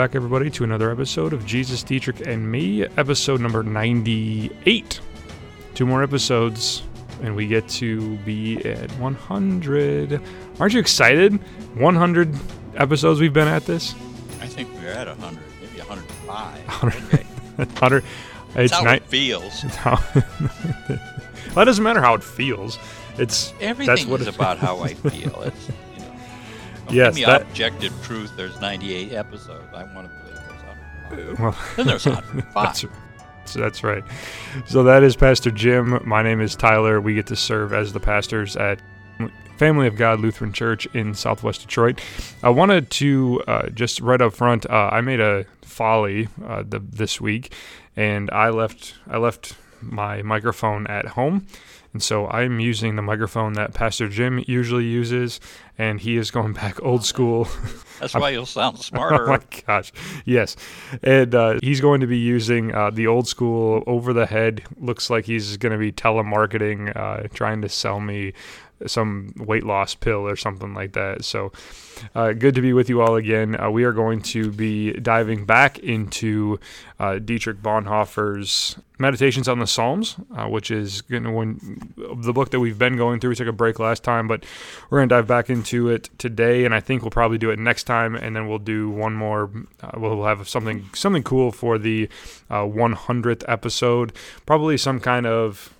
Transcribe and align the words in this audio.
Back, 0.00 0.14
everybody, 0.14 0.48
to 0.52 0.64
another 0.64 0.90
episode 0.90 1.34
of 1.34 1.44
Jesus, 1.44 1.82
Dietrich, 1.82 2.26
and 2.26 2.50
Me, 2.50 2.84
episode 2.96 3.38
number 3.42 3.62
98. 3.62 4.98
Two 5.74 5.84
more 5.84 6.02
episodes, 6.02 6.82
and 7.22 7.36
we 7.36 7.46
get 7.46 7.68
to 7.68 8.16
be 8.18 8.64
at 8.64 8.90
100. 8.92 10.22
Aren't 10.58 10.72
you 10.72 10.80
excited? 10.80 11.34
100 11.74 12.34
episodes 12.76 13.20
we've 13.20 13.34
been 13.34 13.46
at 13.46 13.66
this? 13.66 13.94
I 14.40 14.46
think 14.46 14.72
we're 14.72 14.88
at 14.88 15.06
100, 15.06 15.38
maybe 15.60 15.78
105. 15.80 16.66
100. 16.66 17.26
100. 17.56 18.04
It's 18.54 18.56
It's 18.56 18.72
how 18.72 18.82
ni- 18.84 18.96
it 18.96 19.02
feels. 19.04 19.60
how- 19.60 20.02
it 20.88 21.64
doesn't 21.66 21.84
matter 21.84 22.00
how 22.00 22.14
it 22.14 22.24
feels. 22.24 22.78
It's 23.18 23.52
Everything 23.60 24.08
what 24.08 24.22
is 24.22 24.28
about 24.28 24.56
how 24.56 24.78
I 24.80 24.94
feel. 24.94 25.12
It's, 25.12 25.18
you 25.18 25.26
know, 25.26 25.42
don't 25.42 25.89
Yes, 26.92 27.14
give 27.16 27.26
me 27.26 27.32
that- 27.32 27.42
objective 27.42 27.92
truth. 28.04 28.32
There's 28.36 28.60
98 28.60 29.12
episodes. 29.12 29.64
I 29.74 29.84
want 29.94 30.08
to 30.08 30.14
believe 30.18 30.34
there's 30.48 30.62
105. 30.62 31.40
well, 31.40 31.56
Then 31.76 31.86
there's 31.86 32.06
105. 32.06 32.54
That's, 32.54 33.54
that's 33.54 33.82
right. 33.82 34.04
So 34.66 34.84
that 34.84 35.02
is 35.02 35.16
Pastor 35.16 35.50
Jim. 35.50 36.00
My 36.06 36.22
name 36.22 36.40
is 36.40 36.54
Tyler. 36.54 37.00
We 37.00 37.14
get 37.14 37.26
to 37.28 37.36
serve 37.36 37.72
as 37.72 37.92
the 37.92 37.98
pastors 37.98 38.54
at 38.54 38.80
Family 39.56 39.88
of 39.88 39.96
God 39.96 40.20
Lutheran 40.20 40.52
Church 40.52 40.86
in 40.94 41.14
Southwest 41.14 41.62
Detroit. 41.62 42.00
I 42.44 42.50
wanted 42.50 42.90
to 42.90 43.42
uh, 43.48 43.68
just 43.70 44.00
right 44.00 44.20
up 44.20 44.34
front. 44.34 44.66
Uh, 44.70 44.90
I 44.92 45.00
made 45.00 45.20
a 45.20 45.46
folly 45.62 46.28
uh, 46.46 46.62
the, 46.66 46.78
this 46.78 47.20
week, 47.20 47.52
and 47.96 48.30
I 48.30 48.50
left 48.50 48.94
I 49.08 49.16
left 49.16 49.54
my 49.82 50.22
microphone 50.22 50.86
at 50.86 51.06
home. 51.08 51.46
And 51.92 52.00
so 52.02 52.28
I'm 52.28 52.60
using 52.60 52.94
the 52.94 53.02
microphone 53.02 53.54
that 53.54 53.74
Pastor 53.74 54.08
Jim 54.08 54.44
usually 54.46 54.84
uses, 54.84 55.40
and 55.80 55.98
he 55.98 56.18
is 56.18 56.30
going 56.30 56.52
back 56.52 56.82
old 56.82 57.06
school. 57.06 57.48
That's 58.00 58.14
why 58.14 58.30
you'll 58.30 58.44
sound 58.44 58.76
Oh 58.78 58.82
smarter. 58.82 59.26
my 59.26 59.40
gosh, 59.66 59.92
yes, 60.26 60.54
and 61.02 61.34
uh, 61.34 61.58
he's 61.62 61.80
going 61.80 62.02
to 62.02 62.06
be 62.06 62.18
using 62.18 62.74
uh, 62.74 62.90
the 62.90 63.06
old 63.06 63.26
school 63.26 63.82
over 63.86 64.12
the 64.12 64.26
head. 64.26 64.62
Looks 64.78 65.08
like 65.08 65.24
he's 65.24 65.56
going 65.56 65.72
to 65.72 65.78
be 65.78 65.90
telemarketing, 65.90 66.94
uh, 66.94 67.28
trying 67.32 67.62
to 67.62 67.68
sell 67.70 67.98
me 67.98 68.34
some 68.86 69.32
weight 69.36 69.64
loss 69.64 69.94
pill 69.94 70.26
or 70.26 70.36
something 70.36 70.74
like 70.74 70.92
that. 70.92 71.24
So, 71.24 71.52
uh, 72.14 72.32
good 72.32 72.54
to 72.54 72.62
be 72.62 72.72
with 72.72 72.88
you 72.88 73.02
all 73.02 73.16
again. 73.16 73.60
Uh, 73.60 73.70
we 73.70 73.84
are 73.84 73.92
going 73.92 74.22
to 74.22 74.50
be 74.50 74.92
diving 74.92 75.44
back 75.44 75.78
into 75.78 76.58
uh, 76.98 77.18
Dietrich 77.18 77.58
Bonhoeffer's 77.58 78.76
Meditations 78.98 79.48
on 79.48 79.58
the 79.58 79.66
Psalms, 79.66 80.16
uh, 80.36 80.46
which 80.46 80.70
is 80.70 81.00
going 81.00 81.22
to 81.24 81.30
when 81.30 81.58
the 81.96 82.34
book 82.34 82.50
that 82.50 82.60
we've 82.60 82.78
been 82.78 82.98
going 82.98 83.18
through. 83.18 83.30
We 83.30 83.36
took 83.36 83.48
a 83.48 83.52
break 83.52 83.78
last 83.78 84.04
time, 84.04 84.28
but 84.28 84.44
we're 84.90 84.98
going 84.98 85.08
to 85.08 85.14
dive 85.14 85.26
back 85.26 85.48
into 85.48 85.88
it 85.88 86.10
today, 86.18 86.66
and 86.66 86.74
I 86.74 86.80
think 86.80 87.02
we'll 87.02 87.10
probably 87.10 87.38
do 87.38 87.50
it 87.50 87.58
next 87.58 87.84
time, 87.84 88.14
and 88.14 88.36
then 88.36 88.46
we'll 88.46 88.58
do 88.58 88.90
one 88.90 89.14
more. 89.14 89.50
Uh, 89.82 89.92
we'll 89.96 90.24
have 90.24 90.46
something 90.48 90.88
something 90.94 91.22
cool 91.22 91.50
for 91.50 91.78
the 91.78 92.10
uh, 92.50 92.62
100th 92.62 93.42
episode, 93.48 94.12
probably 94.44 94.76
some 94.76 95.00
kind 95.00 95.26
of 95.26 95.72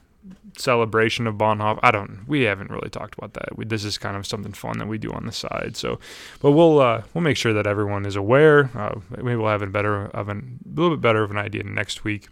celebration 0.56 1.26
of 1.26 1.36
Bonhoeffer. 1.36 1.80
I 1.82 1.90
don't. 1.90 2.24
We 2.26 2.42
haven't 2.42 2.70
really 2.70 2.90
talked 2.90 3.16
about 3.16 3.34
that. 3.34 3.56
We, 3.56 3.64
this 3.64 3.84
is 3.84 3.98
kind 3.98 4.16
of 4.16 4.26
something 4.26 4.52
fun 4.52 4.78
that 4.78 4.88
we 4.88 4.98
do 4.98 5.12
on 5.12 5.26
the 5.26 5.32
side. 5.32 5.76
So, 5.76 5.98
but 6.40 6.52
we'll 6.52 6.80
uh, 6.80 7.02
we'll 7.14 7.22
make 7.22 7.36
sure 7.36 7.52
that 7.52 7.66
everyone 7.66 8.06
is 8.06 8.16
aware. 8.16 8.70
Uh, 8.74 9.00
maybe 9.10 9.36
we'll 9.36 9.50
have 9.50 9.62
a 9.62 9.66
better 9.66 10.06
of 10.06 10.28
an, 10.28 10.60
a 10.64 10.80
little 10.80 10.96
bit 10.96 11.02
better 11.02 11.22
of 11.22 11.30
an 11.30 11.38
idea 11.38 11.62
next 11.62 12.04
week 12.04 12.28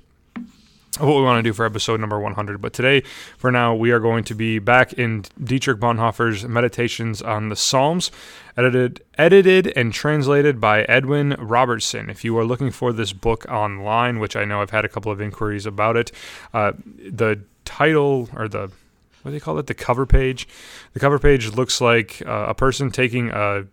of 0.98 1.06
what 1.06 1.16
we 1.16 1.22
want 1.22 1.38
to 1.38 1.48
do 1.48 1.52
for 1.52 1.64
episode 1.64 2.00
number 2.00 2.18
100. 2.18 2.60
But 2.60 2.72
today, 2.72 3.02
for 3.36 3.50
now, 3.50 3.74
we 3.74 3.90
are 3.90 4.00
going 4.00 4.24
to 4.24 4.34
be 4.34 4.58
back 4.58 4.92
in 4.94 5.24
Dietrich 5.42 5.78
Bonhoeffer's 5.78 6.46
Meditations 6.46 7.22
on 7.22 7.48
the 7.48 7.56
Psalms, 7.56 8.10
edited, 8.56 9.02
edited 9.16 9.72
and 9.76 9.92
translated 9.92 10.60
by 10.60 10.82
Edwin 10.82 11.36
Robertson. 11.38 12.10
If 12.10 12.24
you 12.24 12.36
are 12.38 12.44
looking 12.44 12.70
for 12.70 12.92
this 12.92 13.12
book 13.12 13.46
online, 13.48 14.18
which 14.18 14.34
I 14.34 14.44
know 14.44 14.60
I've 14.60 14.70
had 14.70 14.84
a 14.84 14.88
couple 14.88 15.12
of 15.12 15.20
inquiries 15.20 15.66
about 15.66 15.96
it, 15.96 16.10
uh, 16.52 16.72
the 16.98 17.40
title 17.68 18.28
or 18.34 18.48
the 18.48 18.70
what 19.22 19.30
do 19.30 19.30
they 19.32 19.40
call 19.40 19.58
it? 19.58 19.66
The 19.66 19.74
cover 19.74 20.06
page. 20.06 20.48
The 20.94 21.00
cover 21.00 21.18
page 21.18 21.52
looks 21.52 21.80
like 21.80 22.22
uh, 22.24 22.46
a 22.48 22.54
person 22.54 22.90
taking 22.90 23.30
a 23.30 23.66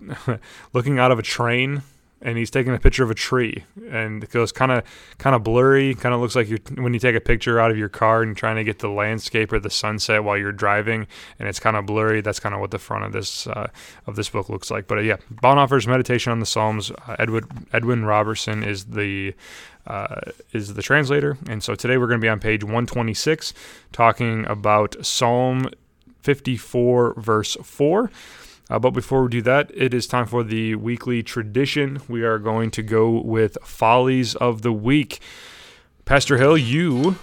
looking 0.72 0.98
out 0.98 1.10
of 1.10 1.18
a 1.18 1.22
train 1.22 1.82
and 2.22 2.38
he's 2.38 2.50
taking 2.50 2.74
a 2.74 2.78
picture 2.78 3.02
of 3.02 3.10
a 3.10 3.14
tree 3.14 3.64
and 3.90 4.24
it 4.24 4.30
goes 4.30 4.52
kind 4.52 4.70
of 4.72 4.84
kind 5.18 5.34
of 5.34 5.42
blurry 5.42 5.94
kind 5.94 6.14
of 6.14 6.20
looks 6.20 6.36
like 6.36 6.48
you're 6.48 6.60
when 6.76 6.94
you 6.94 7.00
take 7.00 7.16
a 7.16 7.20
picture 7.20 7.60
out 7.60 7.70
of 7.70 7.76
your 7.76 7.88
car 7.88 8.22
and 8.22 8.36
trying 8.36 8.56
to 8.56 8.64
get 8.64 8.78
the 8.78 8.88
landscape 8.88 9.52
or 9.52 9.58
the 9.58 9.70
sunset 9.70 10.22
while 10.22 10.38
you're 10.38 10.52
driving 10.52 11.06
and 11.38 11.48
it's 11.48 11.58
kind 11.60 11.76
of 11.76 11.84
blurry 11.84 12.20
that's 12.20 12.40
kind 12.40 12.54
of 12.54 12.60
what 12.60 12.70
the 12.70 12.78
front 12.78 13.04
of 13.04 13.12
this 13.12 13.46
uh, 13.48 13.68
of 14.06 14.16
this 14.16 14.28
book 14.28 14.48
looks 14.48 14.70
like. 14.70 14.86
But 14.86 14.98
uh, 14.98 15.02
yeah 15.02 15.16
bonhoeffer's 15.32 15.86
meditation 15.86 16.32
on 16.32 16.40
the 16.40 16.46
psalms 16.46 16.90
uh, 16.90 17.16
edwin 17.18 17.44
edwin 17.72 18.04
robertson 18.04 18.62
is 18.62 18.84
the 18.86 19.34
uh, 19.86 20.20
is 20.52 20.74
the 20.74 20.82
translator 20.82 21.36
and 21.48 21.62
so 21.62 21.74
today 21.74 21.98
we're 21.98 22.06
going 22.06 22.20
to 22.20 22.24
be 22.24 22.28
on 22.28 22.38
page 22.38 22.62
126 22.62 23.52
talking 23.90 24.46
about 24.46 24.94
psalm 25.04 25.68
54 26.20 27.14
verse 27.16 27.56
4 27.62 28.10
uh, 28.72 28.78
but 28.78 28.92
before 28.92 29.24
we 29.24 29.28
do 29.28 29.42
that, 29.42 29.70
it 29.74 29.92
is 29.92 30.06
time 30.06 30.24
for 30.24 30.42
the 30.42 30.74
weekly 30.76 31.22
tradition. 31.22 32.00
We 32.08 32.22
are 32.22 32.38
going 32.38 32.70
to 32.70 32.82
go 32.82 33.20
with 33.20 33.58
Follies 33.62 34.34
of 34.36 34.62
the 34.62 34.72
Week. 34.72 35.20
Pastor 36.06 36.38
Hill, 36.38 36.56
you 36.56 37.16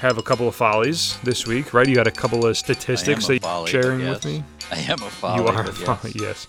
have 0.00 0.18
a 0.18 0.22
couple 0.22 0.46
of 0.46 0.54
follies 0.54 1.18
this 1.22 1.46
week, 1.46 1.72
right? 1.72 1.88
You 1.88 1.94
got 1.94 2.06
a 2.06 2.10
couple 2.10 2.44
of 2.44 2.58
statistics 2.58 3.26
that 3.28 3.40
folly, 3.40 3.72
you're 3.72 3.82
sharing 3.82 4.00
yes. 4.00 4.22
with 4.22 4.24
me. 4.26 4.44
I 4.70 4.80
am 4.80 5.02
a 5.02 5.08
folly. 5.08 5.40
you 5.40 5.48
are 5.48 5.62
a 5.62 5.64
but 5.64 5.78
yes. 5.78 5.86
folly, 5.86 6.12
yes. 6.14 6.46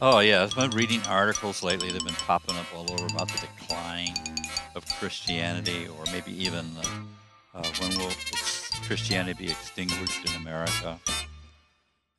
Oh, 0.00 0.20
yeah. 0.20 0.44
I've 0.44 0.54
been 0.54 0.70
reading 0.70 1.00
articles 1.08 1.64
lately 1.64 1.88
that 1.88 1.94
have 1.94 2.06
been 2.06 2.14
popping 2.14 2.56
up 2.56 2.66
all 2.72 2.88
over 2.92 3.06
about 3.06 3.26
the 3.26 3.48
decline 3.58 4.14
of 4.76 4.86
Christianity, 5.00 5.88
or 5.88 6.04
maybe 6.12 6.30
even 6.40 6.66
uh, 6.76 7.58
uh, 7.58 7.64
when 7.80 7.98
will 7.98 8.12
Christianity 8.86 9.46
be 9.46 9.50
extinguished 9.50 10.24
in 10.24 10.40
America. 10.40 11.00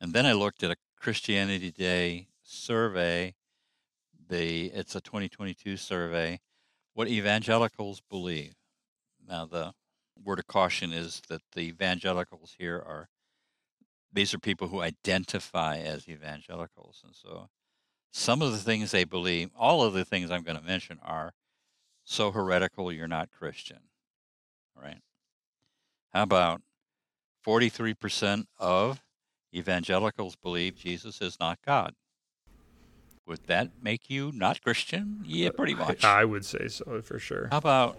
And 0.02 0.12
then 0.12 0.26
I 0.26 0.32
looked 0.32 0.62
at 0.62 0.72
a 0.72 0.76
Christianity 1.00 1.70
Today 1.70 2.28
survey. 2.42 3.34
The 4.28 4.66
it's 4.66 4.94
a 4.94 5.00
2022 5.00 5.76
survey. 5.76 6.40
What 6.94 7.08
evangelicals 7.08 8.02
believe. 8.10 8.54
Now, 9.26 9.46
the 9.46 9.72
word 10.22 10.38
of 10.38 10.46
caution 10.46 10.92
is 10.92 11.22
that 11.28 11.42
the 11.52 11.60
evangelicals 11.60 12.56
here 12.58 12.76
are 12.76 13.08
these 14.12 14.34
are 14.34 14.38
people 14.38 14.68
who 14.68 14.80
identify 14.80 15.78
as 15.78 16.08
evangelicals, 16.08 17.02
and 17.04 17.14
so 17.14 17.48
some 18.10 18.42
of 18.42 18.52
the 18.52 18.58
things 18.58 18.90
they 18.90 19.04
believe, 19.04 19.50
all 19.56 19.82
of 19.82 19.92
the 19.92 20.04
things 20.04 20.30
I'm 20.30 20.42
going 20.42 20.58
to 20.58 20.64
mention 20.64 20.98
are 21.02 21.34
so 22.04 22.32
heretical 22.32 22.90
you're 22.90 23.06
not 23.06 23.30
Christian. 23.30 23.80
All 24.76 24.82
right. 24.82 25.02
How 26.12 26.22
about 26.22 26.62
43% 27.46 28.46
of 28.58 29.02
evangelicals 29.54 30.36
believe 30.36 30.76
Jesus 30.76 31.20
is 31.20 31.36
not 31.40 31.58
God? 31.64 31.94
Would 33.26 33.46
that 33.46 33.70
make 33.82 34.08
you 34.08 34.32
not 34.32 34.62
Christian? 34.62 35.22
Yeah, 35.24 35.48
uh, 35.48 35.52
pretty 35.52 35.74
much. 35.74 36.02
I 36.04 36.24
would 36.24 36.44
say 36.44 36.68
so 36.68 37.02
for 37.02 37.18
sure. 37.18 37.48
How 37.50 37.58
about 37.58 37.98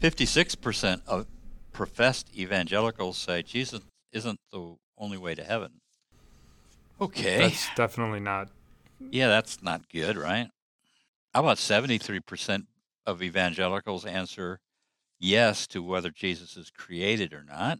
56% 0.00 1.02
of 1.06 1.26
professed 1.72 2.34
evangelicals 2.36 3.18
say 3.18 3.42
Jesus 3.42 3.82
isn't 4.12 4.40
the 4.50 4.76
only 4.96 5.18
way 5.18 5.34
to 5.34 5.44
heaven? 5.44 5.72
Okay. 7.00 7.38
That's 7.38 7.68
definitely 7.76 8.20
not. 8.20 8.48
Yeah, 9.10 9.28
that's 9.28 9.62
not 9.62 9.88
good, 9.88 10.16
right? 10.16 10.48
How 11.34 11.40
about 11.40 11.58
73% 11.58 12.66
of 13.06 13.22
evangelicals 13.22 14.04
answer 14.04 14.58
yes 15.18 15.66
to 15.68 15.82
whether 15.82 16.10
Jesus 16.10 16.56
is 16.56 16.70
created 16.70 17.32
or 17.32 17.44
not? 17.44 17.78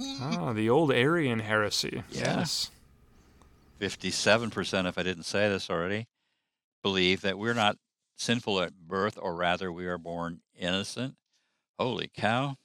Ah, 0.00 0.52
the 0.52 0.68
old 0.68 0.92
Arian 0.92 1.40
heresy. 1.40 2.02
Yeah. 2.10 2.38
Yes. 2.38 2.70
57%, 3.80 4.88
if 4.88 4.98
I 4.98 5.02
didn't 5.02 5.24
say 5.24 5.48
this 5.48 5.70
already, 5.70 6.06
believe 6.82 7.20
that 7.22 7.38
we're 7.38 7.54
not 7.54 7.76
sinful 8.16 8.60
at 8.60 8.72
birth, 8.74 9.18
or 9.20 9.34
rather, 9.34 9.72
we 9.72 9.86
are 9.86 9.98
born 9.98 10.40
innocent. 10.58 11.16
Holy 11.78 12.10
cow. 12.14 12.56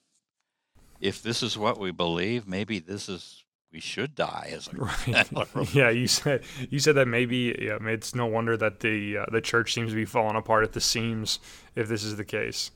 If 1.02 1.24
this 1.24 1.42
is 1.42 1.58
what 1.58 1.80
we 1.80 1.92
believe, 1.92 2.48
maybe 2.48 2.80
this 2.80 3.10
is, 3.10 3.44
we 3.72 3.80
should 3.80 4.16
die 4.16 4.52
as 4.54 4.68
a 4.68 4.76
Right. 5.32 5.74
yeah, 5.74 5.90
you 5.90 6.08
said 6.08 6.44
you 6.70 6.80
said 6.80 6.96
that 6.96 7.08
maybe 7.08 7.56
yeah, 7.60 7.78
it's 7.82 8.14
no 8.14 8.26
wonder 8.26 8.58
that 8.58 8.82
the 8.82 9.20
uh, 9.20 9.26
the 9.32 9.42
church 9.42 9.74
seems 9.74 9.92
to 9.92 9.96
be 9.96 10.06
falling 10.06 10.36
apart 10.36 10.64
at 10.64 10.74
the 10.74 10.82
seams 10.82 11.40
if 11.76 11.88
this 11.88 12.04
is 12.04 12.18
the 12.18 12.26
case. 12.26 12.72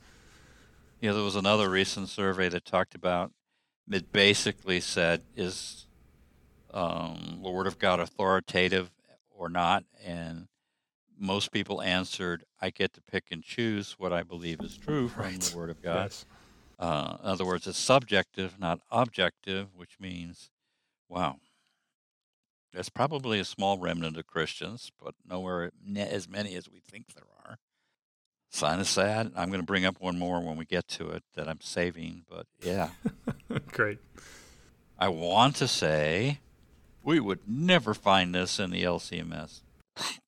Yeah, 1.00 1.12
there 1.12 1.22
was 1.22 1.36
another 1.36 1.68
recent 1.68 2.08
survey 2.08 2.48
that 2.48 2.64
talked 2.64 2.94
about 2.94 3.32
it 3.90 4.12
basically 4.12 4.80
said 4.80 5.22
is 5.36 5.86
um, 6.72 7.40
the 7.42 7.50
word 7.50 7.66
of 7.66 7.78
God 7.78 8.00
authoritative 8.00 8.90
or 9.30 9.48
not, 9.48 9.84
and 10.04 10.48
most 11.18 11.52
people 11.52 11.80
answered, 11.82 12.44
"I 12.60 12.70
get 12.70 12.92
to 12.94 13.00
pick 13.00 13.24
and 13.30 13.42
choose 13.42 13.92
what 13.98 14.12
I 14.12 14.22
believe 14.22 14.60
is 14.60 14.76
true 14.76 15.08
from 15.08 15.22
Right. 15.24 15.40
the 15.40 15.56
word 15.56 15.70
of 15.70 15.80
God." 15.82 16.04
Yes. 16.06 16.26
Uh, 16.78 17.18
in 17.22 17.28
other 17.28 17.44
words, 17.44 17.66
it's 17.68 17.78
subjective, 17.78 18.58
not 18.58 18.80
objective, 18.90 19.74
which 19.76 20.00
means, 20.00 20.50
wow, 21.08 21.38
There's 22.72 22.88
probably 22.88 23.38
a 23.38 23.44
small 23.44 23.78
remnant 23.78 24.16
of 24.16 24.26
Christians, 24.26 24.90
but 25.00 25.14
nowhere 25.24 25.70
as 25.96 26.28
many 26.28 26.56
as 26.56 26.68
we 26.68 26.80
think 26.80 27.14
there 27.14 27.22
are. 27.22 27.33
Sign 28.54 28.78
of 28.78 28.86
sad. 28.86 29.32
I'm 29.34 29.48
going 29.48 29.58
to 29.58 29.66
bring 29.66 29.84
up 29.84 29.96
one 30.00 30.16
more 30.16 30.40
when 30.40 30.56
we 30.56 30.64
get 30.64 30.86
to 30.90 31.08
it 31.08 31.24
that 31.34 31.48
I'm 31.48 31.60
saving, 31.60 32.22
but 32.30 32.46
yeah. 32.62 32.90
Great. 33.72 33.98
I 34.96 35.08
want 35.08 35.56
to 35.56 35.66
say 35.66 36.38
we 37.02 37.18
would 37.18 37.40
never 37.48 37.94
find 37.94 38.32
this 38.32 38.60
in 38.60 38.70
the 38.70 38.84
LCMS. 38.84 39.62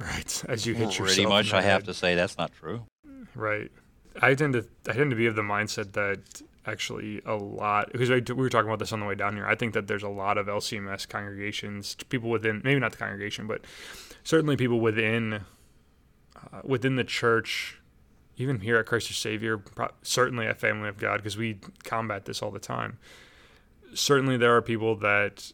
Right. 0.00 0.44
As 0.48 0.64
you 0.64 0.74
hit 0.74 0.90
Pretty 0.90 1.22
yourself. 1.22 1.28
much, 1.28 1.46
in 1.46 1.50
the 1.50 1.56
I 1.56 1.62
have 1.62 1.82
to 1.84 1.94
say 1.94 2.14
that's 2.14 2.38
not 2.38 2.52
true. 2.52 2.84
Right. 3.34 3.68
I 4.22 4.34
tend 4.34 4.52
to 4.52 4.64
I 4.88 4.92
tend 4.92 5.10
to 5.10 5.16
be 5.16 5.26
of 5.26 5.34
the 5.34 5.42
mindset 5.42 5.94
that 5.94 6.40
actually 6.66 7.20
a 7.26 7.34
lot 7.34 7.90
because 7.90 8.08
we 8.08 8.20
were 8.20 8.48
talking 8.48 8.68
about 8.68 8.78
this 8.78 8.92
on 8.92 9.00
the 9.00 9.06
way 9.06 9.16
down 9.16 9.34
here. 9.34 9.44
I 9.44 9.56
think 9.56 9.74
that 9.74 9.88
there's 9.88 10.04
a 10.04 10.08
lot 10.08 10.38
of 10.38 10.46
LCMS 10.46 11.08
congregations, 11.08 11.96
people 12.10 12.30
within 12.30 12.60
maybe 12.62 12.78
not 12.78 12.92
the 12.92 12.98
congregation, 12.98 13.48
but 13.48 13.62
certainly 14.22 14.56
people 14.56 14.78
within 14.78 15.40
uh, 16.52 16.60
within 16.64 16.96
the 16.96 17.04
church, 17.04 17.80
even 18.36 18.60
here 18.60 18.76
at 18.76 18.86
Christ 18.86 19.10
our 19.10 19.14
Savior, 19.14 19.58
pro- 19.58 19.90
certainly 20.02 20.46
at 20.46 20.58
Family 20.58 20.88
of 20.88 20.98
God, 20.98 21.18
because 21.18 21.36
we 21.36 21.58
combat 21.84 22.24
this 22.24 22.42
all 22.42 22.50
the 22.50 22.58
time. 22.58 22.98
Certainly, 23.94 24.36
there 24.36 24.54
are 24.54 24.62
people 24.62 24.96
that 24.96 25.52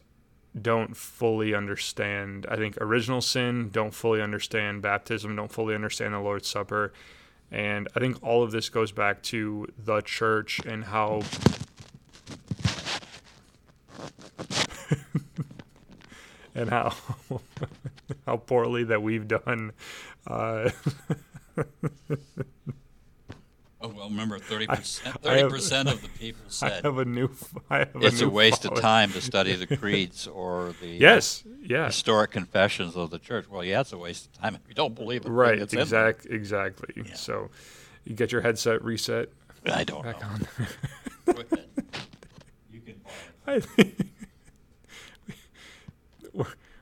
don't 0.59 0.95
fully 0.95 1.53
understand. 1.53 2.45
I 2.49 2.55
think 2.55 2.77
original 2.79 3.21
sin, 3.21 3.69
don't 3.71 3.93
fully 3.93 4.21
understand 4.21 4.81
baptism, 4.81 5.35
don't 5.35 5.51
fully 5.51 5.75
understand 5.75 6.13
the 6.13 6.19
Lord's 6.19 6.47
Supper. 6.47 6.93
And 7.51 7.87
I 7.95 7.99
think 7.99 8.23
all 8.23 8.43
of 8.43 8.51
this 8.51 8.69
goes 8.69 8.91
back 8.91 9.21
to 9.23 9.67
the 9.77 10.01
church 10.01 10.59
and 10.65 10.85
how 10.85 11.21
and 16.55 16.69
how 16.69 16.95
how 18.25 18.37
poorly 18.37 18.85
that 18.85 19.01
we've 19.01 19.27
done. 19.27 19.73
Uh, 20.27 20.69
Oh 23.81 23.89
well, 23.89 24.09
remember 24.09 24.39
thirty 24.39 24.65
percent. 24.65 25.21
Thirty 25.21 25.47
percent 25.47 25.89
of 25.89 26.01
the 26.01 26.07
people 26.09 26.41
said 26.47 26.71
I 26.83 26.87
have 26.87 26.97
a 26.97 27.05
new. 27.05 27.29
I 27.69 27.79
have 27.79 27.89
it's 27.97 28.19
a 28.19 28.25
new 28.25 28.31
waste 28.31 28.65
of 28.65 28.79
time 28.81 29.11
to 29.11 29.21
study 29.21 29.53
the 29.53 29.67
creeds 29.77 30.25
or 30.25 30.73
the 30.81 30.87
Yes. 30.87 31.43
Yeah. 31.61 31.85
historic 31.87 32.31
confessions 32.31 32.95
of 32.95 33.11
the 33.11 33.19
church. 33.19 33.47
Well, 33.47 33.63
yeah, 33.63 33.81
it's 33.81 33.93
a 33.93 33.97
waste 33.99 34.25
of 34.25 34.31
time 34.41 34.55
if 34.55 34.61
you 34.67 34.73
don't 34.73 34.95
believe 34.95 35.25
it. 35.25 35.29
Right. 35.29 35.61
Exact. 35.61 36.25
Exactly. 36.25 37.03
Yeah. 37.05 37.13
So, 37.13 37.51
you 38.05 38.15
get 38.15 38.31
your 38.31 38.41
headset 38.41 38.83
reset 38.83 39.29
I 39.67 39.83
don't 39.83 40.01
back 40.03 40.19
know. 40.19 40.27
on. 40.29 40.47
You 42.71 42.81
can. 42.81 42.95
I 43.45 43.59
think 43.59 43.97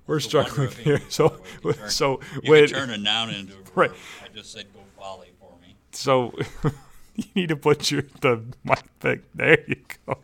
we're, 0.08 0.16
the 0.16 0.22
struggling 0.22 0.70
here. 0.72 1.02
So, 1.10 1.30
by 1.30 1.36
the 1.36 1.42
way. 1.68 1.74
You 1.74 1.74
turn- 1.74 1.90
so 1.90 2.20
You 2.44 2.52
wait. 2.52 2.70
turn 2.70 2.90
a 2.90 2.98
noun 2.98 3.30
into 3.30 3.54
a 3.54 3.58
verb. 3.58 3.72
Right. 3.76 3.92
I 4.24 4.28
just 4.36 4.52
said 4.52 4.66
go 4.74 4.80
volley 4.98 5.30
for 5.40 5.52
me. 5.62 5.76
So 5.92 6.34
you 7.16 7.26
need 7.36 7.50
to 7.50 7.56
put 7.56 7.92
your 7.92 8.04
the 8.22 8.42
mic 8.64 8.84
thing. 9.00 9.22
There 9.36 9.60
you 9.68 9.78
go. 10.06 10.18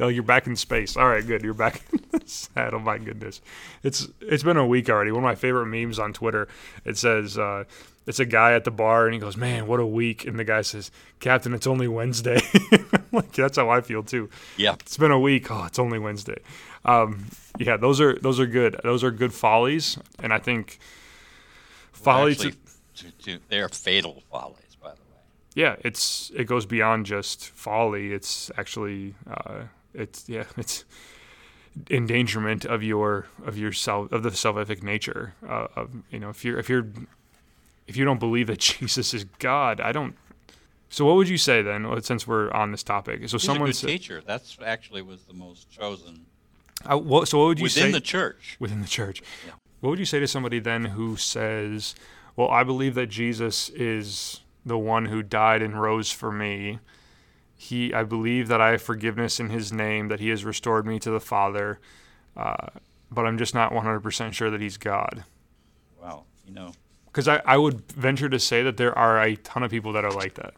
Oh, 0.00 0.08
you're 0.08 0.24
back 0.24 0.48
in 0.48 0.56
space. 0.56 0.96
All 0.96 1.06
right, 1.08 1.24
good. 1.24 1.42
You're 1.42 1.54
back 1.54 1.80
in 1.92 2.00
the 2.10 2.26
saddle. 2.26 2.80
My 2.80 2.98
goodness, 2.98 3.40
it's 3.84 4.08
it's 4.20 4.42
been 4.42 4.56
a 4.56 4.66
week 4.66 4.90
already. 4.90 5.12
One 5.12 5.22
of 5.22 5.28
my 5.28 5.36
favorite 5.36 5.66
memes 5.66 5.98
on 6.00 6.12
Twitter. 6.12 6.48
It 6.84 6.98
says 6.98 7.38
uh, 7.38 7.64
it's 8.04 8.18
a 8.18 8.24
guy 8.24 8.54
at 8.54 8.64
the 8.64 8.72
bar 8.72 9.04
and 9.06 9.14
he 9.14 9.20
goes, 9.20 9.36
"Man, 9.36 9.68
what 9.68 9.78
a 9.78 9.86
week!" 9.86 10.26
And 10.26 10.36
the 10.40 10.44
guy 10.44 10.62
says, 10.62 10.90
"Captain, 11.20 11.54
it's 11.54 11.68
only 11.68 11.86
Wednesday." 11.86 12.40
Like 13.12 13.32
that's 13.32 13.56
how 13.58 13.68
I 13.70 13.80
feel 13.80 14.02
too. 14.02 14.28
Yeah. 14.56 14.74
It's 14.74 14.96
been 14.96 15.10
a 15.12 15.18
week. 15.20 15.50
Oh, 15.52 15.64
it's 15.64 15.78
only 15.78 15.98
Wednesday. 16.00 16.38
Um, 16.84 17.26
yeah, 17.58 17.76
those 17.76 18.00
are 18.00 18.18
those 18.20 18.40
are 18.40 18.46
good. 18.46 18.80
Those 18.82 19.04
are 19.04 19.10
good 19.10 19.34
follies, 19.34 19.98
and 20.22 20.32
I 20.32 20.38
think 20.38 20.78
folly. 21.92 22.32
Actually, 22.32 22.52
to, 22.52 23.04
to, 23.04 23.10
to, 23.24 23.38
they 23.48 23.60
are 23.60 23.68
fatal 23.68 24.22
follies, 24.30 24.76
by 24.82 24.90
the 24.90 24.96
way. 24.96 25.20
yeah, 25.54 25.76
it's 25.80 26.30
it 26.34 26.44
goes 26.44 26.64
beyond 26.66 27.06
just 27.06 27.50
folly. 27.50 28.12
It's 28.12 28.50
actually 28.56 29.14
uh, 29.28 29.64
it's 29.94 30.28
yeah, 30.28 30.44
it's 30.56 30.84
endangerment 31.90 32.64
of 32.64 32.82
your 32.82 33.26
of 33.44 33.58
your 33.58 33.72
self 33.72 34.10
of 34.12 34.22
the 34.22 34.30
salvific 34.30 34.82
nature. 34.82 35.34
Uh, 35.46 35.66
of 35.76 35.90
you 36.10 36.18
know, 36.18 36.30
if 36.30 36.44
you're 36.44 36.58
if 36.58 36.68
you're 36.68 36.86
if 37.86 37.96
you 37.96 38.04
don't 38.04 38.20
believe 38.20 38.46
that 38.46 38.58
Jesus 38.78 39.12
is 39.12 39.24
God, 39.38 39.80
I 39.80 39.92
don't. 39.92 40.16
So 40.92 41.04
what 41.04 41.14
would 41.16 41.28
you 41.28 41.38
say 41.38 41.62
then, 41.62 41.86
since 42.02 42.26
we're 42.26 42.50
on 42.50 42.72
this 42.72 42.82
topic? 42.82 43.28
So 43.28 43.36
He's 43.36 43.44
someone 43.44 43.68
a 43.68 43.72
good 43.72 43.76
said, 43.76 43.86
teacher. 43.86 44.22
That's 44.26 44.58
actually 44.64 45.02
was 45.02 45.22
the 45.22 45.34
most 45.34 45.70
chosen 45.70 46.26
uh, 46.88 46.96
what, 46.96 47.28
so 47.28 47.38
what 47.38 47.46
would 47.46 47.58
you 47.58 47.64
within 47.64 47.84
say 47.84 47.92
the 47.92 48.00
church. 48.00 48.56
within 48.58 48.80
the 48.80 48.88
church? 48.88 49.22
Yeah. 49.46 49.52
What 49.80 49.90
would 49.90 49.98
you 49.98 50.04
say 50.04 50.20
to 50.20 50.26
somebody 50.26 50.58
then 50.58 50.86
who 50.86 51.16
says, 51.16 51.94
"Well, 52.36 52.48
I 52.48 52.64
believe 52.64 52.94
that 52.94 53.06
Jesus 53.08 53.68
is 53.70 54.40
the 54.64 54.78
one 54.78 55.06
who 55.06 55.22
died 55.22 55.62
and 55.62 55.80
rose 55.80 56.10
for 56.10 56.30
me. 56.30 56.78
He, 57.56 57.92
I 57.92 58.04
believe 58.04 58.48
that 58.48 58.60
I 58.60 58.70
have 58.70 58.82
forgiveness 58.82 59.38
in 59.40 59.50
His 59.50 59.72
name, 59.72 60.08
that 60.08 60.20
He 60.20 60.28
has 60.30 60.44
restored 60.44 60.86
me 60.86 60.98
to 61.00 61.10
the 61.10 61.20
Father, 61.20 61.78
uh, 62.36 62.68
but 63.10 63.26
I'm 63.26 63.36
just 63.38 63.54
not 63.54 63.72
100% 63.72 64.32
sure 64.32 64.50
that 64.50 64.60
He's 64.60 64.76
God." 64.76 65.24
Wow. 66.00 66.24
You 66.46 66.54
know, 66.54 66.72
Because 67.06 67.28
I, 67.28 67.40
I 67.44 67.56
would 67.56 67.90
venture 67.92 68.28
to 68.28 68.38
say 68.40 68.62
that 68.62 68.76
there 68.76 68.96
are 68.98 69.20
a 69.22 69.36
ton 69.36 69.62
of 69.62 69.70
people 69.70 69.92
that 69.92 70.04
are 70.04 70.10
like 70.10 70.34
that. 70.34 70.54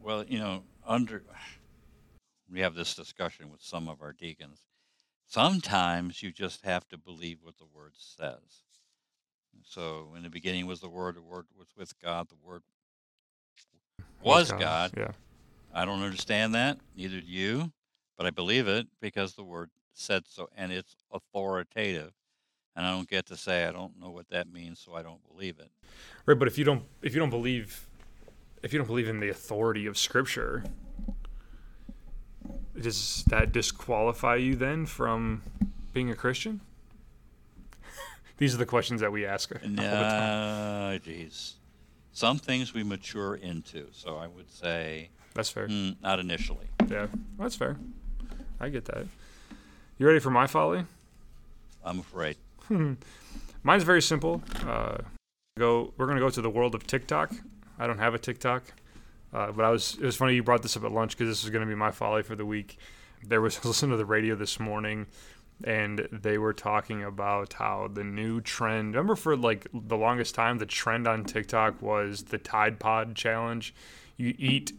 well, 0.00 0.24
you 0.24 0.38
know, 0.38 0.62
under 0.86 1.22
we 2.50 2.60
have 2.60 2.74
this 2.74 2.94
discussion 2.94 3.50
with 3.50 3.60
some 3.60 3.88
of 3.88 4.00
our 4.02 4.12
deacons. 4.12 4.60
Sometimes 5.34 6.22
you 6.22 6.30
just 6.30 6.64
have 6.64 6.86
to 6.90 6.96
believe 6.96 7.38
what 7.42 7.58
the 7.58 7.66
word 7.74 7.94
says. 7.96 8.62
So 9.64 10.12
in 10.16 10.22
the 10.22 10.30
beginning 10.30 10.64
was 10.68 10.78
the 10.78 10.88
word, 10.88 11.16
the 11.16 11.22
word 11.22 11.46
was 11.58 11.66
with 11.76 11.92
God, 12.00 12.28
the 12.28 12.36
word 12.40 12.62
was 14.22 14.52
God. 14.52 14.92
Yeah. 14.96 15.10
I 15.74 15.86
don't 15.86 16.04
understand 16.04 16.54
that, 16.54 16.78
neither 16.96 17.20
do 17.20 17.26
you, 17.26 17.72
but 18.16 18.26
I 18.26 18.30
believe 18.30 18.68
it 18.68 18.86
because 19.00 19.34
the 19.34 19.42
word 19.42 19.70
said 19.92 20.22
so 20.28 20.50
and 20.56 20.70
it's 20.70 20.94
authoritative. 21.12 22.12
And 22.76 22.86
I 22.86 22.92
don't 22.92 23.08
get 23.08 23.26
to 23.26 23.36
say 23.36 23.64
I 23.64 23.72
don't 23.72 23.98
know 24.00 24.10
what 24.10 24.28
that 24.28 24.52
means, 24.52 24.78
so 24.78 24.94
I 24.94 25.02
don't 25.02 25.26
believe 25.28 25.58
it. 25.58 25.72
Right, 26.26 26.38
but 26.38 26.46
if 26.46 26.56
you 26.58 26.64
don't 26.64 26.84
if 27.02 27.12
you 27.12 27.18
don't 27.18 27.30
believe 27.30 27.88
if 28.62 28.72
you 28.72 28.78
don't 28.78 28.86
believe 28.86 29.08
in 29.08 29.18
the 29.18 29.30
authority 29.30 29.86
of 29.86 29.98
scripture, 29.98 30.62
does 32.80 33.24
that 33.28 33.52
disqualify 33.52 34.36
you 34.36 34.56
then 34.56 34.86
from 34.86 35.42
being 35.92 36.10
a 36.10 36.14
Christian? 36.16 36.60
These 38.38 38.54
are 38.54 38.58
the 38.58 38.66
questions 38.66 39.00
that 39.00 39.12
we 39.12 39.24
ask. 39.24 39.52
all 39.52 39.58
the 39.60 39.76
time. 39.76 39.80
No, 39.80 40.98
geez. 41.02 41.54
Some 42.12 42.38
things 42.38 42.72
we 42.74 42.82
mature 42.84 43.34
into, 43.36 43.86
so 43.92 44.16
I 44.16 44.26
would 44.28 44.50
say 44.50 45.10
That's 45.34 45.48
fair. 45.50 45.66
mm, 45.68 45.96
not 46.02 46.18
initially. 46.20 46.66
Yeah, 46.88 47.06
that's 47.38 47.56
fair. 47.56 47.76
I 48.60 48.68
get 48.68 48.84
that. 48.86 49.06
You 49.98 50.06
ready 50.06 50.20
for 50.20 50.30
my 50.30 50.46
folly? 50.46 50.84
I'm 51.84 51.98
afraid. 52.00 52.36
Mine's 53.62 53.82
very 53.82 54.02
simple. 54.02 54.42
Uh, 54.66 54.98
go. 55.58 55.92
We're 55.96 56.06
gonna 56.06 56.20
go 56.20 56.30
to 56.30 56.40
the 56.40 56.50
world 56.50 56.74
of 56.74 56.86
TikTok. 56.86 57.32
I 57.78 57.86
don't 57.88 57.98
have 57.98 58.14
a 58.14 58.18
TikTok, 58.18 58.62
uh, 59.34 59.52
but 59.52 59.64
I 59.64 59.70
was. 59.70 59.96
It 60.00 60.04
was 60.06 60.16
funny 60.16 60.34
you 60.34 60.42
brought 60.42 60.62
this 60.62 60.76
up 60.76 60.84
at 60.84 60.92
lunch 60.92 61.16
because 61.16 61.28
this 61.28 61.44
is 61.44 61.50
gonna 61.50 61.66
be 61.66 61.74
my 61.74 61.90
folly 61.90 62.22
for 62.22 62.34
the 62.36 62.46
week. 62.46 62.78
There 63.26 63.40
was 63.40 63.56
I 63.58 63.58
was 63.60 63.66
listening 63.66 63.90
to 63.92 63.96
the 63.96 64.06
radio 64.06 64.34
this 64.36 64.58
morning, 64.60 65.06
and 65.64 66.08
they 66.12 66.38
were 66.38 66.52
talking 66.52 67.02
about 67.02 67.54
how 67.54 67.88
the 67.92 68.04
new 68.04 68.40
trend. 68.40 68.94
Remember, 68.94 69.16
for 69.16 69.36
like 69.36 69.66
the 69.72 69.96
longest 69.96 70.34
time, 70.34 70.58
the 70.58 70.66
trend 70.66 71.06
on 71.08 71.24
TikTok 71.24 71.82
was 71.82 72.24
the 72.24 72.38
Tide 72.38 72.78
Pod 72.78 73.14
challenge. 73.14 73.74
You 74.16 74.34
eat 74.38 74.72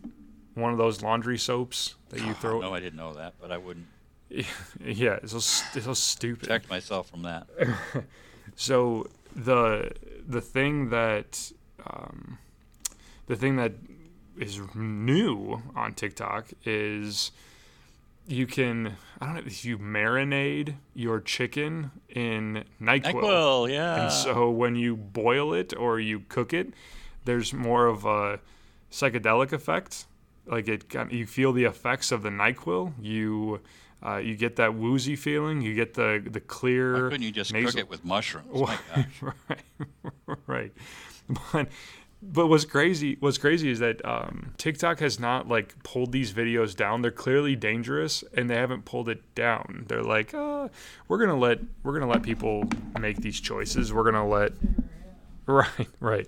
one 0.53 0.71
of 0.71 0.77
those 0.77 1.01
laundry 1.03 1.37
soaps 1.37 1.95
that 2.09 2.21
you 2.21 2.33
throw. 2.33 2.61
No, 2.61 2.73
I 2.73 2.79
didn't 2.79 2.95
know 2.97 3.13
that, 3.13 3.33
but 3.41 3.51
I 3.51 3.57
wouldn't 3.57 3.87
Yeah, 4.29 5.19
it's 5.21 5.31
so, 5.33 5.37
it's 5.75 5.85
so 5.85 5.93
stupid. 5.93 6.39
protect 6.43 6.69
myself 6.69 7.09
from 7.09 7.23
that. 7.23 7.47
So 8.55 9.07
the 9.35 9.91
the 10.25 10.39
thing 10.39 10.89
that 10.89 11.51
um, 11.85 12.37
the 13.27 13.35
thing 13.35 13.57
that 13.57 13.73
is 14.39 14.59
new 14.75 15.61
on 15.75 15.93
TikTok 15.93 16.47
is 16.65 17.31
you 18.27 18.47
can 18.47 18.97
I 19.21 19.25
don't 19.27 19.35
know 19.35 19.41
if 19.45 19.63
you 19.63 19.77
marinate 19.77 20.75
your 20.93 21.19
chicken 21.21 21.91
in 22.09 22.63
Nyquil. 22.81 23.13
NyQuil, 23.13 23.71
yeah. 23.71 24.03
And 24.03 24.11
so 24.11 24.49
when 24.49 24.75
you 24.75 24.95
boil 24.95 25.53
it 25.53 25.73
or 25.75 25.99
you 25.99 26.21
cook 26.27 26.53
it, 26.53 26.73
there's 27.25 27.53
more 27.53 27.87
of 27.87 28.05
a 28.05 28.39
psychedelic 28.91 29.51
effect. 29.51 30.05
Like 30.47 30.67
it, 30.67 30.85
you 31.11 31.25
feel 31.25 31.53
the 31.53 31.65
effects 31.65 32.11
of 32.11 32.23
the 32.23 32.29
Nyquil. 32.29 32.93
You, 33.01 33.61
uh, 34.05 34.17
you 34.17 34.35
get 34.35 34.57
that 34.57 34.75
woozy 34.75 35.15
feeling. 35.15 35.61
You 35.61 35.73
get 35.73 35.93
the 35.95 36.21
the 36.23 36.39
Why 36.39 36.45
clear. 36.47 37.09
couldn't 37.09 37.21
you 37.23 37.31
just 37.31 37.53
nasal- 37.53 37.71
cook 37.71 37.79
it 37.79 37.89
with 37.89 38.05
mushrooms? 38.05 38.47
My 38.53 38.77
gosh. 38.95 39.21
right, 39.49 40.37
right. 40.47 40.73
But 41.51 41.69
but 42.31 42.47
what's 42.47 42.65
crazy 42.65 43.17
what's 43.19 43.37
crazy 43.37 43.69
is 43.69 43.79
that 43.79 44.03
um, 44.05 44.53
TikTok 44.57 44.99
has 44.99 45.19
not 45.19 45.47
like 45.47 45.81
pulled 45.83 46.11
these 46.11 46.33
videos 46.33 46.75
down. 46.75 47.01
They're 47.01 47.11
clearly 47.11 47.55
dangerous 47.55 48.23
and 48.35 48.49
they 48.49 48.55
haven't 48.55 48.85
pulled 48.85 49.09
it 49.09 49.35
down. 49.35 49.85
They're 49.87 50.03
like, 50.03 50.33
uh, 50.33 50.69
we're 51.07 51.19
gonna 51.19 51.37
let 51.37 51.59
we're 51.83 51.93
gonna 51.93 52.11
let 52.11 52.23
people 52.23 52.67
make 52.99 53.17
these 53.17 53.39
choices. 53.39 53.93
We're 53.93 54.03
gonna 54.03 54.27
let 54.27 54.53
right 55.45 55.87
right. 55.99 56.27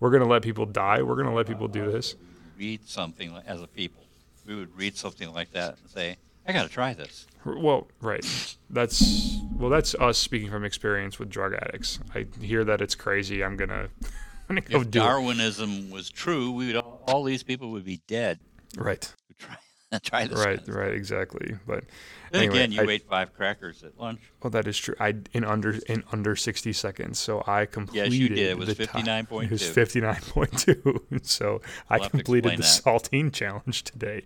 We're 0.00 0.10
gonna 0.10 0.26
let 0.26 0.42
people 0.42 0.66
die. 0.66 1.02
We're 1.02 1.16
gonna 1.16 1.34
let 1.34 1.46
people 1.46 1.68
do 1.68 1.90
this. 1.90 2.16
Read 2.58 2.86
something 2.88 3.36
as 3.46 3.62
a 3.62 3.66
people. 3.66 4.02
We 4.46 4.54
would 4.54 4.76
read 4.76 4.96
something 4.96 5.32
like 5.32 5.52
that 5.52 5.76
and 5.80 5.90
say, 5.90 6.16
"I 6.46 6.52
got 6.52 6.62
to 6.62 6.68
try 6.68 6.94
this." 6.94 7.26
Well, 7.44 7.88
right. 8.00 8.24
That's 8.70 9.38
well. 9.52 9.70
That's 9.70 9.94
us 9.96 10.18
speaking 10.18 10.50
from 10.50 10.64
experience 10.64 11.18
with 11.18 11.28
drug 11.30 11.54
addicts. 11.54 11.98
I 12.14 12.26
hear 12.40 12.64
that 12.64 12.80
it's 12.80 12.94
crazy. 12.94 13.42
I'm 13.42 13.56
gonna, 13.56 13.88
I'm 14.48 14.56
gonna 14.56 14.60
go 14.60 14.80
If 14.80 14.90
do 14.90 15.00
Darwinism 15.00 15.90
was 15.90 16.08
true, 16.08 16.52
we 16.52 16.68
would 16.68 16.76
all, 16.76 17.02
all 17.08 17.24
these 17.24 17.42
people 17.42 17.70
would 17.72 17.84
be 17.84 18.00
dead. 18.06 18.38
Right. 18.76 19.12
Try 19.38 19.56
try 20.02 20.26
this. 20.26 20.44
Right. 20.44 20.60
Right. 20.68 20.92
Exactly. 20.92 21.56
But 21.66 21.84
Then 22.30 22.42
anyway, 22.42 22.56
again, 22.64 22.72
you 22.72 22.82
I- 22.82 22.92
ate 22.94 23.08
five 23.08 23.32
crackers 23.34 23.82
at 23.82 23.98
lunch. 23.98 24.20
Well, 24.42 24.50
that 24.50 24.66
is 24.68 24.78
true. 24.78 24.94
I 25.00 25.14
in 25.32 25.44
under 25.44 25.72
in 25.88 26.04
under 26.12 26.36
60 26.36 26.72
seconds. 26.72 27.18
So 27.18 27.42
I 27.46 27.66
completed. 27.66 28.12
Yes, 28.12 28.20
you 28.20 28.28
did. 28.28 28.38
It 28.38 28.58
was 28.58 28.68
59.2. 28.68 29.42
It 29.44 29.50
was 29.50 29.62
59.2. 29.62 31.26
so 31.26 31.60
I 31.90 31.94
We'll 31.96 32.02
have 32.02 32.10
to 32.12 32.16
completed 32.18 32.52
the 32.52 32.56
explain 32.58 32.98
saltine 32.98 33.32
challenge 33.32 33.82
today. 33.84 34.22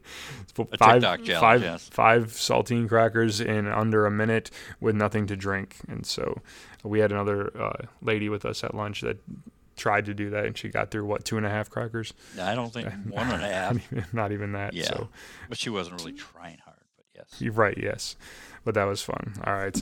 So 0.54 0.68
A 0.72 0.76
five, 0.78 0.92
TikTok 1.00 1.24
challenge, 1.24 1.40
five, 1.40 1.62
yes. 1.62 1.88
five 1.88 2.26
saltine 2.32 2.88
crackers 2.88 3.40
in 3.40 3.66
under 3.66 4.04
a 4.06 4.10
minute 4.10 4.50
with 4.80 4.94
nothing 4.96 5.26
to 5.28 5.36
drink. 5.36 5.76
And 5.88 6.04
so 6.04 6.40
we 6.84 7.00
had 7.00 7.10
another 7.12 7.50
uh, 7.58 7.86
lady 8.02 8.28
with 8.28 8.44
us 8.44 8.64
at 8.64 8.74
lunch 8.74 9.00
that 9.02 9.18
tried 9.80 10.04
to 10.04 10.14
do 10.14 10.30
that, 10.30 10.44
and 10.44 10.56
she 10.56 10.68
got 10.68 10.90
through 10.90 11.06
what 11.06 11.24
two 11.24 11.36
and 11.36 11.46
a 11.46 11.50
half 11.50 11.70
crackers. 11.70 12.12
I 12.40 12.54
don't 12.54 12.72
think 12.72 12.86
one 13.08 13.30
and 13.30 13.42
a 13.42 13.48
half, 13.48 13.74
Not 13.74 13.82
even, 13.92 14.04
not 14.12 14.32
even 14.32 14.52
that. 14.52 14.74
Yeah. 14.74 14.84
So 14.84 15.08
but 15.48 15.58
she 15.58 15.70
wasn't 15.70 16.00
really 16.00 16.12
trying 16.12 16.58
hard. 16.64 16.76
But 16.96 17.06
yes, 17.14 17.40
You're 17.40 17.52
right, 17.54 17.76
yes. 17.76 18.16
But 18.64 18.74
that 18.74 18.84
was 18.84 19.02
fun. 19.02 19.34
All 19.44 19.54
right. 19.54 19.76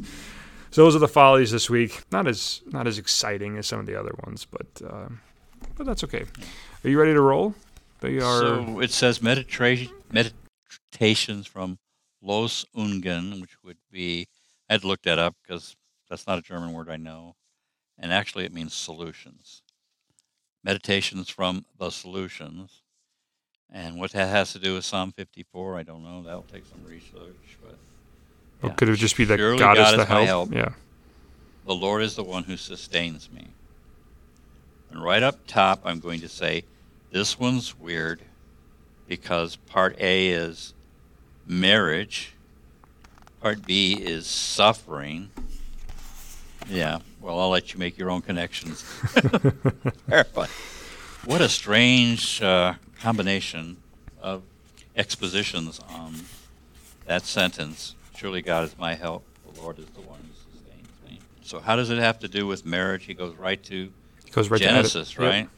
So 0.70 0.84
those 0.84 0.94
are 0.94 1.00
the 1.00 1.08
follies 1.08 1.50
this 1.50 1.68
week. 1.68 2.02
Not 2.12 2.26
as 2.26 2.62
not 2.66 2.86
as 2.86 2.98
exciting 2.98 3.58
as 3.58 3.66
some 3.66 3.80
of 3.80 3.86
the 3.86 3.98
other 3.98 4.14
ones, 4.24 4.46
but 4.48 4.66
uh, 4.88 5.08
but 5.76 5.84
that's 5.84 6.04
okay. 6.04 6.24
Are 6.84 6.88
you 6.88 6.98
ready 6.98 7.12
to 7.14 7.20
roll? 7.20 7.54
They 8.00 8.18
are 8.18 8.40
So 8.40 8.80
it 8.80 8.92
says 8.92 9.18
medita- 9.18 9.90
meditations 10.12 11.46
from 11.46 11.78
Los 12.22 12.64
Ungen, 12.76 13.40
which 13.40 13.56
would 13.64 13.78
be, 13.90 14.28
I 14.68 14.74
had 14.74 14.82
to 14.82 14.86
look 14.86 15.02
that 15.02 15.18
up 15.18 15.34
because 15.42 15.76
that's 16.08 16.26
not 16.26 16.38
a 16.38 16.42
German 16.42 16.72
word 16.72 16.88
I 16.88 16.96
know. 16.96 17.34
And 17.98 18.12
actually, 18.12 18.44
it 18.44 18.52
means 18.52 18.74
solutions. 18.74 19.62
Meditations 20.64 21.28
from 21.28 21.64
the 21.78 21.90
solutions. 21.90 22.82
And 23.70 23.98
what 23.98 24.12
that 24.12 24.28
has 24.28 24.52
to 24.52 24.58
do 24.58 24.74
with 24.74 24.84
Psalm 24.84 25.12
54, 25.12 25.78
I 25.78 25.82
don't 25.82 26.02
know. 26.02 26.22
That'll 26.22 26.42
take 26.42 26.64
some 26.66 26.84
research. 26.86 27.58
But 27.62 27.76
or 28.62 28.70
yeah. 28.70 28.74
could 28.74 28.88
it 28.88 28.96
just 28.96 29.16
be 29.16 29.24
that 29.24 29.38
Surely 29.38 29.58
God, 29.58 29.76
God 29.76 29.88
is 29.88 29.96
the 29.96 30.02
is 30.02 30.08
my 30.08 30.14
help? 30.14 30.52
help. 30.52 30.54
Yeah. 30.54 30.72
the 31.66 31.74
Lord 31.74 32.02
is 32.02 32.16
the 32.16 32.24
one 32.24 32.44
who 32.44 32.56
sustains 32.56 33.30
me. 33.30 33.48
And 34.90 35.02
right 35.02 35.22
up 35.22 35.46
top, 35.46 35.80
I'm 35.84 36.00
going 36.00 36.20
to 36.20 36.28
say 36.28 36.64
this 37.12 37.38
one's 37.38 37.78
weird 37.78 38.20
because 39.06 39.56
part 39.56 39.96
A 40.00 40.28
is 40.28 40.74
marriage, 41.46 42.32
part 43.40 43.66
B 43.66 43.94
is 43.94 44.26
suffering. 44.26 45.30
Yeah, 46.68 46.98
well, 47.20 47.38
I'll 47.38 47.50
let 47.50 47.72
you 47.72 47.78
make 47.78 47.98
your 47.98 48.10
own 48.10 48.22
connections. 48.22 48.84
but 50.06 50.50
what 51.24 51.40
a 51.40 51.48
strange 51.48 52.40
uh, 52.42 52.74
combination 53.00 53.76
of 54.20 54.42
expositions 54.96 55.80
on 55.90 56.14
that 57.06 57.22
sentence. 57.22 57.94
Surely 58.16 58.42
God 58.42 58.64
is 58.64 58.78
my 58.78 58.94
help. 58.94 59.24
The 59.52 59.60
Lord 59.60 59.78
is 59.78 59.86
the 59.86 60.00
one 60.00 60.18
who 60.20 60.58
sustains 60.58 60.88
me. 61.08 61.18
So 61.42 61.60
how 61.60 61.76
does 61.76 61.90
it 61.90 61.98
have 61.98 62.18
to 62.20 62.28
do 62.28 62.46
with 62.46 62.64
marriage? 62.64 63.04
He 63.04 63.14
goes 63.14 63.34
right 63.36 63.62
to 63.64 63.92
It 64.26 64.32
goes 64.32 64.50
right 64.50 64.60
Genesis, 64.60 65.12
to 65.12 65.22
Adam. 65.22 65.30
right? 65.30 65.48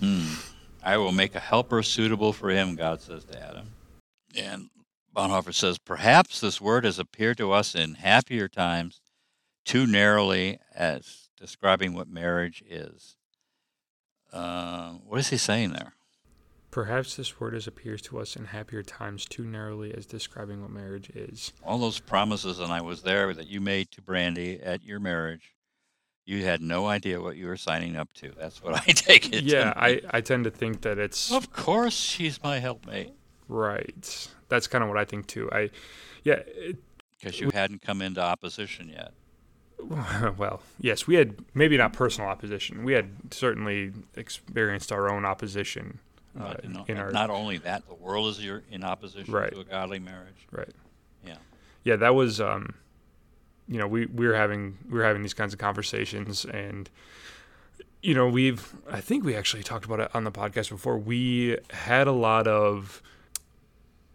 Hmm. 0.00 0.34
I 0.82 0.96
will 0.96 1.12
make 1.12 1.34
a 1.34 1.40
helper 1.40 1.82
suitable 1.82 2.32
for 2.32 2.50
him, 2.50 2.74
God 2.74 3.02
says 3.02 3.24
to 3.24 3.42
Adam. 3.42 3.66
And 4.36 4.70
Bonhoeffer 5.14 5.52
says, 5.52 5.76
perhaps 5.76 6.40
this 6.40 6.60
word 6.60 6.84
has 6.84 6.98
appeared 6.98 7.36
to 7.38 7.52
us 7.52 7.74
in 7.74 7.94
happier 7.94 8.48
times 8.48 9.00
too 9.64 9.86
narrowly 9.86 10.58
as 10.74 11.28
describing 11.36 11.94
what 11.94 12.08
marriage 12.08 12.62
is. 12.68 13.16
Uh, 14.32 14.92
what 15.06 15.18
is 15.18 15.28
he 15.28 15.36
saying 15.36 15.72
there? 15.72 15.94
Perhaps 16.70 17.16
this 17.16 17.40
word 17.40 17.54
as 17.54 17.66
appears 17.66 18.00
to 18.02 18.20
us 18.20 18.36
in 18.36 18.44
happier 18.46 18.82
times 18.82 19.24
too 19.24 19.44
narrowly 19.44 19.92
as 19.92 20.06
describing 20.06 20.62
what 20.62 20.70
marriage 20.70 21.10
is. 21.10 21.52
All 21.64 21.78
those 21.78 21.98
promises, 21.98 22.60
and 22.60 22.72
I 22.72 22.80
was 22.80 23.02
there 23.02 23.34
that 23.34 23.48
you 23.48 23.60
made 23.60 23.90
to 23.92 24.02
Brandy 24.02 24.60
at 24.62 24.84
your 24.84 25.00
marriage. 25.00 25.54
You 26.24 26.44
had 26.44 26.60
no 26.60 26.86
idea 26.86 27.20
what 27.20 27.36
you 27.36 27.48
were 27.48 27.56
signing 27.56 27.96
up 27.96 28.12
to. 28.14 28.30
That's 28.38 28.62
what 28.62 28.74
I 28.76 28.80
take 28.92 29.32
it. 29.32 29.42
Yeah. 29.42 29.72
I, 29.74 30.00
I 30.10 30.20
tend 30.20 30.44
to 30.44 30.50
think 30.50 30.82
that 30.82 30.98
it's 30.98 31.32
Of 31.32 31.52
course, 31.52 31.94
she's 31.94 32.40
my 32.40 32.60
helpmate 32.60 33.14
right. 33.50 34.28
That's 34.48 34.66
kind 34.66 34.82
of 34.82 34.88
what 34.88 34.98
I 34.98 35.04
think 35.04 35.26
too. 35.26 35.50
I, 35.52 35.70
yeah, 36.24 36.40
it, 36.46 36.76
because 37.10 37.38
you 37.38 37.50
hadn't 37.52 37.82
come 37.82 38.00
into 38.00 38.22
opposition 38.22 38.88
yet. 38.88 39.12
well, 40.36 40.60
yes, 40.80 41.06
we 41.06 41.14
had 41.16 41.36
maybe 41.54 41.76
not 41.76 41.92
personal 41.92 42.28
opposition. 42.30 42.84
We 42.84 42.92
had 42.92 43.10
certainly 43.30 43.92
experienced 44.16 44.92
our 44.92 45.10
own 45.10 45.24
opposition 45.24 45.98
uh, 46.38 46.54
no- 46.64 46.84
in 46.88 46.96
our 46.98 47.10
not 47.10 47.30
only 47.30 47.58
that, 47.58 47.86
the 47.88 47.94
world 47.94 48.28
is 48.28 48.44
your, 48.44 48.62
in 48.70 48.84
opposition 48.84 49.32
Right. 49.32 49.52
to 49.52 49.60
a 49.60 49.64
godly 49.64 49.98
marriage. 49.98 50.46
right. 50.52 50.68
Yeah. 51.26 51.36
Yeah, 51.84 51.96
that 51.96 52.14
was 52.14 52.40
um, 52.40 52.74
you 53.68 53.78
know, 53.78 53.86
we 53.86 54.06
we 54.06 54.26
were 54.26 54.34
having 54.34 54.78
we 54.88 54.98
were 54.98 55.04
having 55.04 55.22
these 55.22 55.34
kinds 55.34 55.52
of 55.52 55.58
conversations, 55.58 56.44
and 56.44 56.88
you 58.02 58.14
know, 58.14 58.28
we've 58.28 58.74
I 58.90 59.00
think 59.00 59.24
we 59.24 59.34
actually 59.34 59.62
talked 59.62 59.84
about 59.84 60.00
it 60.00 60.10
on 60.14 60.24
the 60.24 60.32
podcast 60.32 60.70
before. 60.70 60.98
We 60.98 61.56
had 61.70 62.06
a 62.06 62.12
lot 62.12 62.46
of. 62.46 63.02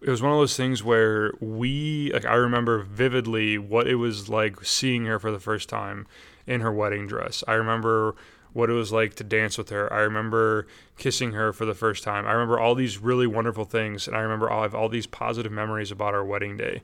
It 0.02 0.10
was 0.10 0.22
one 0.22 0.32
of 0.32 0.38
those 0.38 0.58
things 0.58 0.84
where 0.84 1.34
we 1.40 2.12
like 2.14 2.26
I 2.26 2.36
remember 2.36 2.84
vividly 2.84 3.58
what 3.58 3.88
it 3.88 3.96
was 3.96 4.30
like 4.30 4.64
seeing 4.64 5.06
her 5.06 5.20
for 5.20 5.32
the 5.32 5.40
first 5.40 5.70
time 5.70 6.06
in 6.46 6.62
her 6.62 6.72
wedding 6.72 7.08
dress. 7.08 7.44
I 7.48 7.54
remember 7.54 8.16
what 8.56 8.70
it 8.70 8.74
was 8.74 8.92
like 8.92 9.16
to 9.16 9.24
dance 9.24 9.58
with 9.58 9.70
her. 9.70 9.92
I 9.92 10.00
remember 10.00 10.66
kissing 10.98 11.34
her 11.34 11.52
for 11.52 11.66
the 11.66 11.74
first 11.74 12.06
time. 12.06 12.26
I 12.26 12.32
remember 12.32 12.58
all 12.58 12.74
these 12.74 12.98
really 12.98 13.28
wonderful 13.28 13.66
things, 13.66 14.08
and 14.08 14.16
I 14.16 14.22
remember 14.22 14.50
all, 14.50 14.62
I 14.62 14.64
have 14.64 14.74
all 14.74 14.88
these 14.88 15.08
positive 15.08 15.52
memories 15.52 15.92
about 15.92 16.14
our 16.14 16.24
wedding 16.24 16.56
day. 16.56 16.82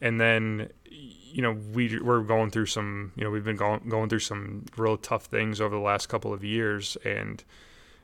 And 0.00 0.20
then, 0.20 0.70
you 0.88 1.42
know, 1.42 1.58
we 1.72 1.98
we're 1.98 2.20
going 2.20 2.52
through 2.52 2.66
some, 2.66 3.10
you 3.16 3.24
know, 3.24 3.30
we've 3.30 3.44
been 3.44 3.56
going 3.56 3.88
going 3.88 4.08
through 4.08 4.20
some 4.20 4.66
real 4.76 4.96
tough 4.96 5.24
things 5.24 5.60
over 5.60 5.74
the 5.74 5.82
last 5.82 6.08
couple 6.08 6.32
of 6.32 6.44
years, 6.44 6.96
and 7.04 7.42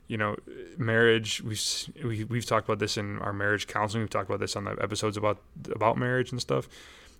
you 0.06 0.16
know, 0.16 0.36
marriage. 0.76 1.42
We've 1.42 1.62
we, 2.04 2.24
we've 2.24 2.46
talked 2.46 2.68
about 2.68 2.78
this 2.78 2.96
in 2.96 3.18
our 3.20 3.32
marriage 3.32 3.66
counseling. 3.66 4.02
We've 4.02 4.10
talked 4.10 4.28
about 4.28 4.40
this 4.40 4.56
on 4.56 4.64
the 4.64 4.76
episodes 4.80 5.16
about 5.16 5.40
about 5.70 5.96
marriage 5.96 6.30
and 6.30 6.40
stuff. 6.40 6.68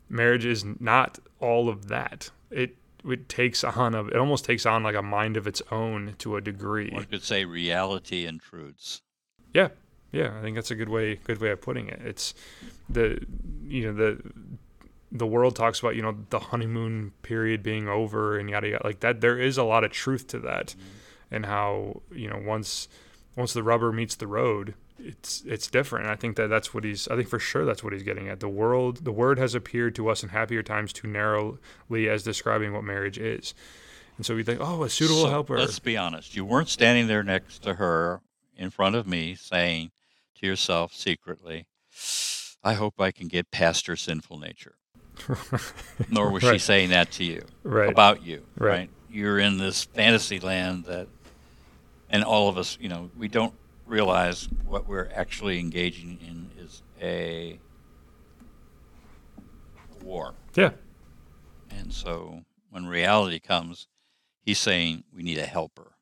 Marriage 0.09 0.45
is 0.45 0.65
not 0.81 1.19
all 1.41 1.69
of 1.69 1.89
that. 1.89 2.31
It 2.51 2.77
it 3.09 3.29
takes 3.29 3.65
on 3.65 3.95
a 3.95 4.05
it 4.07 4.17
almost 4.17 4.45
takes 4.45 4.67
on 4.67 4.83
like 4.83 4.95
a 4.95 5.03
mind 5.03 5.37
of 5.37 5.47
its 5.47 5.63
own 5.71 6.15
to 6.19 6.37
a 6.37 6.41
degree. 6.41 6.91
One 6.91 7.05
could 7.05 7.23
say 7.23 7.45
reality 7.45 8.27
intrudes. 8.27 9.03
Yeah, 9.53 9.69
yeah, 10.13 10.37
I 10.39 10.43
think 10.43 10.57
that's 10.57 10.71
a 10.71 10.75
good 10.75 10.89
way 10.89 11.17
good 11.17 11.41
way 11.41 11.51
of 11.51 11.61
putting 11.61 11.89
it. 11.89 12.01
It's 12.05 12.35
the 12.89 13.25
you 13.67 13.87
know 13.87 13.93
the 13.93 14.33
the 15.11 15.27
world 15.27 15.57
talks 15.57 15.81
about 15.81 15.97
you 15.97 16.03
know 16.03 16.17
the 16.31 16.39
honeymoon 16.39 17.13
period 17.23 17.63
being 17.63 17.89
over 17.89 18.39
and 18.39 18.51
yada 18.51 18.69
yada 18.69 18.85
like 18.85 19.01
that. 19.01 19.21
There 19.21 19.39
is 19.39 19.59
a 19.59 19.65
lot 19.65 19.85
of 19.85 19.93
truth 19.93 20.27
to 20.29 20.39
that, 20.41 20.69
mm-hmm. 20.69 20.89
And 21.35 21.47
how 21.47 22.03
you 22.13 22.29
know 22.29 22.41
once 22.45 22.89
once 23.37 23.53
the 23.53 23.63
rubber 23.63 23.93
meets 23.93 24.15
the 24.15 24.27
road, 24.27 24.75
it's 24.99 25.43
it's 25.47 25.67
different. 25.67 26.07
I 26.07 26.17
think 26.17 26.37
that 26.37 26.49
that's 26.49 26.73
what 26.73 26.85
he's. 26.85 27.09
I 27.09 27.17
think 27.17 27.29
for 27.29 27.39
sure 27.39 27.65
that's 27.65 27.83
what 27.83 27.93
he's 27.93 28.03
getting 28.03 28.29
at. 28.29 28.41
The 28.41 28.49
world, 28.49 29.05
the 29.05 29.13
word 29.13 29.39
has 29.39 29.55
appeared 29.55 29.95
to 29.97 30.09
us 30.09 30.23
in 30.23 30.31
happier 30.31 30.63
times 30.63 30.93
too 30.93 31.09
narrowly 31.09 32.09
as 32.09 32.23
describing 32.23 32.73
what 32.73 32.85
marriage 32.85 33.19
is. 33.19 33.55
And 34.17 34.25
so 34.25 34.37
we 34.37 34.45
think, 34.45 34.61
oh, 34.63 34.85
a 34.85 34.91
suitable 34.91 35.23
So, 35.23 35.31
helper. 35.31 35.59
Let's 35.59 35.81
be 35.81 35.97
honest. 35.97 36.37
You 36.37 36.45
weren't 36.45 36.69
standing 36.69 37.09
there 37.09 37.25
next 37.25 37.63
to 37.65 37.75
her 37.75 38.21
in 38.57 38.71
front 38.71 38.95
of 38.95 39.07
me 39.07 39.35
saying 39.35 39.91
to 40.39 40.47
yourself 40.47 40.95
secretly, 40.95 41.67
I 42.63 42.75
hope 42.75 43.01
I 43.01 43.11
can 43.11 43.27
get 43.27 43.51
past 43.51 43.89
her 43.89 43.97
sinful 43.97 44.39
nature. 44.39 44.77
Nor 46.11 46.31
was 46.31 46.43
she 46.43 46.59
saying 46.59 46.91
that 46.91 47.11
to 47.13 47.25
you 47.25 47.45
right. 47.63 47.91
about 47.91 48.25
you. 48.25 48.45
Right. 48.57 48.71
Right. 48.71 48.91
You're 49.11 49.39
in 49.39 49.59
this 49.59 49.85
fantasy 49.85 50.41
land 50.41 50.85
that, 50.87 51.09
and 52.11 52.23
all 52.25 52.49
of 52.49 52.57
us, 52.59 52.79
you 52.81 52.89
know, 52.89 53.11
we 53.17 53.29
don't 53.29 53.55
realize 53.87 54.49
what 54.65 54.87
we're 54.89 55.11
actually 55.15 55.59
engaging 55.59 56.19
in 56.27 56.51
is 56.63 56.83
a 57.01 57.59
war. 60.03 60.35
yeah. 60.55 60.71
And 61.71 61.93
so 61.93 62.43
when 62.71 62.87
reality 62.87 63.41
comes, 63.41 63.89
he's 64.43 64.59
saying 64.59 65.05
we 65.15 65.23
need 65.23 65.39
a 65.39 65.47
helper. 65.47 65.93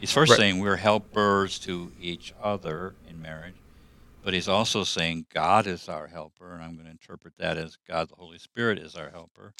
He's 0.00 0.12
first 0.12 0.30
Right. 0.30 0.36
saying 0.38 0.58
we're 0.58 0.76
helpers 0.76 1.58
to 1.60 1.92
each 2.00 2.32
other 2.42 2.94
in 3.08 3.20
marriage, 3.20 3.54
but 4.24 4.34
he's 4.34 4.48
also 4.48 4.84
saying 4.84 5.26
God 5.32 5.66
is 5.66 5.88
our 5.88 6.06
helper, 6.08 6.52
and 6.54 6.62
I'm 6.62 6.74
going 6.74 6.86
to 6.86 6.90
interpret 6.90 7.34
that 7.38 7.56
as 7.56 7.76
God, 7.86 8.08
the 8.08 8.16
Holy 8.16 8.38
Spirit, 8.38 8.78
is 8.78 8.96
our 8.96 9.10
helper 9.10 9.54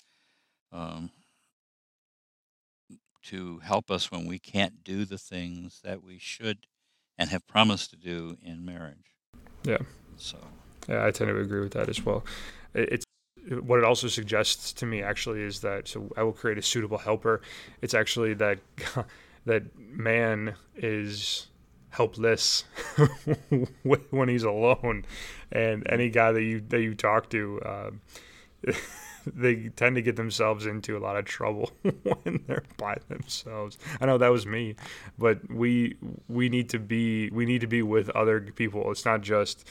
um, 0.73 1.11
to 3.25 3.59
help 3.59 3.91
us 3.91 4.11
when 4.11 4.27
we 4.27 4.39
can't 4.39 4.83
do 4.85 5.05
the 5.05 5.19
things 5.19 5.81
that 5.85 6.03
we 6.03 6.19
should 6.19 6.67
and 7.19 7.31
have 7.31 7.47
promised 7.47 7.91
to 7.91 7.97
do 7.97 8.37
in 8.43 8.65
marriage. 8.65 9.17
Yeah. 9.65 9.79
So, 10.17 10.39
Yeah, 10.89 11.07
I 11.07 11.11
tend 11.11 11.29
to 11.29 11.39
agree 11.39 11.61
with 11.61 11.73
that 11.73 11.89
as 11.89 12.05
well. 12.05 12.25
It's 12.75 13.05
what 13.61 13.79
it 13.79 13.85
also 13.85 14.09
suggests 14.09 14.73
to 14.73 14.87
me 14.87 15.03
actually 15.03 15.43
is 15.43 15.61
that 15.61 15.89
so 15.89 16.13
I 16.17 16.23
will 16.23 16.33
create 16.33 16.59
a 16.59 16.63
suitable 16.63 16.99
helper. 16.99 17.43
It's 17.81 17.95
actually 17.95 18.35
that 18.35 18.59
that 19.47 19.77
man 19.77 20.55
is 20.77 21.49
helpless 21.91 22.65
when 23.83 24.29
he's 24.29 24.45
alone, 24.45 25.05
and 25.51 25.87
any 25.91 26.09
guy 26.09 26.33
that 26.33 26.43
you 26.43 26.63
that 26.69 26.81
you 26.83 26.95
talk 26.95 27.31
to. 27.31 27.61
Um, 27.65 28.01
they 29.35 29.69
tend 29.71 29.97
to 29.97 30.03
get 30.03 30.17
themselves 30.17 30.67
into 30.67 30.97
a 30.97 31.01
lot 31.01 31.17
of 31.17 31.25
trouble 31.25 31.71
when 31.83 32.45
they're 32.47 32.65
by 32.77 32.99
themselves. 33.09 33.79
I 34.01 34.07
know 34.07 34.19
that 34.19 34.31
was 34.33 34.47
me, 34.47 34.77
but 35.19 35.51
we 35.51 35.97
we 36.29 36.49
need 36.49 36.69
to 36.71 36.79
be 36.79 37.31
we 37.31 37.45
need 37.45 37.61
to 37.61 37.67
be 37.67 37.83
with 37.83 38.11
other 38.11 38.41
people. 38.41 38.91
It's 38.91 39.05
not 39.05 39.21
just 39.21 39.67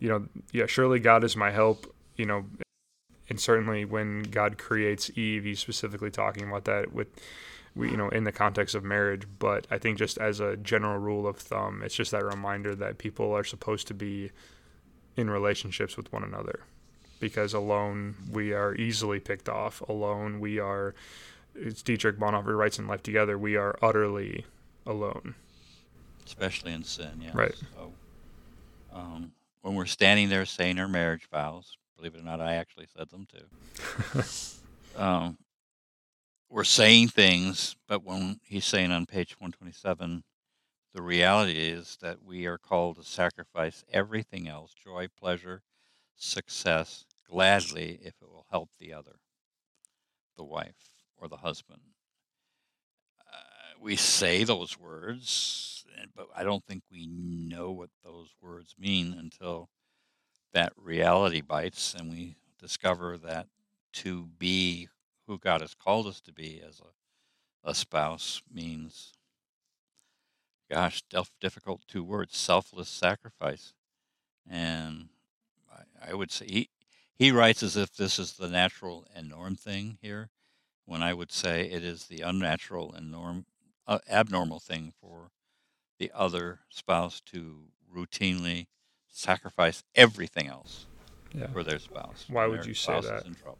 you 0.00 0.08
know, 0.08 0.26
yeah, 0.52 0.66
surely 0.66 0.98
God 0.98 1.22
is 1.24 1.36
my 1.36 1.50
help, 1.50 1.94
you 2.16 2.26
know, 2.26 2.46
and 3.28 3.38
certainly 3.38 3.84
when 3.84 4.24
God 4.24 4.58
creates 4.58 5.10
Eve, 5.16 5.44
he's 5.44 5.60
specifically 5.60 6.10
talking 6.10 6.48
about 6.48 6.64
that 6.64 6.92
with, 6.92 7.08
we, 7.76 7.90
you 7.90 7.96
know, 7.96 8.08
in 8.08 8.24
the 8.24 8.32
context 8.32 8.74
of 8.74 8.82
marriage. 8.82 9.26
But 9.38 9.68
I 9.70 9.78
think 9.78 9.98
just 9.98 10.18
as 10.18 10.40
a 10.40 10.56
general 10.56 10.98
rule 10.98 11.28
of 11.28 11.36
thumb, 11.36 11.82
it's 11.84 11.94
just 11.94 12.10
that 12.10 12.24
reminder 12.24 12.74
that 12.74 12.98
people 12.98 13.32
are 13.32 13.44
supposed 13.44 13.86
to 13.88 13.94
be 13.94 14.32
in 15.16 15.30
relationships 15.30 15.96
with 15.96 16.12
one 16.12 16.24
another, 16.24 16.60
because 17.20 17.54
alone 17.54 18.16
we 18.32 18.52
are 18.52 18.74
easily 18.74 19.20
picked 19.20 19.48
off. 19.48 19.80
Alone 19.82 20.40
we 20.40 20.58
are, 20.58 20.94
it's 21.54 21.82
Dietrich 21.82 22.18
Bonhoeffer 22.18 22.56
writes 22.56 22.78
in 22.78 22.86
Life 22.86 23.02
Together, 23.02 23.38
we 23.38 23.56
are 23.56 23.78
utterly 23.80 24.44
alone. 24.86 25.34
especially 26.26 26.72
in 26.72 26.82
sin, 26.82 27.20
yes. 27.22 27.34
Right. 27.34 27.54
So, 27.74 27.92
um, 28.92 29.32
when 29.62 29.74
we're 29.74 29.86
standing 29.86 30.28
there 30.28 30.46
saying 30.46 30.78
our 30.78 30.88
marriage 30.88 31.28
vows, 31.30 31.76
believe 31.96 32.14
it 32.14 32.20
or 32.20 32.24
not, 32.24 32.40
I 32.40 32.54
actually 32.54 32.86
said 32.96 33.10
them 33.10 33.26
too. 33.26 34.22
um, 34.96 35.38
we're 36.48 36.64
saying 36.64 37.08
things, 37.08 37.76
but 37.86 38.04
when 38.04 38.40
he's 38.42 38.64
saying 38.64 38.90
on 38.90 39.06
page 39.06 39.36
127, 39.38 40.24
the 40.92 41.02
reality 41.02 41.58
is 41.58 41.96
that 42.00 42.24
we 42.24 42.46
are 42.46 42.58
called 42.58 42.96
to 42.96 43.04
sacrifice 43.04 43.84
everything 43.92 44.48
else 44.48 44.72
joy, 44.74 45.06
pleasure, 45.18 45.62
success 46.16 47.04
gladly 47.30 47.98
if 48.02 48.14
it 48.20 48.28
will 48.28 48.46
help 48.50 48.70
the 48.78 48.92
other, 48.92 49.16
the 50.36 50.44
wife 50.44 50.90
or 51.16 51.28
the 51.28 51.38
husband. 51.38 51.80
Uh, 53.20 53.78
we 53.80 53.96
say 53.96 54.42
those 54.44 54.78
words, 54.78 55.84
but 56.14 56.26
I 56.34 56.42
don't 56.42 56.64
think 56.64 56.82
we 56.90 57.06
know 57.06 57.70
what 57.70 57.90
those 58.02 58.34
words 58.40 58.74
mean 58.78 59.14
until 59.18 59.68
that 60.52 60.72
reality 60.76 61.40
bites 61.40 61.94
and 61.94 62.10
we 62.10 62.36
discover 62.58 63.16
that 63.18 63.46
to 63.92 64.26
be 64.38 64.88
who 65.26 65.38
God 65.38 65.60
has 65.60 65.74
called 65.74 66.06
us 66.06 66.20
to 66.22 66.32
be 66.32 66.60
as 66.66 66.80
a, 66.80 67.70
a 67.70 67.74
spouse 67.74 68.42
means, 68.52 69.12
gosh, 70.70 71.02
dif- 71.08 71.30
difficult 71.40 71.82
two 71.86 72.02
words 72.02 72.36
selfless 72.36 72.88
sacrifice. 72.88 73.72
And 74.48 75.10
I, 75.72 76.10
I 76.10 76.14
would 76.14 76.32
say 76.32 76.68
he, 77.20 77.30
writes 77.30 77.62
as 77.62 77.76
if 77.76 77.94
this 77.94 78.18
is 78.18 78.32
the 78.32 78.48
natural 78.48 79.06
and 79.14 79.28
norm 79.28 79.54
thing 79.54 79.98
here, 80.02 80.30
when 80.86 81.02
I 81.02 81.14
would 81.14 81.30
say 81.30 81.70
it 81.70 81.84
is 81.84 82.06
the 82.06 82.22
unnatural 82.22 82.92
and 82.92 83.10
norm, 83.12 83.44
uh, 83.86 83.98
abnormal 84.08 84.58
thing 84.60 84.92
for 85.00 85.30
the 85.98 86.10
other 86.14 86.60
spouse 86.70 87.20
to 87.26 87.64
routinely 87.94 88.66
sacrifice 89.08 89.84
everything 89.94 90.48
else 90.48 90.86
Yeah. 91.34 91.48
for 91.48 91.62
their 91.62 91.78
spouse. 91.78 92.24
Why 92.28 92.46
would 92.46 92.60
their 92.60 92.68
you 92.68 92.74
say 92.74 93.00
that? 93.00 93.26
In 93.26 93.34
trouble. 93.34 93.58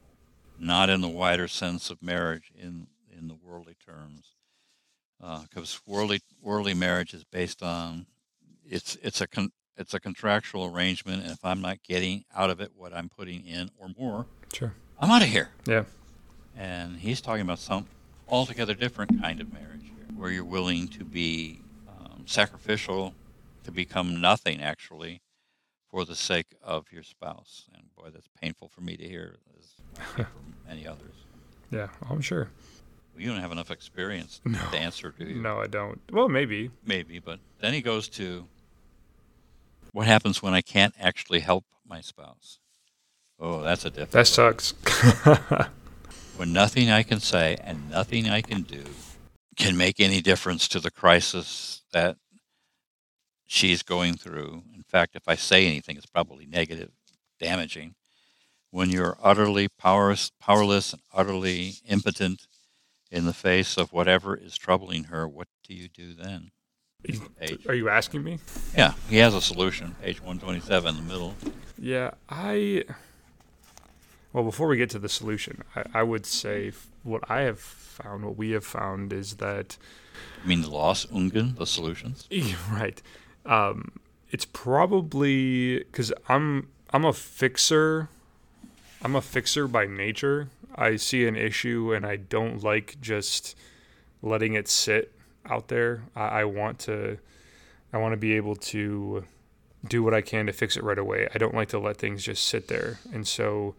Not 0.58 0.90
in 0.90 1.00
the 1.02 1.08
wider 1.08 1.48
sense 1.48 1.90
of 1.90 2.02
marriage, 2.02 2.50
in 2.54 2.88
in 3.10 3.28
the 3.28 3.34
worldly 3.34 3.74
terms, 3.84 4.34
because 5.20 5.80
worldly 5.86 6.20
worldly 6.40 6.74
marriage 6.74 7.12
is 7.12 7.24
based 7.24 7.62
on 7.62 8.06
it's 8.64 8.96
it's 9.02 9.20
a 9.20 9.26
con, 9.26 9.52
it's 9.80 9.94
a 9.94 10.00
contractual 10.00 10.64
arrangement, 10.66 11.22
and 11.22 11.32
if 11.32 11.44
I'm 11.44 11.60
not 11.60 11.82
getting 11.82 12.24
out 12.34 12.50
of 12.50 12.60
it 12.60 12.70
what 12.76 12.92
I'm 12.94 13.08
putting 13.08 13.46
in 13.46 13.70
or 13.78 13.88
more, 13.98 14.26
Sure. 14.52 14.74
I'm 15.00 15.10
out 15.10 15.22
of 15.22 15.28
here. 15.28 15.48
Yeah. 15.66 15.84
And 16.56 16.96
he's 16.98 17.20
talking 17.20 17.42
about 17.42 17.58
some 17.58 17.86
altogether 18.28 18.74
different 18.74 19.20
kind 19.22 19.40
of 19.40 19.52
marriage 19.52 19.82
here, 19.84 20.16
where 20.16 20.30
you're 20.30 20.44
willing 20.44 20.88
to 20.88 21.04
be 21.04 21.60
um, 21.88 22.24
sacrificial, 22.26 23.14
to 23.64 23.70
become 23.70 24.20
nothing 24.20 24.60
actually, 24.60 25.20
for 25.90 26.04
the 26.04 26.14
sake 26.14 26.46
of 26.62 26.92
your 26.92 27.02
spouse. 27.02 27.64
And 27.74 27.84
boy, 27.96 28.10
that's 28.12 28.28
painful 28.40 28.68
for 28.68 28.80
me 28.82 28.96
to 28.96 29.08
hear, 29.08 29.36
as 29.58 30.26
many 30.68 30.86
others. 30.86 31.14
Yeah. 31.70 31.88
I'm 32.08 32.20
sure. 32.20 32.50
You 33.16 33.28
don't 33.30 33.40
have 33.40 33.52
enough 33.52 33.70
experience 33.70 34.40
No. 34.44 34.58
to 34.70 34.78
answer, 34.78 35.14
do 35.16 35.24
you? 35.26 35.40
No, 35.42 35.58
I 35.60 35.66
don't. 35.66 36.00
Well, 36.12 36.28
maybe. 36.28 36.70
Maybe, 36.86 37.18
but 37.18 37.38
then 37.60 37.72
he 37.74 37.82
goes 37.82 38.08
to 38.10 38.46
what 39.92 40.06
happens 40.06 40.42
when 40.42 40.54
I 40.54 40.60
can't 40.60 40.94
actually 40.98 41.40
help 41.40 41.64
my 41.86 42.00
spouse. 42.00 42.58
Oh, 43.38 43.62
that's 43.62 43.84
a 43.84 43.90
difficult. 43.90 44.10
That 44.10 44.26
sucks. 44.26 44.74
when 46.36 46.52
nothing 46.52 46.90
I 46.90 47.02
can 47.02 47.20
say 47.20 47.56
and 47.62 47.90
nothing 47.90 48.28
I 48.28 48.42
can 48.42 48.62
do 48.62 48.84
can 49.56 49.76
make 49.76 50.00
any 50.00 50.20
difference 50.20 50.68
to 50.68 50.80
the 50.80 50.90
crisis 50.90 51.82
that 51.92 52.16
she's 53.46 53.82
going 53.82 54.14
through. 54.14 54.62
In 54.74 54.82
fact, 54.82 55.16
if 55.16 55.22
I 55.26 55.34
say 55.34 55.66
anything, 55.66 55.96
it's 55.96 56.06
probably 56.06 56.46
negative, 56.46 56.92
damaging. 57.38 57.94
When 58.70 58.90
you're 58.90 59.18
utterly 59.22 59.68
powerless, 59.68 60.30
powerless 60.40 60.92
and 60.92 61.02
utterly 61.12 61.74
impotent 61.88 62.46
in 63.10 63.26
the 63.26 63.32
face 63.32 63.76
of 63.76 63.92
whatever 63.92 64.36
is 64.36 64.56
troubling 64.56 65.04
her, 65.04 65.26
what 65.26 65.48
do 65.66 65.74
you 65.74 65.88
do 65.88 66.14
then? 66.14 66.52
Are 67.68 67.74
you 67.74 67.88
asking 67.88 68.22
me? 68.22 68.38
Yeah, 68.76 68.94
he 69.08 69.16
has 69.18 69.34
a 69.34 69.40
solution. 69.40 69.94
Page 70.02 70.20
127 70.20 70.96
in 70.96 71.06
the 71.06 71.12
middle. 71.12 71.34
Yeah, 71.78 72.12
I. 72.28 72.84
Well, 74.32 74.44
before 74.44 74.68
we 74.68 74.76
get 74.76 74.90
to 74.90 74.98
the 74.98 75.08
solution, 75.08 75.62
I, 75.74 75.84
I 75.94 76.02
would 76.02 76.24
say 76.24 76.72
what 77.02 77.28
I 77.28 77.40
have 77.40 77.58
found, 77.58 78.24
what 78.24 78.36
we 78.36 78.50
have 78.50 78.64
found, 78.64 79.12
is 79.12 79.36
that 79.36 79.76
I 80.42 80.46
mean, 80.46 80.62
the 80.62 80.68
Losungen, 80.68 81.56
the 81.56 81.66
solutions. 81.66 82.28
right. 82.70 83.00
Um, 83.44 83.92
it's 84.30 84.44
probably 84.44 85.78
because 85.78 86.12
I'm 86.28 86.68
I'm 86.92 87.04
a 87.04 87.12
fixer. 87.12 88.08
I'm 89.02 89.16
a 89.16 89.22
fixer 89.22 89.66
by 89.66 89.86
nature. 89.86 90.48
I 90.74 90.96
see 90.96 91.26
an 91.26 91.36
issue 91.36 91.92
and 91.94 92.06
I 92.06 92.16
don't 92.16 92.62
like 92.62 92.96
just 93.00 93.56
letting 94.22 94.54
it 94.54 94.68
sit 94.68 95.12
out 95.46 95.68
there. 95.68 96.04
I, 96.14 96.40
I 96.40 96.44
want 96.44 96.78
to 96.80 97.18
I 97.92 97.98
want 97.98 98.12
to 98.12 98.16
be 98.16 98.34
able 98.34 98.56
to 98.56 99.24
do 99.86 100.02
what 100.02 100.14
I 100.14 100.20
can 100.20 100.46
to 100.46 100.52
fix 100.52 100.76
it 100.76 100.84
right 100.84 100.98
away. 100.98 101.28
I 101.34 101.38
don't 101.38 101.54
like 101.54 101.68
to 101.70 101.78
let 101.78 101.96
things 101.96 102.22
just 102.22 102.44
sit 102.44 102.68
there. 102.68 102.98
And 103.12 103.26
so 103.26 103.74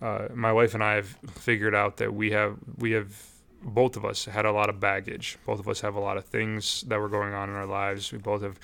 uh, 0.00 0.28
my 0.34 0.52
wife 0.52 0.74
and 0.74 0.82
I 0.82 0.94
have 0.94 1.18
figured 1.34 1.74
out 1.74 1.98
that 1.98 2.14
we 2.14 2.30
have 2.30 2.56
we 2.78 2.92
have 2.92 3.26
both 3.62 3.96
of 3.96 4.04
us 4.04 4.24
had 4.24 4.46
a 4.46 4.52
lot 4.52 4.70
of 4.70 4.80
baggage. 4.80 5.38
Both 5.44 5.60
of 5.60 5.68
us 5.68 5.80
have 5.82 5.94
a 5.94 6.00
lot 6.00 6.16
of 6.16 6.24
things 6.24 6.82
that 6.88 6.98
were 6.98 7.08
going 7.08 7.34
on 7.34 7.50
in 7.50 7.54
our 7.54 7.66
lives. 7.66 8.10
We 8.12 8.18
both 8.18 8.42
have 8.42 8.58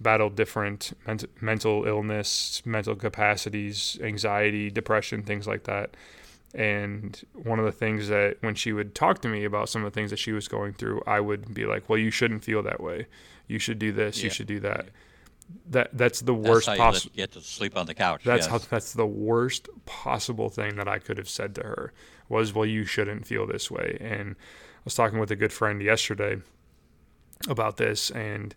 battled 0.00 0.36
different 0.36 0.92
ment- 1.06 1.42
mental 1.42 1.86
illness, 1.86 2.62
mental 2.66 2.94
capacities, 2.94 3.98
anxiety, 4.02 4.70
depression, 4.70 5.22
things 5.22 5.46
like 5.46 5.64
that. 5.64 5.96
And 6.54 7.20
one 7.32 7.58
of 7.58 7.64
the 7.64 7.72
things 7.72 8.08
that 8.08 8.36
when 8.40 8.54
she 8.54 8.72
would 8.72 8.94
talk 8.94 9.20
to 9.22 9.28
me 9.28 9.44
about 9.44 9.68
some 9.68 9.84
of 9.84 9.92
the 9.92 9.94
things 9.94 10.10
that 10.10 10.18
she 10.18 10.32
was 10.32 10.46
going 10.46 10.72
through, 10.72 11.02
I 11.06 11.18
would 11.18 11.52
be 11.52 11.66
like, 11.66 11.88
"Well, 11.88 11.98
you 11.98 12.10
shouldn't 12.10 12.44
feel 12.44 12.62
that 12.62 12.80
way. 12.80 13.06
You 13.48 13.58
should 13.58 13.78
do 13.78 13.90
this. 13.92 14.22
You 14.22 14.30
should 14.30 14.46
do 14.46 14.60
that." 14.60 14.86
That 15.70 15.90
that's 15.92 16.20
the 16.20 16.34
That's 16.34 16.48
worst 16.48 16.66
possible. 16.68 17.12
get 17.14 17.32
to 17.32 17.40
sleep 17.40 17.76
on 17.76 17.86
the 17.86 17.94
couch. 17.94 18.22
That's 18.24 18.46
yes. 18.46 18.50
how 18.50 18.58
that's 18.58 18.92
the 18.92 19.06
worst 19.06 19.68
possible 19.84 20.48
thing 20.48 20.76
that 20.76 20.88
I 20.88 20.98
could 20.98 21.18
have 21.18 21.28
said 21.28 21.54
to 21.56 21.62
her 21.62 21.92
was, 22.28 22.54
"Well, 22.54 22.66
you 22.66 22.84
shouldn't 22.84 23.26
feel 23.26 23.46
this 23.46 23.70
way." 23.70 23.98
And 24.00 24.36
I 24.36 24.80
was 24.84 24.94
talking 24.94 25.18
with 25.18 25.30
a 25.30 25.36
good 25.36 25.52
friend 25.52 25.82
yesterday 25.82 26.40
about 27.48 27.76
this, 27.76 28.10
and 28.10 28.54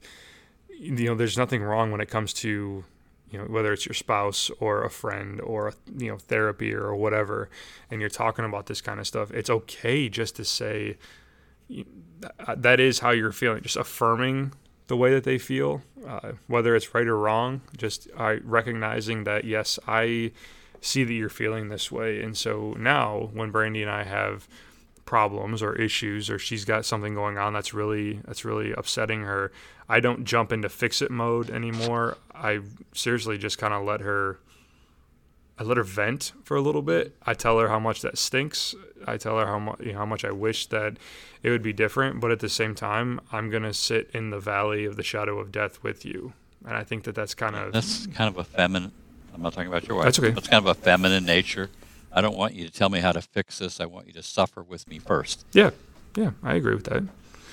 you 0.69 0.91
know, 0.91 1.15
there's 1.15 1.37
nothing 1.37 1.63
wrong 1.63 1.91
when 1.91 1.99
it 1.99 2.09
comes 2.09 2.31
to 2.33 2.85
you 3.29 3.37
know 3.37 3.45
whether 3.45 3.73
it's 3.73 3.85
your 3.85 3.93
spouse 3.93 4.49
or 4.59 4.83
a 4.83 4.89
friend 4.89 5.41
or 5.41 5.73
you 5.97 6.11
know 6.11 6.17
therapy 6.17 6.73
or 6.73 6.95
whatever, 6.95 7.49
and 7.91 8.01
you're 8.01 8.09
talking 8.09 8.45
about 8.45 8.67
this 8.67 8.81
kind 8.81 8.99
of 8.99 9.07
stuff. 9.07 9.31
It's 9.31 9.49
okay 9.49 10.09
just 10.09 10.35
to 10.37 10.45
say, 10.45 10.97
that 12.55 12.79
is 12.79 12.99
how 12.99 13.11
you're 13.11 13.31
feeling. 13.31 13.61
Just 13.61 13.77
affirming 13.77 14.53
the 14.87 14.97
way 14.97 15.13
that 15.13 15.23
they 15.23 15.37
feel, 15.37 15.81
uh, 16.05 16.33
whether 16.47 16.75
it's 16.75 16.93
right 16.93 17.07
or 17.07 17.17
wrong. 17.17 17.61
Just 17.75 18.07
uh, 18.17 18.35
recognizing 18.43 19.25
that 19.25 19.43
yes, 19.43 19.77
I 19.87 20.31
see 20.79 21.03
that 21.03 21.13
you're 21.13 21.29
feeling 21.29 21.69
this 21.69 21.91
way, 21.91 22.21
and 22.21 22.37
so 22.37 22.75
now 22.79 23.29
when 23.33 23.51
Brandy 23.51 23.81
and 23.81 23.91
I 23.91 24.03
have 24.03 24.47
problems 25.07 25.63
or 25.63 25.73
issues 25.73 26.29
or 26.29 26.37
she's 26.37 26.65
got 26.65 26.85
something 26.85 27.15
going 27.15 27.37
on 27.37 27.53
that's 27.53 27.73
really 27.73 28.19
that's 28.25 28.43
really 28.43 28.73
upsetting 28.73 29.21
her 29.21 29.51
i 29.87 30.01
don't 30.01 30.25
jump 30.25 30.51
into 30.51 30.67
fix 30.67 31.01
it 31.01 31.09
mode 31.09 31.49
anymore 31.49 32.17
i 32.37 32.59
seriously 32.93 33.37
just 33.37 33.57
kind 33.57 33.73
of 33.73 33.83
let 33.83 34.01
her 34.01 34.39
I 35.59 35.63
let 35.63 35.77
her 35.77 35.83
vent 35.83 36.33
for 36.43 36.55
a 36.55 36.61
little 36.61 36.83
bit. 36.83 37.15
I 37.25 37.33
tell 37.33 37.57
her 37.59 37.67
how 37.67 37.79
much 37.79 38.01
that 38.01 38.17
stinks. 38.17 38.75
I 39.07 39.17
tell 39.17 39.39
her 39.39 39.47
how 39.47 39.57
much 39.57 39.79
you 39.79 39.93
know, 39.93 39.99
how 39.99 40.05
much 40.05 40.23
I 40.23 40.31
wish 40.31 40.67
that 40.67 40.97
it 41.41 41.49
would 41.49 41.63
be 41.63 41.73
different. 41.73 42.19
But 42.19 42.31
at 42.31 42.39
the 42.39 42.49
same 42.49 42.75
time, 42.75 43.19
I'm 43.31 43.49
gonna 43.49 43.73
sit 43.73 44.09
in 44.13 44.29
the 44.29 44.39
valley 44.39 44.85
of 44.85 44.97
the 44.97 45.03
shadow 45.03 45.39
of 45.39 45.51
death 45.51 45.81
with 45.81 46.05
you, 46.05 46.33
and 46.65 46.77
I 46.77 46.83
think 46.83 47.05
that 47.05 47.15
that's 47.15 47.33
kind 47.33 47.55
of 47.55 47.73
that's 47.73 48.05
kind 48.07 48.27
of 48.27 48.37
a 48.37 48.43
feminine. 48.43 48.91
I'm 49.33 49.41
not 49.41 49.53
talking 49.53 49.67
about 49.67 49.87
your 49.87 49.97
wife. 49.97 50.05
That's 50.05 50.19
okay. 50.19 50.31
That's 50.31 50.47
kind 50.47 50.63
of 50.63 50.77
a 50.77 50.79
feminine 50.79 51.25
nature. 51.25 51.69
I 52.11 52.21
don't 52.21 52.37
want 52.37 52.53
you 52.53 52.65
to 52.65 52.71
tell 52.71 52.89
me 52.89 52.99
how 52.99 53.11
to 53.11 53.21
fix 53.21 53.59
this. 53.59 53.79
I 53.79 53.85
want 53.85 54.07
you 54.07 54.13
to 54.13 54.23
suffer 54.23 54.61
with 54.61 54.87
me 54.87 54.99
first. 54.99 55.43
Yeah, 55.53 55.71
yeah, 56.15 56.31
I 56.43 56.53
agree 56.53 56.75
with 56.75 56.85
that. 56.85 57.03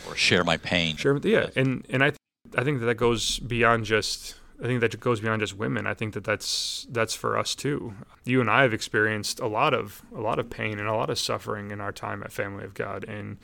Or 0.06 0.14
share 0.14 0.44
my 0.44 0.58
pain. 0.58 0.96
Share, 0.96 1.16
yeah, 1.18 1.48
and 1.56 1.86
and 1.88 2.04
I 2.04 2.10
th- 2.10 2.18
I 2.54 2.64
think 2.64 2.80
that 2.80 2.86
that 2.86 2.96
goes 2.96 3.38
beyond 3.38 3.86
just 3.86 4.34
I 4.62 4.66
think 4.66 4.80
that 4.80 4.98
goes 5.00 5.20
beyond 5.20 5.40
just 5.40 5.56
women. 5.56 5.86
I 5.86 5.94
think 5.94 6.14
that 6.14 6.24
that's 6.24 6.86
that's 6.90 7.14
for 7.14 7.36
us 7.36 7.54
too. 7.54 7.94
You 8.24 8.40
and 8.40 8.50
I 8.50 8.62
have 8.62 8.72
experienced 8.72 9.40
a 9.40 9.46
lot 9.46 9.74
of 9.74 10.02
a 10.14 10.20
lot 10.20 10.38
of 10.38 10.48
pain 10.48 10.78
and 10.78 10.88
a 10.88 10.94
lot 10.94 11.10
of 11.10 11.18
suffering 11.18 11.70
in 11.70 11.80
our 11.80 11.92
time 11.92 12.22
at 12.22 12.32
Family 12.32 12.64
of 12.64 12.74
God, 12.74 13.04
and 13.04 13.38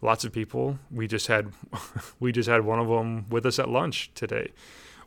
lots 0.00 0.24
of 0.24 0.32
people. 0.32 0.78
We 0.90 1.06
just 1.06 1.26
had 1.26 1.52
we 2.20 2.32
just 2.32 2.48
had 2.48 2.64
one 2.64 2.78
of 2.78 2.88
them 2.88 3.28
with 3.28 3.44
us 3.44 3.58
at 3.58 3.68
lunch 3.68 4.10
today. 4.14 4.52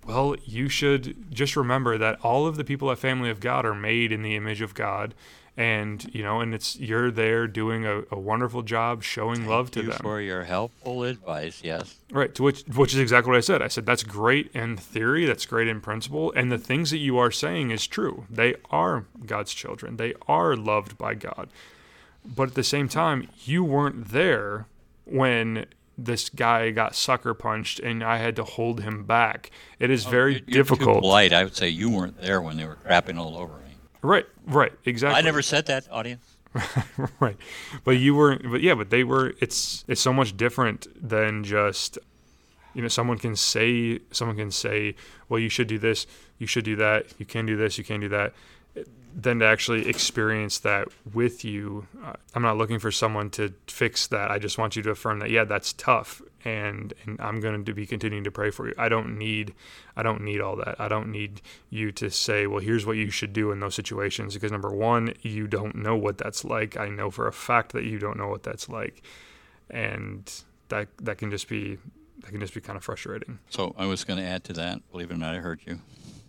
Well, 0.06 0.36
you 0.46 0.70
should 0.70 1.32
just 1.32 1.56
remember 1.56 1.98
that 1.98 2.20
all 2.24 2.48
of 2.48 2.56
the 2.56 2.64
people 2.64 2.90
at 2.92 3.00
Family 3.00 3.30
of 3.30 3.40
God 3.40 3.66
are 3.66 3.76
made 3.76 4.12
in 4.12 4.22
the 4.22 4.36
image 4.36 4.62
of 4.62 4.74
God 4.74 5.14
and 5.60 6.10
you 6.16 6.24
know 6.24 6.40
and 6.40 6.56
it's 6.56 6.80
you're 6.80 7.12
there 7.12 7.46
doing 7.46 7.86
a, 7.86 8.02
a 8.12 8.18
wonderful 8.18 8.62
job 8.62 9.04
showing 9.04 9.40
Thank 9.40 9.50
love 9.50 9.72
to 9.72 9.82
you 9.82 9.90
them 9.90 10.00
for 10.02 10.22
your 10.22 10.46
helpful 10.46 11.04
advice 11.04 11.62
yes 11.62 11.98
right 12.12 12.34
to 12.36 12.44
which 12.44 12.64
which 12.64 12.94
is 12.94 13.00
exactly 13.00 13.30
what 13.30 13.38
i 13.38 13.42
said 13.42 13.62
i 13.62 13.68
said 13.68 13.86
that's 13.86 14.04
great 14.04 14.50
in 14.54 14.78
theory 14.78 15.26
that's 15.26 15.46
great 15.46 15.68
in 15.68 15.82
principle 15.82 16.32
and 16.32 16.50
the 16.50 16.58
things 16.58 16.92
that 16.92 17.00
you 17.00 17.18
are 17.18 17.30
saying 17.30 17.72
is 17.72 17.86
true 17.86 18.26
they 18.30 18.56
are 18.72 19.06
god's 19.26 19.54
children 19.54 19.98
they 19.98 20.14
are 20.30 20.56
loved 20.56 20.98
by 20.98 21.14
god 21.14 21.50
but 22.26 22.50
at 22.50 22.56
the 22.56 22.64
same 22.64 22.88
time 22.88 23.28
you 23.44 23.62
weren't 23.62 24.08
there 24.10 24.66
when 25.04 25.66
this 25.98 26.30
guy 26.30 26.72
got 26.72 26.96
sucker 26.96 27.34
punched 27.34 27.82
and 27.82 28.02
I 28.02 28.20
had 28.20 28.38
to 28.38 28.46
hold 28.46 28.80
him 28.80 29.04
back. 29.04 29.52
It 29.80 29.90
is 29.90 30.08
oh, 30.08 30.10
very 30.10 30.34
you're, 30.36 30.42
you're 30.48 30.64
difficult. 30.64 31.02
polite. 31.02 31.34
I 31.34 31.44
would 31.44 31.58
say 31.58 31.68
you 31.68 31.90
weren't 31.90 32.22
there 32.22 32.42
when 32.42 32.56
they 32.56 32.64
were 32.64 32.78
crapping 32.78 33.18
all 33.18 33.36
over 33.38 33.56
me. 33.56 33.69
Right, 34.02 34.26
right, 34.46 34.72
exactly. 34.86 35.18
I 35.18 35.22
never 35.22 35.42
said 35.42 35.66
that, 35.68 35.88
audience. 35.92 36.36
right, 37.20 37.38
but 37.84 37.92
you 37.92 38.16
were, 38.16 38.38
but 38.38 38.62
yeah, 38.62 38.74
but 38.74 38.90
they 38.90 39.04
were. 39.04 39.34
It's 39.40 39.84
it's 39.88 40.02
so 40.02 40.12
much 40.14 40.36
different 40.36 40.88
than 41.08 41.44
just, 41.44 42.00
you 42.74 42.82
know, 42.82 42.88
someone 42.88 43.18
can 43.18 43.36
say 43.36 44.00
someone 44.12 44.38
can 44.38 44.52
say, 44.52 44.96
well, 45.28 45.40
you 45.40 45.50
should 45.50 45.68
do 45.68 45.78
this, 45.78 46.08
you 46.40 46.48
should 46.48 46.66
do 46.66 46.76
that, 46.78 47.06
you 47.20 47.26
can 47.26 47.46
do 47.46 47.56
this, 47.56 47.78
you 47.78 47.84
can 47.84 48.00
do 48.00 48.10
that. 48.10 48.34
Then 49.14 49.40
to 49.40 49.46
actually 49.46 49.88
experience 49.88 50.60
that 50.60 50.88
with 51.14 51.44
you, 51.44 51.88
uh, 52.04 52.14
I'm 52.34 52.42
not 52.42 52.58
looking 52.58 52.80
for 52.80 52.92
someone 52.92 53.30
to 53.32 53.54
fix 53.68 54.08
that. 54.08 54.32
I 54.32 54.40
just 54.40 54.58
want 54.58 54.76
you 54.76 54.82
to 54.84 54.92
affirm 54.92 55.20
that, 55.20 55.30
yeah, 55.30 55.44
that's 55.44 55.74
tough, 55.74 56.22
and 56.46 56.94
and 57.06 57.20
I'm 57.20 57.40
going 57.40 57.66
to 57.66 57.74
be 57.74 57.86
continuing 57.86 58.24
to 58.24 58.32
pray 58.32 58.52
for 58.52 58.68
you. 58.68 58.74
I 58.78 58.90
don't 58.90 59.18
need 59.18 59.54
I 59.96 60.04
don't 60.04 60.22
need 60.22 60.42
all 60.42 60.56
that. 60.58 60.80
I 60.80 60.88
don't 60.88 61.12
need 61.12 61.42
you 61.70 61.92
to 61.94 62.10
say, 62.10 62.48
well, 62.48 62.62
here's 62.62 62.86
what 62.86 62.98
you 62.98 63.10
should 63.10 63.34
do 63.34 63.52
in 63.52 63.60
those 63.60 63.76
situations 63.76 64.34
because 64.34 64.52
number 64.52 64.72
1, 64.72 65.14
you 65.22 65.48
don't 65.48 65.76
know 65.76 65.96
what 65.96 66.18
that's 66.18 66.44
like. 66.44 66.78
I 66.78 66.90
know 66.90 67.10
for 67.12 67.28
a 67.28 67.34
fact 67.34 67.74
that 67.74 67.84
you 67.84 68.00
don't 68.00 68.18
know 68.18 68.28
what 68.28 68.44
that's 68.44 68.70
like. 68.70 69.04
And 69.70 70.32
that 70.70 70.88
that 71.02 71.18
can 71.18 71.30
just 71.30 71.48
be 71.48 71.78
that 72.22 72.32
can 72.32 72.40
just 72.40 72.54
be 72.54 72.62
kind 72.62 72.78
of 72.78 72.84
frustrating. 72.84 73.40
So 73.50 73.76
I 73.78 73.86
was 73.86 74.04
going 74.04 74.20
to 74.20 74.26
add 74.26 74.44
to 74.46 74.54
that, 74.54 74.80
believe 74.92 75.12
it 75.12 75.14
or 75.14 75.18
not, 75.18 75.36
I 75.36 75.40
heard 75.40 75.62
you. 75.66 75.80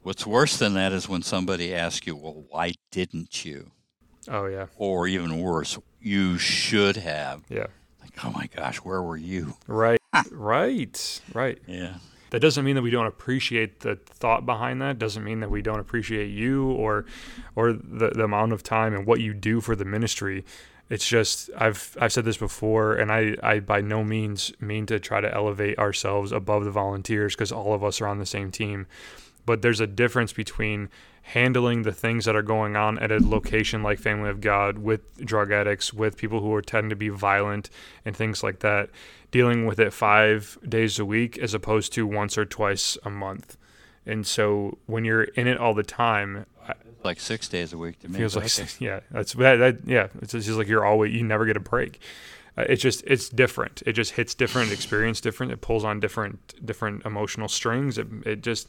What's 0.02 0.26
worse 0.26 0.56
than 0.56 0.74
that 0.74 0.92
is 0.92 1.08
when 1.08 1.22
somebody 1.22 1.74
asks 1.74 2.06
you, 2.06 2.16
"Well, 2.16 2.44
why 2.48 2.74
didn't 2.90 3.44
you?" 3.44 3.70
Oh 4.28 4.46
yeah. 4.46 4.66
Or 4.76 5.06
even 5.06 5.40
worse, 5.40 5.78
you 6.00 6.38
should 6.38 6.96
have. 6.96 7.42
Yeah. 7.48 7.66
Like, 8.00 8.24
oh 8.24 8.30
my 8.30 8.46
gosh, 8.54 8.78
where 8.78 9.02
were 9.02 9.16
you? 9.16 9.54
Right. 9.66 9.99
right. 10.30 11.20
Right. 11.32 11.58
Yeah. 11.66 11.94
That 12.30 12.40
doesn't 12.40 12.64
mean 12.64 12.76
that 12.76 12.82
we 12.82 12.90
don't 12.90 13.06
appreciate 13.06 13.80
the 13.80 13.96
thought 13.96 14.46
behind 14.46 14.80
that. 14.82 14.98
Doesn't 14.98 15.24
mean 15.24 15.40
that 15.40 15.50
we 15.50 15.62
don't 15.62 15.80
appreciate 15.80 16.28
you 16.28 16.70
or 16.70 17.04
or 17.56 17.72
the, 17.72 18.10
the 18.10 18.24
amount 18.24 18.52
of 18.52 18.62
time 18.62 18.94
and 18.94 19.04
what 19.04 19.20
you 19.20 19.34
do 19.34 19.60
for 19.60 19.74
the 19.74 19.84
ministry. 19.84 20.44
It's 20.88 21.06
just 21.06 21.50
I've 21.56 21.96
I've 22.00 22.12
said 22.12 22.24
this 22.24 22.36
before, 22.36 22.94
and 22.94 23.10
I, 23.10 23.36
I 23.42 23.60
by 23.60 23.80
no 23.80 24.04
means 24.04 24.52
mean 24.60 24.86
to 24.86 25.00
try 25.00 25.20
to 25.20 25.32
elevate 25.32 25.78
ourselves 25.78 26.30
above 26.30 26.64
the 26.64 26.70
volunteers 26.70 27.34
because 27.34 27.50
all 27.50 27.74
of 27.74 27.82
us 27.82 28.00
are 28.00 28.06
on 28.06 28.18
the 28.18 28.26
same 28.26 28.52
team. 28.52 28.86
But 29.44 29.62
there's 29.62 29.80
a 29.80 29.86
difference 29.86 30.32
between 30.32 30.88
handling 31.22 31.82
the 31.82 31.92
things 31.92 32.24
that 32.24 32.34
are 32.34 32.42
going 32.42 32.76
on 32.76 32.98
at 32.98 33.12
a 33.12 33.18
location 33.18 33.82
like 33.82 33.98
Family 33.98 34.30
of 34.30 34.40
God 34.40 34.78
with 34.78 35.24
drug 35.24 35.52
addicts, 35.52 35.92
with 35.92 36.16
people 36.16 36.40
who 36.40 36.52
are 36.54 36.62
tend 36.62 36.90
to 36.90 36.96
be 36.96 37.08
violent 37.08 37.70
and 38.04 38.16
things 38.16 38.42
like 38.42 38.60
that, 38.60 38.90
dealing 39.30 39.66
with 39.66 39.78
it 39.78 39.92
five 39.92 40.58
days 40.68 40.98
a 40.98 41.04
week 41.04 41.38
as 41.38 41.54
opposed 41.54 41.92
to 41.92 42.06
once 42.06 42.36
or 42.36 42.44
twice 42.44 42.98
a 43.04 43.10
month. 43.10 43.56
And 44.06 44.26
so 44.26 44.78
when 44.86 45.04
you're 45.04 45.24
in 45.24 45.46
it 45.46 45.58
all 45.58 45.74
the 45.74 45.82
time, 45.82 46.46
like 47.04 47.20
six 47.20 47.48
days 47.48 47.72
a 47.72 47.78
week 47.78 47.98
to 48.00 48.08
me. 48.08 48.18
Feels 48.18 48.36
like 48.36 48.46
okay. 48.46 48.66
yeah, 48.78 49.00
that's 49.10 49.32
that, 49.34 49.56
that 49.56 49.78
yeah. 49.86 50.08
It's 50.20 50.32
just 50.32 50.50
like 50.50 50.68
you're 50.68 50.84
always 50.84 51.14
you 51.14 51.22
never 51.22 51.46
get 51.46 51.56
a 51.56 51.60
break. 51.60 52.00
Uh, 52.56 52.64
it's 52.68 52.82
just 52.82 53.02
it's 53.06 53.28
different. 53.28 53.82
It 53.86 53.92
just 53.92 54.12
hits 54.12 54.34
different, 54.34 54.72
experience 54.72 55.20
different. 55.20 55.52
It 55.52 55.60
pulls 55.60 55.84
on 55.84 56.00
different 56.00 56.64
different 56.64 57.04
emotional 57.04 57.48
strings. 57.48 57.98
It 57.98 58.06
it 58.26 58.42
just 58.42 58.68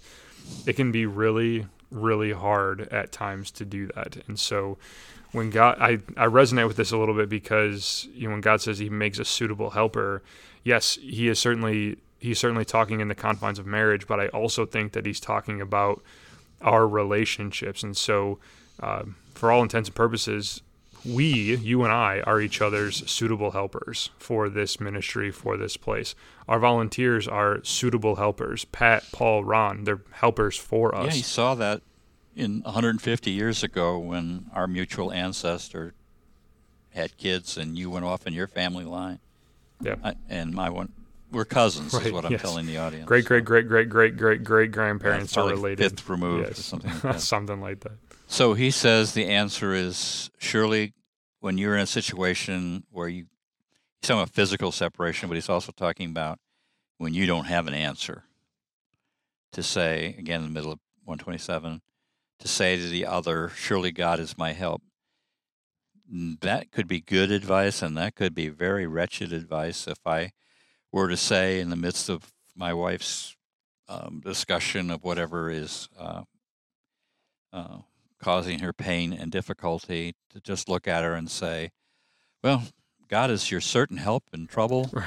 it 0.66 0.74
can 0.74 0.92
be 0.92 1.06
really 1.06 1.68
really 1.92 2.32
hard 2.32 2.82
at 2.90 3.12
times 3.12 3.52
to 3.52 3.66
do 3.66 3.88
that. 3.96 4.18
And 4.28 4.40
so 4.40 4.78
when 5.32 5.50
God, 5.50 5.78
I, 5.80 6.00
I 6.18 6.28
resonate 6.28 6.68
with 6.68 6.78
this 6.78 6.92
a 6.92 6.98
little 6.98 7.16
bit 7.16 7.30
because 7.30 8.08
you 8.14 8.28
know 8.28 8.32
when 8.32 8.42
God 8.42 8.62
says 8.62 8.80
He 8.80 8.90
makes 8.90 9.20
a 9.20 9.26
suitable 9.26 9.72
helper, 9.72 10.24
yes, 10.64 10.98
He 11.02 11.28
is 11.28 11.40
certainly 11.40 11.98
He's 12.20 12.40
certainly 12.40 12.66
talking 12.66 13.00
in 13.00 13.08
the 13.08 13.16
confines 13.16 13.60
of 13.60 13.66
marriage, 13.66 14.08
but 14.08 14.20
I 14.20 14.28
also 14.28 14.66
think 14.66 14.94
that 14.94 15.06
He's 15.06 15.20
talking 15.20 15.62
about 15.62 16.02
our 16.62 16.88
relationships. 16.88 17.84
And 17.84 17.98
so, 17.98 18.40
uh, 18.80 19.04
for 19.34 19.52
all 19.52 19.64
intents 19.64 19.90
and 19.90 19.96
purposes, 19.96 20.62
we, 21.06 21.56
you 21.56 21.84
and 21.84 21.92
I, 21.92 22.22
are 22.22 22.40
each 22.40 22.62
other's 22.62 23.10
suitable 23.10 23.52
helpers 23.52 24.12
for 24.18 24.50
this 24.50 24.80
ministry, 24.80 25.32
for 25.32 25.58
this 25.58 25.78
place. 25.78 26.16
Our 26.48 26.60
volunteers 26.60 27.28
are 27.28 27.64
suitable 27.64 28.16
helpers. 28.16 28.66
Pat, 28.66 29.06
Paul, 29.12 29.44
Ron, 29.44 29.84
they're 29.84 30.02
helpers 30.12 30.58
for 30.58 30.94
us. 30.96 31.06
Yeah, 31.06 31.12
he 31.12 31.22
saw 31.22 31.56
that 31.56 31.82
in 32.36 32.62
150 32.62 33.32
years 33.32 33.64
ago 33.64 33.98
when 33.98 34.50
our 34.54 34.68
mutual 34.68 35.12
ancestor 35.12 35.94
had 36.92 37.18
kids 37.18 37.58
and 37.58 37.78
you 37.78 37.90
went 37.90 38.06
off 38.06 38.28
in 38.28 38.34
your 38.34 38.48
family 38.48 38.86
line. 38.86 39.20
Yeah. 39.82 39.96
I, 40.04 40.16
and 40.30 40.54
my 40.54 40.70
one, 40.70 40.92
we're 41.32 41.46
cousins, 41.46 41.94
right, 41.94 42.06
is 42.06 42.12
what 42.12 42.26
I'm 42.26 42.34
yes. 42.34 42.42
telling 42.42 42.66
the 42.66 42.78
audience. 42.78 43.08
Great, 43.08 43.26
great, 43.26 43.46
great, 43.46 43.68
great, 43.68 43.90
great, 43.90 44.18
great, 44.18 44.44
great 44.44 44.72
grandparents 44.72 45.36
yeah, 45.36 45.44
are 45.44 45.50
related. 45.50 45.92
Fifth 45.92 46.10
removed 46.10 46.48
yes. 46.48 46.60
or 46.60 46.64
something 46.64 46.92
like 46.94 47.02
that. 47.02 47.22
something 47.22 47.62
like 47.62 47.80
that. 47.82 47.94
So 48.32 48.54
he 48.54 48.72
says 48.72 49.12
the 49.12 49.28
answer 49.28 49.74
is 49.74 50.32
surely 50.38 50.94
when 51.42 51.58
you're 51.58 51.76
in 51.76 51.82
a 51.82 51.86
situation 51.86 52.86
where 52.90 53.10
you, 53.10 53.26
he's 54.00 54.08
talking 54.08 54.22
about 54.22 54.34
physical 54.34 54.72
separation, 54.72 55.28
but 55.28 55.36
he's 55.36 55.50
also 55.50 55.74
talking 55.74 56.10
about 56.10 56.40
when 56.98 57.14
you 57.14 57.26
don't 57.26 57.48
have 57.48 57.68
an 57.68 57.74
answer 57.74 58.24
to 59.52 59.62
say, 59.62 60.16
again, 60.18 60.40
in 60.40 60.48
the 60.48 60.54
middle 60.54 60.72
of 60.72 60.80
127, 61.04 61.82
to 62.40 62.48
say 62.48 62.78
to 62.78 62.88
the 62.88 63.06
other, 63.06 63.50
surely 63.50 63.92
God 63.92 64.18
is 64.18 64.38
my 64.38 64.54
help. 64.54 64.82
That 66.10 66.72
could 66.72 66.88
be 66.88 67.02
good 67.02 67.32
advice, 67.32 67.82
and 67.82 67.98
that 67.98 68.16
could 68.16 68.34
be 68.34 68.48
very 68.48 68.88
wretched 68.88 69.34
advice 69.34 69.88
if 69.88 70.00
I 70.06 70.32
were 70.90 71.10
to 71.10 71.18
say 71.18 71.60
in 71.60 71.70
the 71.70 71.76
midst 71.76 72.08
of 72.08 72.32
my 72.56 72.74
wife's 72.74 73.36
um, 73.90 74.22
discussion 74.24 74.90
of 74.90 75.04
whatever 75.04 75.50
is 75.50 75.90
uh, 76.00 76.22
uh, 77.52 77.80
causing 78.22 78.60
her 78.60 78.74
pain 78.74 79.14
and 79.14 79.32
difficulty, 79.32 80.16
to 80.30 80.40
just 80.40 80.70
look 80.70 80.88
at 80.88 81.04
her 81.04 81.14
and 81.14 81.30
say, 81.30 81.72
"Well, 82.44 82.64
God 83.08 83.30
is 83.32 83.52
your 83.52 83.62
certain 83.62 83.98
help 83.98 84.24
in 84.34 84.48
trouble." 84.48 84.90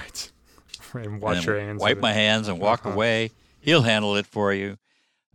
Right. 0.92 1.04
And 1.06 1.20
wash 1.20 1.38
and 1.38 1.46
your 1.46 1.58
hands. 1.58 1.80
Wipe 1.80 1.98
my 1.98 2.12
hands 2.12 2.46
and 2.46 2.60
walk 2.60 2.86
uh-huh. 2.86 2.94
away. 2.94 3.30
He'll 3.58 3.82
handle 3.82 4.14
it 4.14 4.26
for 4.26 4.52
you. 4.52 4.76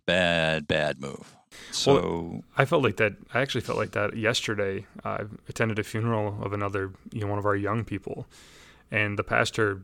Bad, 0.06 0.68
bad 0.68 1.02
move. 1.02 1.36
So 1.72 1.94
well, 1.94 2.44
I 2.58 2.66
felt 2.66 2.84
like 2.84 2.98
that. 2.98 3.14
I 3.34 3.42
actually 3.42 3.62
felt 3.62 3.78
like 3.78 3.92
that 3.92 4.16
yesterday. 4.16 4.86
I 5.04 5.24
attended 5.50 5.80
a 5.80 5.84
funeral 5.84 6.38
of 6.42 6.54
another, 6.54 6.94
you 7.12 7.22
know, 7.22 7.28
one 7.28 7.40
of 7.40 7.46
our 7.46 7.56
young 7.56 7.84
people, 7.84 8.26
and 8.92 9.20
the 9.20 9.24
pastor 9.24 9.82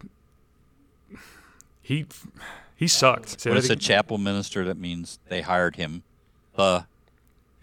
he 1.81 2.05
he 2.75 2.87
sucked. 2.87 3.45
When 3.45 3.53
that 3.53 3.59
it's 3.59 3.69
a 3.69 3.75
chapel 3.75 4.17
minister, 4.17 4.65
that 4.65 4.77
means 4.77 5.19
they 5.29 5.41
hired 5.41 5.75
him. 5.75 6.03
The 6.55 6.85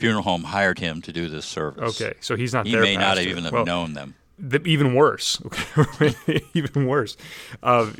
funeral 0.02 0.22
home 0.24 0.44
hired 0.44 0.78
him 0.78 1.00
to 1.02 1.12
do 1.12 1.28
this 1.28 1.46
service. 1.46 2.00
okay, 2.00 2.14
so 2.20 2.36
he's 2.36 2.52
not 2.52 2.66
He 2.66 2.76
may 2.76 2.94
not 2.96 3.02
have 3.02 3.16
pastor. 3.16 3.30
even 3.30 3.44
have 3.44 3.52
Well, 3.52 3.64
known 3.64 3.94
them. 3.94 4.14
the, 4.38 4.60
even 4.64 4.94
worse. 4.94 5.40
Okay, 5.78 6.42
even 6.54 6.86
worse. 6.86 7.16
Uh, 7.62 7.90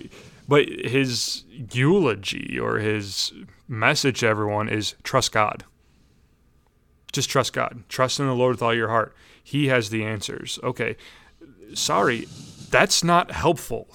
but 0.49 0.69
his 0.69 1.45
eulogy 1.73 2.59
or 2.59 2.79
his 2.79 3.33
message 3.69 4.21
to 4.21 4.27
everyone 4.27 4.69
is 4.69 4.95
trust 5.03 5.33
God. 5.33 5.65
Just 7.13 7.31
trust 7.31 7.53
God. 7.53 7.85
Trust 7.89 8.19
in 8.21 8.27
the 8.27 8.35
Lord 8.35 8.55
with 8.57 8.63
all 8.63 8.75
your 8.75 8.89
heart. 8.89 9.15
He 9.43 9.69
has 9.69 9.91
the 9.91 10.05
answers. 10.05 10.59
Okay, 10.63 10.97
sorry, 11.75 12.27
that's 12.71 13.05
not 13.05 13.31
helpful. 13.33 13.89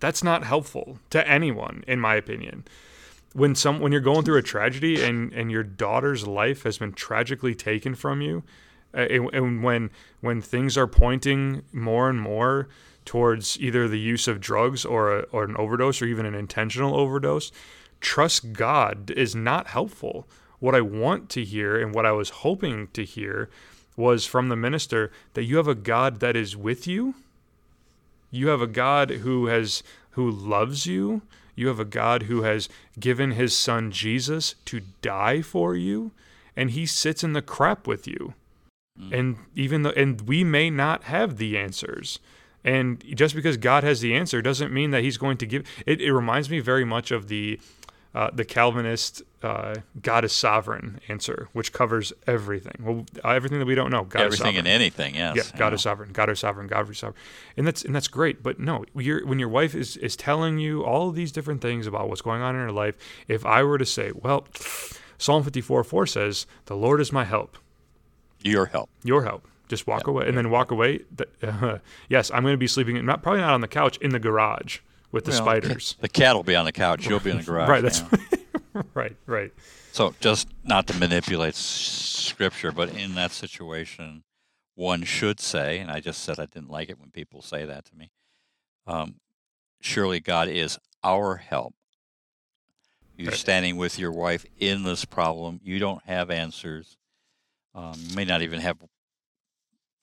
That's 0.00 0.22
not 0.24 0.44
helpful 0.44 0.98
to 1.10 1.26
anyone, 1.28 1.84
in 1.86 2.00
my 2.00 2.14
opinion. 2.16 2.64
When 3.34 3.54
some 3.54 3.80
when 3.80 3.92
you're 3.92 4.00
going 4.00 4.24
through 4.24 4.38
a 4.38 4.42
tragedy 4.42 5.02
and 5.02 5.32
and 5.32 5.50
your 5.50 5.62
daughter's 5.62 6.26
life 6.26 6.64
has 6.64 6.78
been 6.78 6.92
tragically 6.92 7.54
taken 7.54 7.94
from 7.94 8.20
you, 8.20 8.42
uh, 8.94 9.00
and, 9.00 9.30
and 9.32 9.62
when 9.62 9.90
when 10.20 10.40
things 10.40 10.76
are 10.76 10.86
pointing 10.86 11.62
more 11.72 12.10
and 12.10 12.20
more 12.20 12.68
towards 13.04 13.58
either 13.60 13.88
the 13.88 13.98
use 13.98 14.28
of 14.28 14.40
drugs 14.40 14.84
or 14.84 15.18
a, 15.18 15.22
or 15.32 15.44
an 15.44 15.56
overdose 15.56 16.00
or 16.00 16.06
even 16.06 16.26
an 16.26 16.34
intentional 16.34 16.94
overdose, 16.94 17.50
trust 18.00 18.52
God 18.52 19.10
is 19.10 19.34
not 19.34 19.68
helpful. 19.68 20.28
What 20.60 20.74
I 20.74 20.80
want 20.80 21.28
to 21.30 21.44
hear 21.44 21.80
and 21.80 21.94
what 21.94 22.06
I 22.06 22.12
was 22.12 22.30
hoping 22.30 22.88
to 22.92 23.04
hear 23.04 23.48
was 23.96 24.26
from 24.26 24.48
the 24.48 24.56
minister 24.56 25.10
that 25.34 25.44
you 25.44 25.56
have 25.56 25.68
a 25.68 25.74
God 25.74 26.20
that 26.20 26.36
is 26.36 26.56
with 26.56 26.86
you. 26.86 27.14
You 28.30 28.48
have 28.48 28.62
a 28.62 28.66
God 28.66 29.10
who 29.10 29.46
has 29.46 29.82
who 30.10 30.30
loves 30.30 30.86
you. 30.86 31.22
You 31.54 31.68
have 31.68 31.80
a 31.80 31.84
God 31.84 32.24
who 32.24 32.42
has 32.42 32.68
given 32.98 33.32
his 33.32 33.56
son 33.56 33.90
Jesus 33.90 34.54
to 34.64 34.80
die 35.00 35.42
for 35.42 35.74
you 35.76 36.12
and 36.56 36.70
he 36.70 36.86
sits 36.86 37.24
in 37.24 37.32
the 37.32 37.42
crap 37.42 37.86
with 37.86 38.06
you. 38.06 38.34
And 39.10 39.36
even 39.54 39.82
though 39.82 39.90
and 39.90 40.20
we 40.22 40.44
may 40.44 40.68
not 40.68 41.04
have 41.04 41.38
the 41.38 41.56
answers. 41.56 42.18
And 42.64 43.02
just 43.16 43.34
because 43.34 43.56
God 43.56 43.84
has 43.84 44.00
the 44.00 44.14
answer 44.14 44.42
doesn't 44.42 44.72
mean 44.72 44.90
that 44.90 45.02
he's 45.02 45.16
going 45.16 45.38
to 45.38 45.46
give 45.46 45.66
it, 45.86 46.00
it 46.00 46.12
reminds 46.12 46.50
me 46.50 46.60
very 46.60 46.84
much 46.84 47.10
of 47.10 47.28
the 47.28 47.58
uh, 48.14 48.30
the 48.32 48.44
Calvinist 48.44 49.22
uh, 49.42 49.74
God 50.00 50.24
is 50.24 50.32
sovereign 50.32 51.00
answer, 51.08 51.48
which 51.52 51.72
covers 51.72 52.12
everything. 52.26 52.74
Well, 52.80 53.06
everything 53.24 53.58
that 53.58 53.66
we 53.66 53.74
don't 53.74 53.90
know. 53.90 54.04
God 54.04 54.20
is 54.20 54.24
Everything 54.26 54.44
sovereign. 54.46 54.58
and 54.58 54.68
anything, 54.68 55.14
yes. 55.14 55.36
Yeah, 55.36 55.58
God 55.58 55.74
is 55.74 55.82
sovereign. 55.82 56.12
God 56.12 56.30
is 56.30 56.38
sovereign. 56.40 56.66
God 56.68 56.88
is 56.90 56.98
sovereign, 56.98 57.16
and 57.56 57.66
that's 57.66 57.84
and 57.84 57.94
that's 57.94 58.08
great. 58.08 58.42
But 58.42 58.58
no, 58.60 58.84
you're, 58.94 59.26
when 59.26 59.38
your 59.38 59.48
wife 59.48 59.74
is 59.74 59.96
is 59.96 60.16
telling 60.16 60.58
you 60.58 60.84
all 60.84 61.08
of 61.08 61.14
these 61.14 61.32
different 61.32 61.60
things 61.60 61.86
about 61.86 62.08
what's 62.08 62.22
going 62.22 62.42
on 62.42 62.54
in 62.54 62.60
her 62.62 62.72
life, 62.72 62.96
if 63.28 63.44
I 63.44 63.62
were 63.62 63.78
to 63.78 63.86
say, 63.86 64.12
well, 64.14 64.46
Psalm 65.18 65.42
fifty 65.44 65.60
four 65.60 65.82
four 65.84 66.06
says, 66.06 66.46
"The 66.66 66.76
Lord 66.76 67.00
is 67.00 67.12
my 67.12 67.24
help, 67.24 67.56
Your 68.42 68.66
help. 68.66 68.90
your 69.04 69.24
help." 69.24 69.46
Just 69.68 69.86
walk 69.86 70.06
away, 70.06 70.28
and 70.28 70.36
then 70.36 70.50
walk 70.50 70.70
away. 70.70 71.00
Uh, 71.42 71.78
yes, 72.08 72.30
I'm 72.32 72.42
going 72.42 72.52
to 72.52 72.58
be 72.58 72.66
sleeping. 72.66 73.02
Not 73.06 73.22
probably 73.22 73.40
not 73.40 73.54
on 73.54 73.60
the 73.62 73.68
couch 73.68 73.96
in 73.98 74.10
the 74.10 74.18
garage 74.18 74.80
with 75.12 75.24
the 75.24 75.30
Well, 75.30 75.40
spiders. 75.42 75.96
The 76.00 76.08
cat 76.10 76.34
will 76.36 76.42
be 76.42 76.54
on 76.56 76.66
the 76.66 76.72
couch. 76.72 77.06
You'll 77.08 77.20
be 77.20 77.30
in 77.30 77.38
the 77.38 77.42
garage. 77.50 77.68
Right. 77.70 77.82
That's 77.82 78.00
yeah. 78.02 78.38
right. 78.94 79.16
Right. 79.26 79.52
So 79.92 80.14
just 80.20 80.48
not 80.64 80.86
to 80.88 80.98
manipulate 80.98 81.54
scripture, 81.54 82.72
but 82.72 82.90
in 82.90 83.14
that 83.14 83.32
situation, 83.32 84.24
one 84.74 85.04
should 85.04 85.38
say, 85.40 85.78
and 85.78 85.90
I 85.90 86.00
just 86.00 86.22
said 86.22 86.38
I 86.38 86.46
didn't 86.46 86.70
like 86.70 86.88
it 86.88 86.98
when 86.98 87.10
people 87.10 87.42
say 87.42 87.64
that 87.66 87.84
to 87.86 87.94
me. 87.94 88.10
Um, 88.86 89.16
surely 89.80 90.18
God 90.20 90.48
is 90.48 90.78
our 91.04 91.36
help. 91.36 91.74
You're 93.16 93.30
Right. 93.30 93.38
standing 93.38 93.76
with 93.76 93.98
your 93.98 94.10
wife 94.12 94.46
in 94.58 94.84
this 94.84 95.04
problem. 95.04 95.60
You 95.62 95.78
don't 95.78 96.02
have 96.04 96.30
answers. 96.30 96.96
Um, 97.74 97.94
you 97.98 98.16
may 98.16 98.24
not 98.24 98.42
even 98.42 98.60
have 98.60 98.78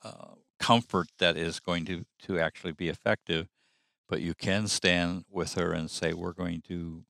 uh, 0.03 0.35
comfort 0.59 1.07
that 1.17 1.35
is 1.35 1.59
going 1.59 1.85
to, 1.85 2.05
to 2.19 2.39
actually 2.39 2.71
be 2.73 2.89
effective, 2.89 3.47
but 4.07 4.21
you 4.21 4.33
can 4.35 4.67
stand 4.67 5.25
with 5.29 5.55
her 5.55 5.73
and 5.73 5.89
say, 5.89 6.13
"We're 6.13 6.33
going 6.33 6.61
to, 6.67 7.03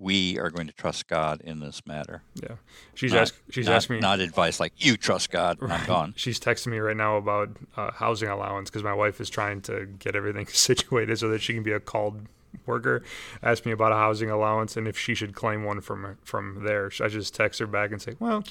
we 0.00 0.38
are 0.38 0.48
going 0.48 0.66
to 0.68 0.72
trust 0.72 1.08
God 1.08 1.40
in 1.44 1.60
this 1.60 1.82
matter." 1.86 2.22
Yeah. 2.34 2.56
She's 2.94 3.12
Not- 3.12 3.22
ask, 3.22 3.34
She's 3.50 3.66
not, 3.66 3.74
asking 3.76 3.96
me. 3.96 4.00
not 4.00 4.20
advice 4.20 4.60
like 4.60 4.72
you 4.78 4.96
trust 4.96 5.30
God. 5.30 5.58
and 5.60 5.72
I'm 5.72 5.86
gone. 5.86 6.14
She's 6.16 6.38
texting 6.40 6.68
me 6.68 6.78
right 6.78 6.96
now 6.96 7.16
about 7.16 7.50
uh, 7.76 7.90
housing 7.92 8.28
allowance 8.28 8.70
because 8.70 8.82
my 8.84 8.94
wife 8.94 9.20
is 9.20 9.28
trying 9.28 9.60
to 9.62 9.86
get 9.98 10.14
everything 10.16 10.46
situated 10.52 11.18
so 11.18 11.28
that 11.28 11.40
she 11.42 11.52
can 11.54 11.62
be 11.62 11.72
a 11.72 11.80
called 11.80 12.22
worker. 12.64 13.02
Asked 13.42 13.66
me 13.66 13.72
about 13.72 13.92
a 13.92 13.96
housing 13.96 14.30
allowance 14.30 14.76
and 14.76 14.86
if 14.88 14.96
she 14.98 15.14
should 15.14 15.34
claim 15.34 15.64
one 15.64 15.80
from 15.80 16.16
from 16.24 16.64
there. 16.64 16.90
I 17.02 17.08
just 17.08 17.34
text 17.34 17.58
her 17.60 17.66
back 17.66 17.90
and 17.92 18.00
say, 18.00 18.14
"Well, 18.18 18.44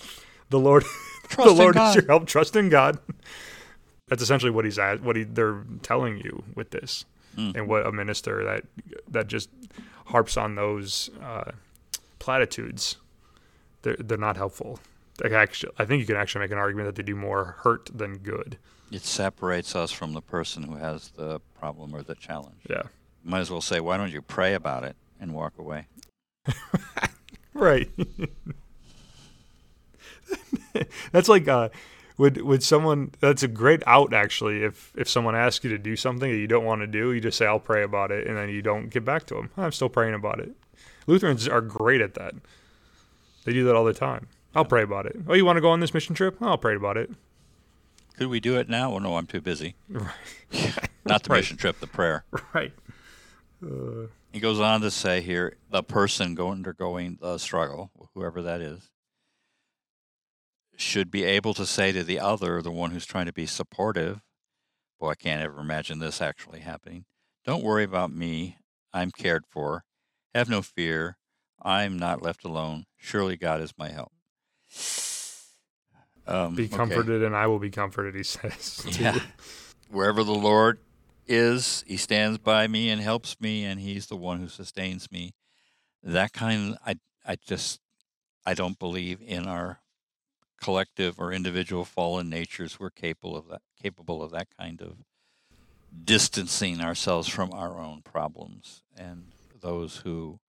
the 0.49 0.60
Lord, 0.60 0.83
the 1.36 1.51
Lord 1.51 1.75
God. 1.75 1.89
is 1.89 1.95
your 1.95 2.05
help. 2.07 2.27
Trust 2.27 2.55
in 2.55 2.69
God." 2.69 2.99
That's 4.07 4.21
essentially 4.23 4.51
what 4.51 4.63
he's 4.63 4.79
at. 4.79 5.01
What 5.01 5.15
he, 5.17 5.23
they're 5.23 5.63
telling 5.81 6.17
you 6.19 6.43
with 6.55 6.71
this, 6.71 7.05
Mm. 7.38 7.55
and 7.55 7.67
what 7.67 7.86
a 7.86 7.91
minister 7.91 8.43
that 8.45 8.63
that 9.10 9.27
just 9.27 9.49
harps 10.08 10.38
on 10.38 10.56
those 10.56 11.10
uh, 11.22 11.52
platitudes. 12.20 12.98
They're 13.82 13.98
they're 13.98 14.17
not 14.17 14.38
helpful. 14.38 14.80
Like 15.24 15.32
actually, 15.32 15.74
I 15.78 15.86
think 15.86 16.02
you 16.02 16.06
can 16.06 16.15
actually 16.15 16.41
make 16.41 16.52
an 16.52 16.58
argument 16.58 16.88
that 16.88 16.96
they 16.96 17.04
do 17.04 17.15
more 17.15 17.58
hurt 17.60 17.89
than 17.93 18.17
good. 18.17 18.58
It 18.91 19.04
separates 19.04 19.76
us 19.76 19.91
from 19.91 20.13
the 20.13 20.22
person 20.22 20.63
who 20.63 20.76
has 20.76 21.10
the 21.10 21.39
problem 21.60 21.96
or 21.96 22.02
the 22.02 22.15
challenge. 22.15 22.62
Yeah. 22.70 22.84
Might 23.24 23.39
as 23.39 23.52
well 23.52 23.62
say, 23.62 23.80
"Why 23.80 23.98
don't 23.98 24.12
you 24.12 24.22
pray 24.22 24.54
about 24.54 24.84
it 24.84 24.96
and 25.20 25.34
walk 25.34 25.58
away?" 25.58 25.88
Right. 27.58 27.89
that's 31.12 31.28
like 31.28 31.48
uh 31.48 31.70
would 32.17 32.41
would 32.41 32.63
someone 32.63 33.12
that's 33.19 33.43
a 33.43 33.47
great 33.47 33.84
out 33.88 34.13
actually 34.13 34.63
if 34.63 34.91
if 34.95 35.08
someone 35.10 35.36
asks 35.36 35.63
you 35.63 35.69
to 35.71 35.77
do 35.77 35.95
something 35.95 36.32
that 36.32 36.38
you 36.38 36.47
don't 36.47 36.65
want 36.65 36.82
to 36.82 36.88
do 36.88 37.12
you 37.13 37.21
just 37.21 37.38
say 37.38 37.45
I'll 37.45 37.60
pray 37.60 37.84
about 37.84 38.12
it 38.12 38.27
and 38.27 38.36
then 38.38 38.49
you 38.49 38.62
don't 38.62 38.89
get 38.89 39.06
back 39.06 39.25
to 39.27 39.36
them 39.36 39.49
I'm 39.58 39.71
still 39.71 39.89
praying 39.89 40.13
about 40.15 40.39
it 40.39 40.51
Lutherans 41.06 41.47
are 41.47 41.62
great 41.62 42.01
at 42.01 42.13
that 42.15 42.34
they 43.45 43.53
do 43.53 43.63
that 43.65 43.75
all 43.75 43.86
the 43.86 43.93
time 43.93 44.27
I'll 44.56 44.65
pray 44.65 44.84
about 44.84 45.06
it 45.06 45.15
oh 45.27 45.34
you 45.34 45.45
want 45.45 45.58
to 45.58 45.62
go 45.62 45.69
on 45.69 45.80
this 45.80 45.93
mission 45.93 46.15
trip 46.15 46.38
I'll 46.41 46.58
pray 46.58 46.75
about 46.75 46.97
it 46.97 47.12
Could 48.17 48.27
we 48.27 48.39
do 48.39 48.58
it 48.58 48.67
now? 48.67 48.93
Oh 48.93 48.99
no, 48.99 49.17
I'm 49.17 49.27
too 49.27 49.41
busy. 49.41 49.75
Right. 49.89 50.89
Not 51.06 51.23
the 51.23 51.30
Right. 51.34 51.38
mission 51.38 51.58
trip, 51.58 51.80
the 51.80 51.88
prayer. 51.88 52.25
right 52.53 52.73
uh, 53.63 54.08
He 54.34 54.39
goes 54.39 54.60
on 54.60 54.82
to 54.82 54.89
say 54.91 55.21
here, 55.21 55.56
the 55.69 55.84
person 55.84 56.34
go 56.36 56.49
undergoing 56.51 57.17
the 57.21 57.38
struggle, 57.38 57.91
whoever 58.15 58.41
that 58.41 58.60
is, 58.62 58.89
should 60.77 61.11
be 61.11 61.23
able 61.23 61.53
to 61.55 61.65
say 61.65 61.91
to 61.91 62.03
the 62.03 62.19
other, 62.19 62.61
the 62.61 62.71
one 62.71 62.91
who's 62.91 63.05
trying 63.05 63.25
to 63.25 63.33
be 63.33 63.45
supportive, 63.45 64.21
boy, 64.99 65.09
I 65.09 65.15
can't 65.15 65.41
ever 65.41 65.59
imagine 65.59 65.99
this 65.99 66.21
actually 66.21 66.59
happening. 66.59 67.05
Don't 67.45 67.63
worry 67.63 67.83
about 67.83 68.11
me. 68.11 68.57
I'm 68.93 69.11
cared 69.11 69.45
for. 69.49 69.83
Have 70.33 70.49
no 70.49 70.61
fear. 70.61 71.17
I'm 71.61 71.97
not 71.97 72.21
left 72.21 72.45
alone. 72.45 72.85
Surely 72.95 73.35
God 73.37 73.61
is 73.61 73.73
my 73.77 73.89
help. 73.89 74.11
Um, 76.29 76.55
be 76.55 76.65
okay. 76.65 76.75
comforted 76.75 77.23
and 77.23 77.33
I 77.37 77.47
will 77.47 77.57
be 77.57 77.69
comforted 77.69 78.13
he 78.13 78.23
says 78.23 78.85
Yeah. 78.99 79.17
Wherever 79.89 80.25
the 80.25 80.35
Lord 80.35 80.77
is, 81.25 81.85
He 81.87 81.95
stands 81.95 82.37
by 82.37 82.67
me 82.67 82.89
and 82.89 83.01
helps 83.01 83.39
me, 83.39 83.63
and 83.63 83.79
He's 83.79 84.07
the 84.07 84.17
one 84.17 84.39
who 84.39 84.49
sustains 84.49 85.09
me. 85.09 85.33
That 86.03 86.33
kind, 86.33 86.77
I, 86.85 86.95
I 87.25 87.37
just, 87.37 87.79
I 88.45 88.53
don't 88.55 88.77
believe 88.77 89.21
in 89.25 89.47
our 89.47 89.79
collective 90.62 91.20
or 91.20 91.32
individual 91.32 91.86
fallen 91.86 92.30
natures. 92.30 92.80
We're 92.80 92.89
capable 92.89 93.36
of 93.36 93.48
that, 93.50 93.62
capable 93.82 94.22
of 94.24 94.32
that 94.32 94.48
kind 94.60 94.82
of 94.82 94.98
distancing 96.04 96.82
ourselves 96.82 97.28
from 97.28 97.52
our 97.54 97.80
own 97.80 98.02
problems. 98.02 98.84
And 98.98 99.26
those 99.62 99.98
who 99.98 100.39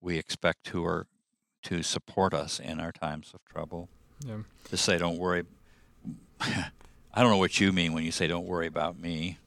we 0.00 0.18
expect 0.18 0.68
who 0.68 0.84
are 0.84 1.06
to 1.64 1.82
support 1.82 2.34
us 2.34 2.60
in 2.60 2.78
our 2.78 2.92
times 2.92 3.32
of 3.34 3.44
trouble. 3.44 3.88
Yeah. 4.26 4.38
To 4.70 4.76
say 4.76 4.98
don't 4.98 5.18
worry 5.18 5.44
i 6.40 7.20
don't 7.20 7.30
know 7.30 7.36
what 7.38 7.60
you 7.60 7.72
mean 7.72 7.92
when 7.92 8.04
you 8.04 8.12
say 8.12 8.26
don't 8.26 8.46
worry 8.46 8.66
about 8.66 8.98
me. 8.98 9.38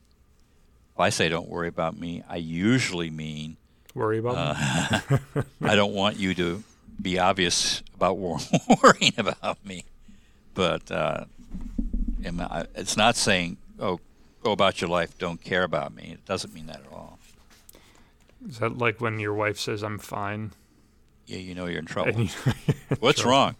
If 0.94 1.00
i 1.00 1.10
say 1.10 1.30
don't 1.30 1.48
worry 1.48 1.68
about 1.68 1.98
me 1.98 2.24
i 2.28 2.36
usually 2.38 3.10
mean 3.10 3.58
worry 3.94 4.18
about 4.20 4.36
me? 4.36 5.18
uh, 5.36 5.44
i 5.62 5.76
don't 5.76 5.94
want 5.94 6.18
you 6.18 6.34
to 6.36 6.64
be 7.02 7.20
obvious 7.20 7.84
about 7.96 8.18
worrying 8.18 9.14
about 9.18 9.64
me 9.66 9.86
but 10.58 10.92
uh, 10.92 11.24
it's 12.76 12.98
not 12.98 13.16
saying 13.16 13.58
oh 13.80 14.00
go 14.44 14.52
about 14.52 14.82
your 14.82 14.90
life 14.90 15.18
don't 15.18 15.42
care 15.42 15.64
about 15.64 15.94
me 15.96 16.10
it 16.14 16.26
doesn't 16.26 16.54
mean 16.54 16.66
that 16.66 16.78
at 16.78 16.92
all 16.92 17.20
is 18.48 18.60
that 18.60 18.78
like 18.78 19.00
when 19.00 19.20
your 19.20 19.34
wife 19.34 19.60
says 19.60 19.84
I'm 19.84 20.00
fine 20.00 20.52
yeah 21.28 21.38
you 21.38 21.54
know 21.56 21.68
you're 21.68 21.80
in 21.80 21.86
trouble 21.86 22.20
you, 22.20 22.30
what's 23.00 23.22
trouble. 23.22 23.32
wrong 23.32 23.56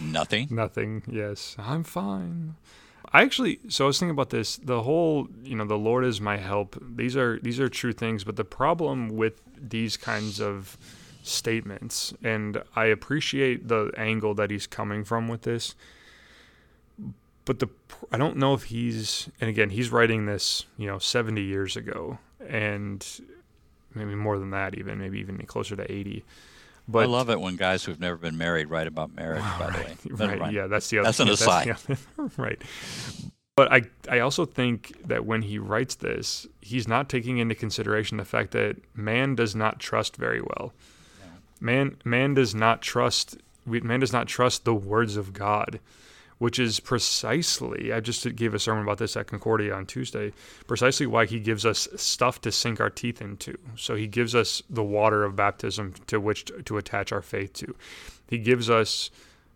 nothing 0.00 0.48
Nothing. 0.50 1.02
Yes, 1.06 1.56
I'm 1.58 1.84
fine. 1.84 2.56
I 3.12 3.22
actually 3.22 3.58
so 3.68 3.84
I 3.84 3.86
was 3.88 3.98
thinking 3.98 4.12
about 4.12 4.30
this. 4.30 4.56
The 4.56 4.82
whole, 4.82 5.28
you 5.42 5.56
know, 5.56 5.64
the 5.64 5.78
Lord 5.78 6.04
is 6.04 6.20
my 6.20 6.36
help. 6.36 6.76
These 6.80 7.16
are 7.16 7.38
these 7.42 7.60
are 7.60 7.68
true 7.68 7.92
things, 7.92 8.24
but 8.24 8.36
the 8.36 8.44
problem 8.44 9.08
with 9.08 9.42
these 9.56 9.96
kinds 9.96 10.40
of 10.40 10.78
statements, 11.22 12.14
and 12.22 12.62
I 12.74 12.86
appreciate 12.86 13.68
the 13.68 13.92
angle 13.96 14.34
that 14.34 14.50
he's 14.50 14.66
coming 14.66 15.04
from 15.04 15.28
with 15.28 15.42
this, 15.42 15.74
but 17.50 17.58
the 17.58 17.66
I 18.12 18.16
don't 18.16 18.36
know 18.36 18.54
if 18.54 18.62
he's 18.62 19.28
and 19.40 19.50
again 19.50 19.70
he's 19.70 19.90
writing 19.90 20.24
this, 20.24 20.66
you 20.76 20.86
know, 20.86 21.00
70 21.00 21.42
years 21.42 21.76
ago, 21.76 22.16
and 22.46 23.04
maybe 23.92 24.14
more 24.14 24.38
than 24.38 24.50
that, 24.50 24.78
even 24.78 25.00
maybe 25.00 25.18
even 25.18 25.36
closer 25.46 25.74
to 25.74 25.90
80. 25.90 26.24
But 26.86 27.00
I 27.00 27.06
love 27.06 27.28
it 27.28 27.40
when 27.40 27.56
guys 27.56 27.82
who've 27.82 27.98
never 27.98 28.16
been 28.16 28.38
married 28.38 28.70
write 28.70 28.86
about 28.86 29.16
marriage. 29.16 29.42
By 29.58 29.66
right, 29.66 29.98
the 30.04 30.14
way, 30.14 30.38
right, 30.38 30.52
yeah, 30.52 30.68
that's 30.68 30.90
the 30.90 30.98
other. 30.98 31.06
That's 31.06 31.18
an 31.18 31.28
aside, 31.30 31.76
that's, 31.88 31.88
yeah, 32.18 32.28
right? 32.36 32.62
But 33.56 33.72
I, 33.72 33.82
I 34.08 34.20
also 34.20 34.44
think 34.44 35.04
that 35.08 35.26
when 35.26 35.42
he 35.42 35.58
writes 35.58 35.96
this, 35.96 36.46
he's 36.60 36.86
not 36.86 37.08
taking 37.08 37.38
into 37.38 37.56
consideration 37.56 38.16
the 38.16 38.24
fact 38.24 38.52
that 38.52 38.76
man 38.94 39.34
does 39.34 39.56
not 39.56 39.80
trust 39.80 40.14
very 40.14 40.40
well. 40.40 40.72
Man, 41.60 41.96
man 42.04 42.34
does 42.34 42.54
not 42.54 42.80
trust. 42.80 43.38
Man 43.66 43.98
does 43.98 44.12
not 44.12 44.28
trust 44.28 44.64
the 44.64 44.72
words 44.72 45.16
of 45.16 45.32
God 45.32 45.80
which 46.40 46.58
is 46.58 46.80
precisely, 46.80 47.92
I 47.92 48.00
just 48.00 48.34
gave 48.34 48.54
a 48.54 48.58
sermon 48.58 48.82
about 48.82 48.96
this 48.96 49.14
at 49.14 49.26
Concordia 49.26 49.74
on 49.74 49.84
Tuesday, 49.84 50.32
precisely 50.66 51.04
why 51.04 51.26
he 51.26 51.38
gives 51.38 51.66
us 51.66 51.86
stuff 51.96 52.40
to 52.40 52.50
sink 52.50 52.80
our 52.80 52.88
teeth 52.88 53.20
into. 53.20 53.58
So 53.76 53.94
he 53.94 54.06
gives 54.06 54.34
us 54.34 54.62
the 54.70 54.82
water 54.82 55.22
of 55.22 55.36
baptism 55.36 55.92
to 56.06 56.18
which 56.18 56.50
to 56.64 56.78
attach 56.78 57.12
our 57.12 57.20
faith 57.20 57.52
to. 57.54 57.74
He 58.26 58.38
gives 58.38 58.70
us 58.70 59.10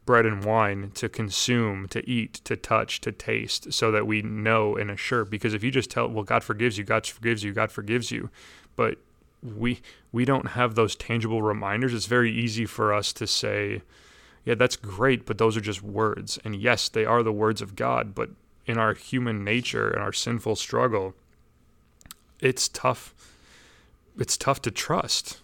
bread 0.05 0.27
and 0.27 0.44
wine 0.44 0.90
to 0.97 1.09
consume, 1.09 1.88
to 1.88 2.07
eat, 2.07 2.35
to 2.44 2.55
touch, 2.55 3.01
to 3.01 3.12
taste, 3.12 3.73
so 3.73 3.90
that 3.90 4.07
we 4.07 4.20
know 4.20 4.77
and 4.77 4.90
assure. 4.90 5.25
Because 5.25 5.55
if 5.55 5.64
you 5.64 5.70
just 5.70 5.90
tell, 5.90 6.09
well, 6.09 6.23
God 6.23 6.44
forgives 6.44 6.77
you, 6.77 6.85
God 6.85 7.07
forgives 7.07 7.42
you, 7.42 7.55
God 7.55 7.73
forgives 7.73 8.11
you, 8.11 8.29
but 8.77 8.99
we 9.42 9.81
we 10.12 10.27
don't 10.27 10.49
have 10.49 10.75
those 10.75 10.94
tangible 10.94 11.40
reminders, 11.40 11.94
it's 11.94 12.05
very 12.05 12.31
easy 12.31 12.66
for 12.66 12.92
us 12.92 13.11
to 13.14 13.27
say, 13.27 13.81
yeah, 14.45 14.55
that's 14.55 14.77
great, 14.77 15.25
but 15.25 15.39
those 15.39 15.57
are 15.57 15.63
just 15.63 15.83
words. 15.83 16.39
And 16.45 16.55
yes, 16.55 16.89
they 16.89 17.05
are 17.05 17.23
the 17.23 17.33
words 17.33 17.63
of 17.63 17.77
God, 17.77 18.15
but 18.15 18.31
in 18.67 18.79
our 18.79 18.95
human 18.95 19.43
nature 19.43 19.89
and 19.89 20.03
our 20.03 20.13
sinful 20.13 20.57
struggle, 20.57 21.15
it's 22.41 22.69
tough. 22.69 23.15
It's 24.19 24.37
tough 24.37 24.61
to 24.63 24.71
trust. 24.71 25.41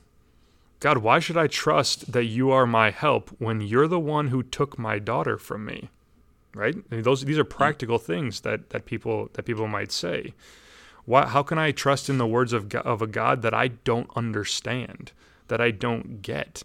God, 0.80 0.98
why 0.98 1.18
should 1.18 1.36
I 1.36 1.46
trust 1.46 2.12
that 2.12 2.24
you 2.24 2.50
are 2.50 2.66
my 2.66 2.90
help 2.90 3.30
when 3.38 3.60
you're 3.60 3.88
the 3.88 3.98
one 4.00 4.28
who 4.28 4.42
took 4.42 4.78
my 4.78 4.98
daughter 4.98 5.36
from 5.36 5.64
me? 5.64 5.90
Right? 6.54 6.74
I 6.74 6.94
mean, 6.94 7.04
those 7.04 7.24
these 7.24 7.38
are 7.38 7.44
practical 7.44 7.98
things 7.98 8.40
that, 8.40 8.70
that 8.70 8.84
people 8.84 9.30
that 9.34 9.44
people 9.44 9.68
might 9.68 9.92
say. 9.92 10.34
Why, 11.04 11.26
how 11.26 11.42
can 11.42 11.58
I 11.58 11.70
trust 11.70 12.08
in 12.08 12.18
the 12.18 12.26
words 12.26 12.52
of 12.52 12.74
of 12.74 13.02
a 13.02 13.06
God 13.06 13.42
that 13.42 13.54
I 13.54 13.68
don't 13.68 14.10
understand, 14.16 15.12
that 15.48 15.60
I 15.60 15.70
don't 15.70 16.22
get? 16.22 16.64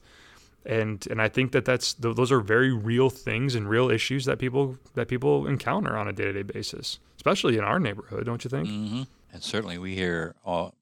And 0.66 1.06
and 1.10 1.22
I 1.22 1.30
think 1.30 1.52
that 1.52 1.66
that's 1.66 1.94
those 1.94 2.32
are 2.32 2.42
very 2.42 2.72
real 2.74 3.10
things 3.10 3.56
and 3.56 3.70
real 3.70 3.90
issues 3.90 4.26
that 4.26 4.40
people 4.40 4.78
that 4.96 5.08
people 5.08 5.48
encounter 5.48 5.96
on 5.98 6.08
a 6.08 6.14
day 6.14 6.26
to 6.26 6.34
day 6.34 6.42
basis, 6.44 7.00
especially 7.18 7.58
in 7.58 7.64
our 7.64 7.80
neighborhood, 7.80 8.26
don't 8.26 8.44
you 8.44 8.50
think? 8.50 8.68
Mm-hmm. 8.68 9.04
And 9.34 9.44
certainly, 9.44 9.78
we 9.78 9.96
hear 9.96 10.36
all, 10.46 10.76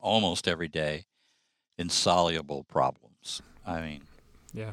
almost 0.00 0.46
every 0.46 0.68
day 0.68 1.06
insoluble 1.76 2.64
problems. 2.64 3.42
I 3.66 3.80
mean, 3.80 4.02
yeah, 4.52 4.72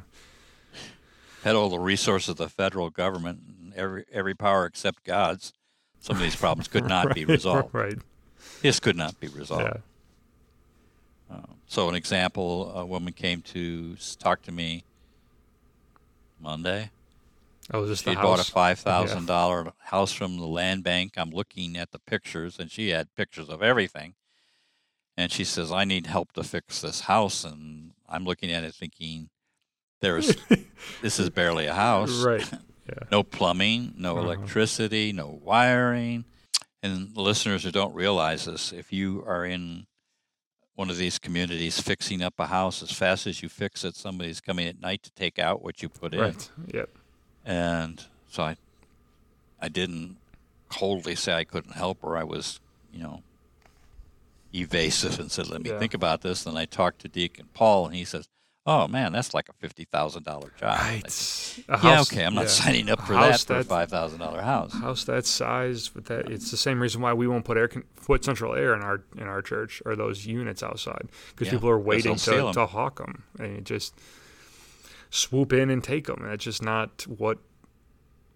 had 1.44 1.56
all 1.56 1.70
the 1.70 1.80
resources 1.80 2.30
of 2.30 2.38
the 2.38 2.50
federal 2.50 2.89
government, 2.89 3.41
and 3.48 3.74
every 3.74 4.06
every 4.12 4.36
power 4.36 4.65
except 4.65 5.04
God's. 5.04 5.54
Some 6.00 6.18
of 6.18 6.22
these 6.22 6.36
problems 6.36 6.68
could 6.68 6.86
not 6.86 7.06
right, 7.08 7.15
be 7.15 7.26
resolved. 7.26 7.74
Right. 7.74 7.98
This 8.62 8.80
could 8.80 8.96
not 8.96 9.20
be 9.20 9.28
resolved. 9.28 9.63
Yeah. 9.63 9.82
Um, 11.30 11.56
so, 11.68 11.90
an 11.90 11.96
example: 11.96 12.72
a 12.76 12.86
woman 12.86 13.14
came 13.14 13.42
to 13.44 13.96
talk 14.20 14.42
to 14.44 14.52
me 14.52 14.84
Monday. 16.40 16.92
Oh, 17.74 17.86
this 17.86 18.02
she 18.02 18.12
the 18.12 18.16
bought 18.16 18.38
house? 18.38 18.50
a 18.50 18.52
five 18.52 18.80
thousand 18.80 19.22
yeah. 19.22 19.28
dollar 19.28 19.74
house 19.80 20.12
from 20.12 20.38
the 20.38 20.46
land 20.46 20.84
bank. 20.84 21.14
I'm 21.18 21.32
looking 21.32 21.78
at 21.78 21.92
the 21.92 22.00
pictures, 22.00 22.60
and 22.60 22.70
she 22.70 22.90
had 22.90 23.16
pictures 23.16 23.50
of 23.50 23.64
everything. 23.64 24.14
And 25.18 25.32
she 25.32 25.44
says, 25.44 25.72
"I 25.72 25.84
need 25.86 26.08
help 26.08 26.34
to 26.34 26.44
fix 26.44 26.82
this 26.82 27.02
house." 27.02 27.44
And 27.44 27.92
I'm 28.08 28.26
looking 28.26 28.52
at 28.52 28.64
it, 28.64 28.76
thinking, 28.76 29.30
"There's 30.02 30.36
this 31.02 31.20
is 31.20 31.30
barely 31.30 31.66
a 31.66 31.74
house, 31.74 32.24
right? 32.24 32.48
Yeah. 32.88 33.08
no 33.12 33.24
plumbing, 33.24 33.96
no 33.98 34.16
uh-huh. 34.16 34.28
electricity, 34.28 35.12
no 35.12 35.40
wiring." 35.44 36.26
And 36.84 37.18
listeners 37.18 37.64
who 37.64 37.72
don't 37.72 37.96
realize 37.96 38.46
this, 38.46 38.72
if 38.72 38.94
you 38.94 39.24
are 39.26 39.44
in 39.44 39.88
one 40.76 40.90
of 40.90 40.98
these 40.98 41.18
communities 41.20 41.80
fixing 41.80 42.22
up 42.22 42.34
a 42.40 42.48
house 42.48 42.84
as 42.84 42.92
fast 42.92 43.28
as 43.28 43.42
you 43.42 43.50
fix 43.50 43.84
it. 43.86 43.96
Somebody's 43.96 44.42
coming 44.42 44.68
at 44.68 44.80
night 44.82 45.04
to 45.04 45.12
take 45.12 45.40
out 45.40 45.64
what 45.64 45.82
you 45.82 45.90
put 45.90 46.14
in. 46.14 46.20
Right. 46.20 46.50
Yep. 46.74 46.90
And 47.46 48.04
so 48.30 48.44
i 48.44 48.58
i 49.62 49.70
didn't 49.70 50.18
coldly 50.70 51.16
say 51.16 51.34
i 51.34 51.44
couldn't 51.46 51.74
help 51.74 52.02
her. 52.02 52.18
I 52.18 52.24
was 52.24 52.60
you 52.94 53.02
know 53.04 53.22
evasive 54.54 55.20
and 55.20 55.32
said 55.32 55.48
let 55.50 55.62
me 55.62 55.70
Yeah. 55.70 55.80
think 55.80 55.94
about 55.94 56.22
this. 56.22 56.46
And 56.46 56.58
i 56.58 56.66
talked 56.66 57.00
to 57.02 57.08
deacon 57.08 57.48
paul 57.54 57.86
and 57.88 57.96
he 57.96 58.06
says 58.06 58.28
oh 58.67 58.88
man 58.88 59.12
that's 59.12 59.34
like 59.34 59.47
a 59.49 59.67
$50000 59.67 60.23
job 60.23 60.51
I 60.63 61.01
said, 61.08 61.63
right. 61.69 61.80
A 61.80 61.84
yeah 61.88 61.95
house- 61.95 62.12
okay 62.12 62.25
i'm 62.25 62.34
not 62.34 62.41
yeah. 62.43 62.47
signing 62.47 62.89
up 62.89 63.01
for 63.01 63.13
that 63.13 63.32
house 63.32 63.43
for 63.45 63.58
a 63.60 63.63
that- 63.63 63.89
$5000 63.89 64.43
house. 64.43 64.73
house 64.73 65.04
that 65.06 65.25
size 65.25 65.93
with 65.93 66.06
that 66.06 66.30
it's 66.32 66.49
the 66.51 66.58
same 66.58 66.82
reason 66.82 67.01
why 67.01 67.13
we 67.13 67.28
won't 67.28 67.45
put 67.45 67.58
air 67.58 67.69
put 68.06 68.23
central 68.25 68.56
air 68.56 68.73
in 68.73 68.82
our 68.82 69.04
in 69.17 69.23
our 69.28 69.41
church 69.41 69.82
or 69.86 69.95
those 69.95 70.25
units 70.25 70.63
outside 70.63 71.08
because 71.32 71.47
Yeah, 71.47 71.54
people 71.54 71.69
are 71.69 71.80
waiting 71.80 72.15
to, 72.15 72.51
to 72.54 72.65
hawk 72.65 72.97
them 72.97 73.23
and 73.39 73.56
you 73.56 73.62
just 73.62 73.93
swoop 75.10 75.54
in 75.54 75.69
and 75.69 75.84
take 75.84 76.08
them 76.08 76.23
and 76.23 76.32
it's 76.34 76.43
just 76.43 76.62
not 76.63 77.04
what 77.08 77.38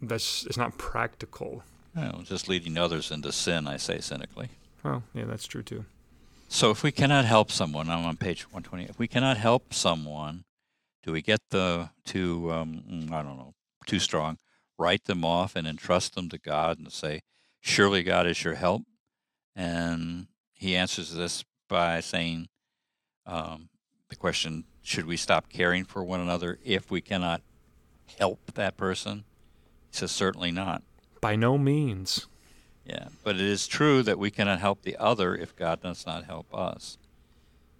that's 0.01 0.45
it's 0.45 0.57
not 0.57 0.77
practical. 0.77 1.63
Know, 1.95 2.21
just 2.23 2.47
leading 2.47 2.77
others 2.77 3.11
into 3.11 3.31
sin 3.31 3.67
i 3.67 3.75
say 3.77 3.99
cynically. 3.99 4.49
Oh 4.85 5.01
yeah 5.13 5.25
that's 5.25 5.45
true 5.47 5.63
too 5.63 5.83
So 6.51 6.71
if 6.71 6.81
we 6.81 6.91
cannot 6.91 7.25
help 7.25 7.51
someone, 7.51 7.89
I'm 7.89 8.05
on 8.05 8.17
page 8.17 8.43
120. 8.45 8.85
If 8.85 8.97
we 8.97 9.07
cannot 9.07 9.37
help 9.37 9.71
someone, 9.71 10.45
do 11.03 11.11
we 11.11 11.21
get 11.21 11.39
the 11.51 11.91
to 12.07 12.51
um, 12.51 12.83
mm, 12.89 13.11
I 13.11 13.21
don't 13.21 13.37
know 13.37 13.53
too 13.85 13.99
strong? 13.99 14.39
Write 14.77 15.05
them 15.05 15.23
off 15.23 15.55
and 15.55 15.67
entrust 15.67 16.15
them 16.15 16.27
to 16.29 16.39
God 16.39 16.79
and 16.79 16.91
say, 16.91 17.21
"Surely 17.61 18.01
God 18.01 18.25
is 18.25 18.43
your 18.43 18.55
help." 18.55 18.81
And 19.55 20.27
He 20.53 20.75
answers 20.75 21.13
this 21.13 21.43
by 21.67 21.99
saying, 21.99 22.47
um, 23.27 23.69
"The 24.09 24.15
question: 24.15 24.65
Should 24.81 25.05
we 25.05 25.17
stop 25.17 25.49
caring 25.49 25.85
for 25.85 26.03
one 26.03 26.19
another 26.19 26.57
if 26.65 26.89
we 26.89 26.99
cannot 26.99 27.43
help 28.17 28.53
that 28.55 28.75
person?" 28.75 29.23
He 29.91 29.97
says, 29.97 30.11
"Certainly 30.11 30.51
not." 30.51 30.81
by 31.21 31.35
no 31.35 31.57
means 31.57 32.27
Yeah, 32.89 33.09
but 33.23 33.35
it 33.35 33.41
is 33.41 33.67
true 33.67 34.01
that 34.03 34.17
we 34.17 34.31
cannot 34.31 34.59
help 34.59 34.81
the 34.81 34.97
other 34.97 35.35
if 35.35 35.55
God 35.55 35.81
does 35.81 36.07
not 36.07 36.25
help 36.25 36.51
us. 36.51 36.97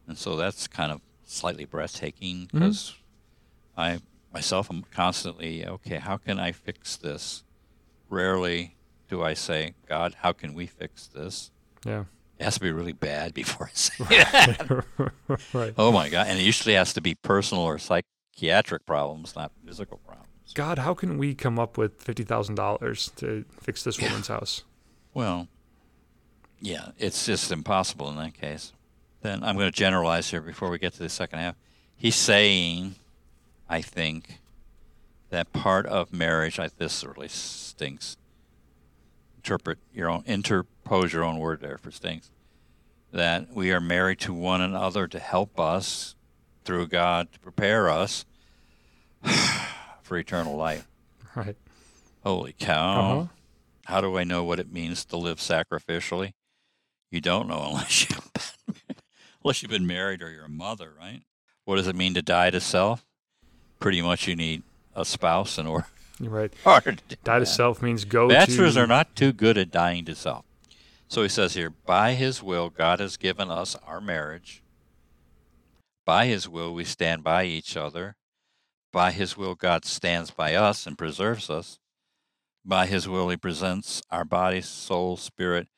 And 0.08 0.18
so 0.18 0.36
that's 0.36 0.68
kind 0.68 0.92
of 0.92 1.02
slightly 1.26 1.66
breathtaking 1.66 2.48
mm-hmm. 2.48 2.60
because 2.60 2.96
I 3.76 4.02
myself 4.32 4.70
am 4.72 4.84
constantly, 4.92 5.66
okay, 5.66 5.98
how 5.98 6.18
can 6.18 6.40
I 6.40 6.52
fix 6.52 6.96
this? 6.96 7.44
Rarely 8.08 8.76
do 9.08 9.24
I 9.24 9.34
say, 9.34 9.74
God, 9.88 10.18
how 10.20 10.32
can 10.32 10.54
we 10.54 10.68
fix 10.68 11.08
this? 11.08 11.50
yeah 11.86 12.04
It 12.38 12.44
has 12.44 12.56
to 12.56 12.60
be 12.60 12.72
really 12.72 12.94
bad 12.94 13.34
before 13.42 13.68
I 13.68 13.76
say 13.76 13.94
it. 14.12 14.86
right 15.54 15.74
oh 15.76 15.92
my 15.92 16.10
God. 16.10 16.28
And 16.28 16.38
it 16.38 16.44
usually 16.44 16.76
has 16.76 16.94
to 16.94 17.02
be 17.02 17.16
personal 17.16 17.64
or 17.64 17.80
psychiatric 17.80 18.86
problems, 18.86 19.36
not 19.36 19.52
physical 19.66 19.98
problems. 19.98 20.54
god 20.54 20.78
how 20.78 20.94
can 20.94 21.18
we 21.18 21.34
come 21.34 21.58
up 21.58 21.80
with 21.80 22.04
$50000 22.06 23.16
to 23.16 23.46
fix 23.60 23.84
this 23.84 24.00
woman's 24.00 24.28
house 24.28 24.64
Well, 25.20 25.50
yeah, 26.62 26.92
it's 26.98 27.26
just 27.26 27.52
impossible 27.52 28.08
in 28.08 28.16
that 28.16 28.36
case. 28.36 28.72
Then 29.22 29.44
I'm 29.44 29.58
going 29.58 29.70
to 29.70 29.78
generalize 29.78 30.32
here 30.32 30.40
before 30.40 30.70
we 30.70 30.80
get 30.80 30.94
to 30.94 31.00
the 31.00 31.10
second 31.10 31.40
half. 31.40 31.56
He's 31.98 32.16
saying, 32.16 32.96
I 33.68 33.82
think, 33.82 34.40
that 35.30 35.52
part 35.52 35.86
of 35.88 36.14
marriage, 36.14 36.58
I, 36.58 36.70
this 36.78 37.04
really 37.04 37.28
stinks. 37.28 38.16
Interpret 39.36 39.80
your 39.94 40.10
own, 40.10 40.24
interpose 40.26 41.12
your 41.12 41.26
own 41.26 41.38
word 41.38 41.60
there 41.60 41.78
for 41.78 41.92
stinks. 41.92 42.32
That 43.12 43.54
we 43.54 43.74
are 43.74 43.82
married 43.82 44.22
to 44.22 44.34
one 44.34 44.62
another 44.62 45.06
to 45.10 45.20
help 45.20 45.60
us 45.60 46.16
through 46.64 46.88
God 46.88 47.34
to 47.34 47.40
prepare 47.42 47.90
us 47.90 48.24
for 50.02 50.18
eternal 50.18 50.56
life. 50.56 50.88
right 51.36 51.58
Holy 52.24 52.56
cow. 52.58 53.20
uh-huh 53.20 53.28
How 53.90 54.02
do 54.02 54.20
I 54.20 54.24
know 54.24 54.44
what 54.44 54.60
it 54.60 54.72
means 54.72 55.04
to 55.06 55.18
live 55.18 55.40
sacrificially? 55.40 56.34
You 57.10 57.22
don't 57.22 57.48
know 57.48 57.64
unless 57.70 58.08
you've 58.08 58.32
been, 58.34 58.76
unless 59.44 59.64
you've 59.64 59.72
been 59.72 59.88
married 59.88 60.22
or 60.22 60.30
you're 60.30 60.46
a 60.46 60.50
mother, 60.50 60.94
right? 60.96 61.24
What 61.66 61.78
does 61.78 61.88
it 61.88 61.96
mean 61.96 62.14
to 62.14 62.22
die 62.22 62.52
to 62.52 62.62
self? 62.62 63.04
Pretty 63.80 64.04
much 64.04 64.28
you 64.28 64.36
need 64.36 64.62
a 64.96 65.04
spouse 65.04 65.58
in 65.58 65.66
order 65.66 65.88
You're 66.20 66.30
right. 66.30 66.54
Hard 66.64 67.02
to 67.10 67.16
Die 67.16 67.40
to 67.40 67.46
self 67.48 67.82
means 67.82 68.06
go 68.06 68.30
Bachelors 68.30 68.76
to. 68.76 68.82
are 68.82 68.88
not 68.88 69.16
too 69.16 69.34
good 69.34 69.58
at 69.58 69.72
dying 69.72 70.06
to 70.06 70.14
self. 70.14 70.46
So 71.08 71.24
he 71.24 71.30
says 71.30 71.56
here, 71.56 71.72
by 71.72 72.14
his 72.14 72.44
will, 72.44 72.70
God 72.70 73.00
has 73.00 73.18
given 73.18 73.50
us 73.50 73.76
our 73.88 74.00
marriage. 74.00 74.62
By 76.06 76.28
his 76.28 76.48
will, 76.48 76.76
we 76.76 76.84
stand 76.84 77.24
by 77.24 77.46
each 77.46 77.76
other. 77.76 78.18
By 78.94 79.10
his 79.12 79.36
will, 79.36 79.56
God 79.56 79.84
stands 79.84 80.30
by 80.30 80.54
us 80.54 80.86
and 80.86 80.96
preserves 80.96 81.50
us. 81.50 81.80
By 82.70 82.86
his 82.86 83.10
will, 83.10 83.30
he 83.30 83.36
presents 83.36 84.04
our 84.12 84.24
body, 84.24 84.62
soul, 84.62 85.18
spirit 85.18 85.70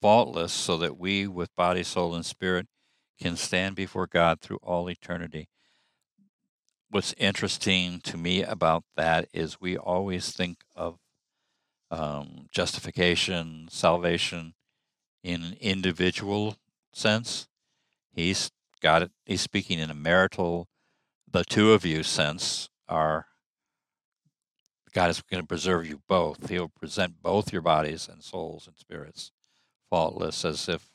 faultless 0.00 0.50
so 0.50 0.78
that 0.78 0.96
we, 0.96 1.26
with 1.26 1.54
body, 1.56 1.82
soul, 1.82 2.14
and 2.14 2.24
spirit, 2.24 2.66
can 3.20 3.36
stand 3.36 3.76
before 3.76 4.06
God 4.06 4.40
through 4.40 4.56
all 4.62 4.88
eternity. 4.88 5.50
What's 6.88 7.12
interesting 7.18 8.00
to 8.04 8.16
me 8.16 8.42
about 8.42 8.84
that 8.96 9.28
is 9.34 9.60
we 9.60 9.76
always 9.76 10.32
think 10.32 10.60
of 10.74 10.96
um, 11.90 12.46
justification, 12.50 13.68
salvation 13.70 14.54
in 15.22 15.42
an 15.42 15.56
individual 15.60 16.56
sense. 16.94 17.46
He's 18.10 18.50
got 18.80 19.02
it. 19.02 19.10
He's 19.26 19.42
speaking 19.42 19.78
in 19.78 19.90
a 19.90 19.94
marital, 19.94 20.66
the 21.30 21.44
two 21.44 21.74
of 21.74 21.84
you 21.84 22.02
sense 22.02 22.70
are 22.88 23.26
God 24.92 25.10
is 25.10 25.22
going 25.22 25.42
to 25.42 25.46
preserve 25.46 25.86
you 25.86 26.00
both. 26.08 26.48
He'll 26.48 26.68
present 26.68 27.22
both 27.22 27.52
your 27.52 27.62
bodies 27.62 28.08
and 28.10 28.22
souls 28.22 28.66
and 28.66 28.76
spirits 28.76 29.32
faultless, 29.90 30.44
as 30.44 30.68
if 30.68 30.88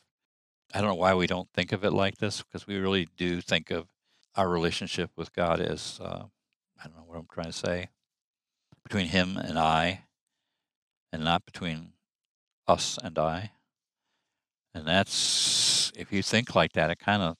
I 0.74 0.80
don't 0.80 0.89
know 0.89 0.96
why 0.96 1.14
we 1.14 1.28
don't 1.28 1.50
think 1.54 1.72
of 1.72 1.84
it 1.84 1.91
like 1.91 2.18
this, 2.18 2.41
because 2.41 2.68
we 2.68 2.78
really 2.78 3.08
do 3.18 3.41
think 3.41 3.72
of 3.72 3.88
our 4.36 4.50
relationship 4.50 5.12
with 5.16 5.34
God 5.34 5.60
as 5.60 6.00
uh, 6.04 6.26
I 6.80 6.88
don't 6.88 6.96
know 6.96 7.04
what 7.06 7.18
I'm 7.18 7.28
trying 7.32 7.48
to 7.48 7.54
say 7.54 7.89
between 8.84 9.08
Him 9.08 9.38
and 9.38 9.58
I, 9.58 10.04
and 11.12 11.24
not 11.24 11.46
between 11.46 11.94
us 12.68 12.98
and 13.02 13.18
I. 13.18 13.52
And 14.74 14.88
that's 14.88 15.91
if 15.96 16.12
you 16.12 16.24
think 16.24 16.56
like 16.56 16.74
that, 16.74 16.89
it 16.89 17.00
kind 17.00 17.22
of 17.22 17.38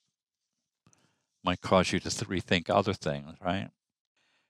might 1.44 1.62
cause 1.62 1.92
you 1.92 2.00
to 2.00 2.10
th- 2.10 2.30
rethink 2.30 2.70
other 2.70 2.94
things, 2.94 3.36
right? 3.44 3.70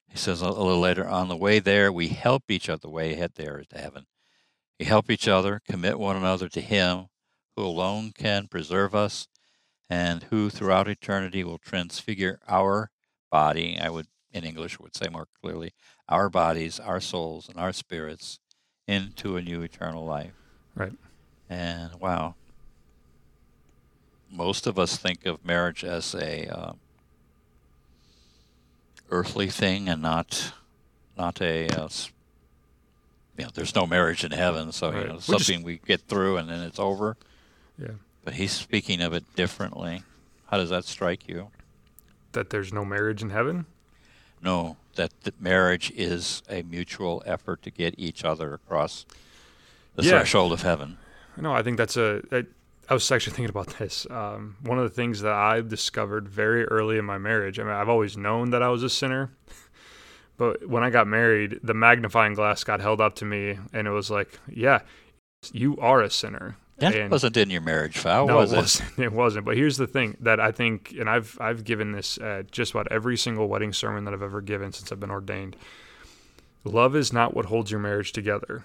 He 0.10 0.18
says 0.18 0.41
a 0.41 0.49
little 0.49 0.80
later, 0.80 1.08
on 1.08 1.28
the 1.28 1.36
way 1.36 1.60
there, 1.60 1.91
we 1.91 2.10
help 2.10 2.43
each 2.49 2.70
other. 2.70 2.82
The 2.82 2.89
way 2.89 3.14
ahead 3.14 3.32
there 3.36 3.60
is 3.60 3.68
to 3.68 3.80
heaven. 3.80 4.06
We 4.80 4.86
help 4.86 5.10
each 5.10 5.28
other, 5.28 5.62
commit 5.68 5.99
one 5.99 6.16
another 6.16 6.49
to 6.49 6.62
Him 6.62 7.08
who 7.56 7.64
alone 7.64 8.12
can 8.16 8.47
preserve 8.47 8.93
us 8.95 9.28
and 9.89 10.24
who 10.24 10.49
throughout 10.49 10.88
eternity 10.88 11.43
will 11.43 11.58
transfigure 11.58 12.39
our 12.47 12.89
body. 13.32 13.78
I 13.80 13.89
would, 13.89 14.08
in 14.32 14.43
English, 14.43 14.80
would 14.80 14.95
say 14.95 15.08
more 15.10 15.28
clearly, 15.41 15.74
our 16.10 16.30
bodies, 16.30 16.80
our 16.80 16.99
souls, 16.99 17.49
and 17.49 17.60
our 17.60 17.74
spirits 17.74 18.39
into 18.88 19.38
a 19.38 19.41
new 19.41 19.62
eternal 19.62 20.06
life. 20.06 20.34
Right. 20.76 20.93
And 21.49 21.93
wow, 21.99 22.36
most 24.32 24.66
of 24.66 24.80
us 24.80 24.97
think 24.97 25.26
of 25.26 25.45
marriage 25.45 25.84
as 25.84 26.16
a 26.16 26.47
uh, 26.47 26.74
earthly 29.14 29.47
thing 29.47 29.88
and 29.88 30.01
not 30.01 30.53
not 31.16 31.39
a 31.39 31.68
uh, 31.70 31.88
you 33.38 33.45
know 33.45 33.51
there's 33.53 33.76
no 33.76 33.86
marriage 33.86 34.24
in 34.24 34.32
heaven 34.32 34.72
so 34.72 34.89
Right. 34.89 35.01
you 35.01 35.07
know 35.07 35.14
We 35.14 35.18
just- 35.18 35.28
something 35.45 35.64
we 35.64 35.78
get 35.86 36.01
through 36.07 36.38
and 36.38 36.49
then 36.49 36.61
it's 36.61 36.80
over 36.80 37.16
Yeah. 37.78 37.89
but 38.26 38.34
he's 38.34 38.51
speaking 38.51 39.01
of 39.01 39.14
it 39.14 39.24
differently 39.36 40.01
how 40.49 40.57
does 40.57 40.72
that 40.72 40.86
strike 40.86 41.28
you 41.28 41.51
That 42.32 42.49
there's 42.49 42.74
no 42.74 42.84
marriage 42.84 43.22
in 43.22 43.30
heaven. 43.30 43.68
no 44.41 44.78
that 44.95 45.11
the 45.22 45.34
marriage 45.39 45.91
is 45.95 46.41
a 46.49 46.64
mutual 46.64 47.22
effort 47.26 47.61
to 47.64 47.70
get 47.72 47.93
each 47.97 48.24
other 48.26 48.53
across 48.55 49.05
the 49.95 50.03
Yeah. 50.03 50.09
threshold 50.11 50.51
of 50.51 50.64
heaven 50.64 50.97
No, 51.38 51.51
I 51.53 51.61
think 51.64 51.78
that's 51.78 51.97
a. 51.97 52.22
I, 52.32 52.45
I 52.89 52.93
was 52.93 53.09
actually 53.11 53.34
thinking 53.34 53.49
about 53.49 53.67
this. 53.79 54.05
Um, 54.09 54.57
one 54.61 54.77
of 54.77 54.84
the 54.84 54.89
things 54.89 55.21
that 55.21 55.31
I've 55.34 55.69
discovered 55.69 56.27
very 56.27 56.65
early 56.65 56.97
in 56.97 57.05
my 57.05 57.17
marriage. 57.17 57.59
I 57.59 57.63
mean, 57.63 57.71
I've 57.71 57.89
always 57.89 58.17
known 58.17 58.49
that 58.51 58.61
I 58.61 58.67
was 58.69 58.84
a 58.84 58.89
sinner, 58.89 59.31
but 60.38 60.67
when 60.67 60.84
I 60.84 60.89
got 60.89 61.07
married, 61.07 61.59
the 61.63 61.73
magnifying 61.73 62.34
glass 62.34 62.63
got 62.63 62.81
held 62.81 62.99
up 63.01 63.15
to 63.15 63.25
me, 63.25 63.57
and 63.71 63.88
it 63.88 63.91
was 63.91 64.11
like, 64.11 64.38
"Yeah, 64.49 64.81
you 65.51 65.77
are 65.77 66.01
a 66.01 66.09
sinner." 66.09 66.57
that 66.79 66.95
And- 66.95 67.11
wasn't 67.11 67.38
in 67.38 67.51
your 67.51 67.61
marriage 67.61 67.99
vow 67.99 68.25
no, 68.25 68.38
was 68.38 68.51
it 68.51 68.55
it 68.55 68.59
wasn't. 68.59 68.89
It 68.99 69.11
wasn't. 69.13 69.45
But 69.45 69.55
here's 69.57 69.77
the 69.77 69.88
thing 69.88 70.17
that 70.19 70.39
I 70.39 70.51
think, 70.51 70.93
and 70.99 71.09
I've 71.09 71.38
I've 71.39 71.63
given 71.63 71.91
this 71.93 72.17
at 72.17 72.51
just 72.51 72.71
about 72.71 72.88
every 72.91 73.15
single 73.15 73.47
wedding 73.47 73.71
sermon 73.73 74.05
that 74.05 74.13
I've 74.13 74.23
ever 74.23 74.41
given 74.41 74.73
since 74.73 74.91
I've 74.91 74.99
been 74.99 75.11
ordained. 75.11 75.55
Love 76.65 76.95
is 76.95 77.13
not 77.13 77.34
what 77.36 77.45
holds 77.45 77.71
your 77.71 77.79
marriage 77.79 78.11
together. 78.11 78.63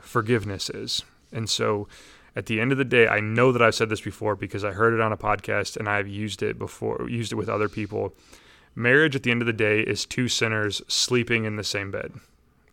Forgiveness 0.00 0.70
is. 0.70 1.02
And 1.32 1.48
so, 1.50 1.88
at 2.36 2.46
the 2.46 2.60
end 2.60 2.72
of 2.72 2.78
the 2.78 2.84
day, 2.84 3.08
I 3.08 3.20
know 3.20 3.52
that 3.52 3.62
I've 3.62 3.74
said 3.74 3.88
this 3.88 4.00
before 4.00 4.36
because 4.36 4.64
I 4.64 4.72
heard 4.72 4.94
it 4.94 5.00
on 5.00 5.12
a 5.12 5.16
podcast 5.16 5.76
and 5.76 5.88
I've 5.88 6.08
used 6.08 6.42
it 6.42 6.58
before, 6.58 7.08
used 7.08 7.32
it 7.32 7.36
with 7.36 7.48
other 7.48 7.68
people. 7.68 8.14
Marriage, 8.74 9.16
at 9.16 9.22
the 9.22 9.30
end 9.30 9.42
of 9.42 9.46
the 9.46 9.52
day, 9.52 9.80
is 9.80 10.06
two 10.06 10.28
sinners 10.28 10.82
sleeping 10.86 11.44
in 11.44 11.56
the 11.56 11.64
same 11.64 11.90
bed. 11.90 12.12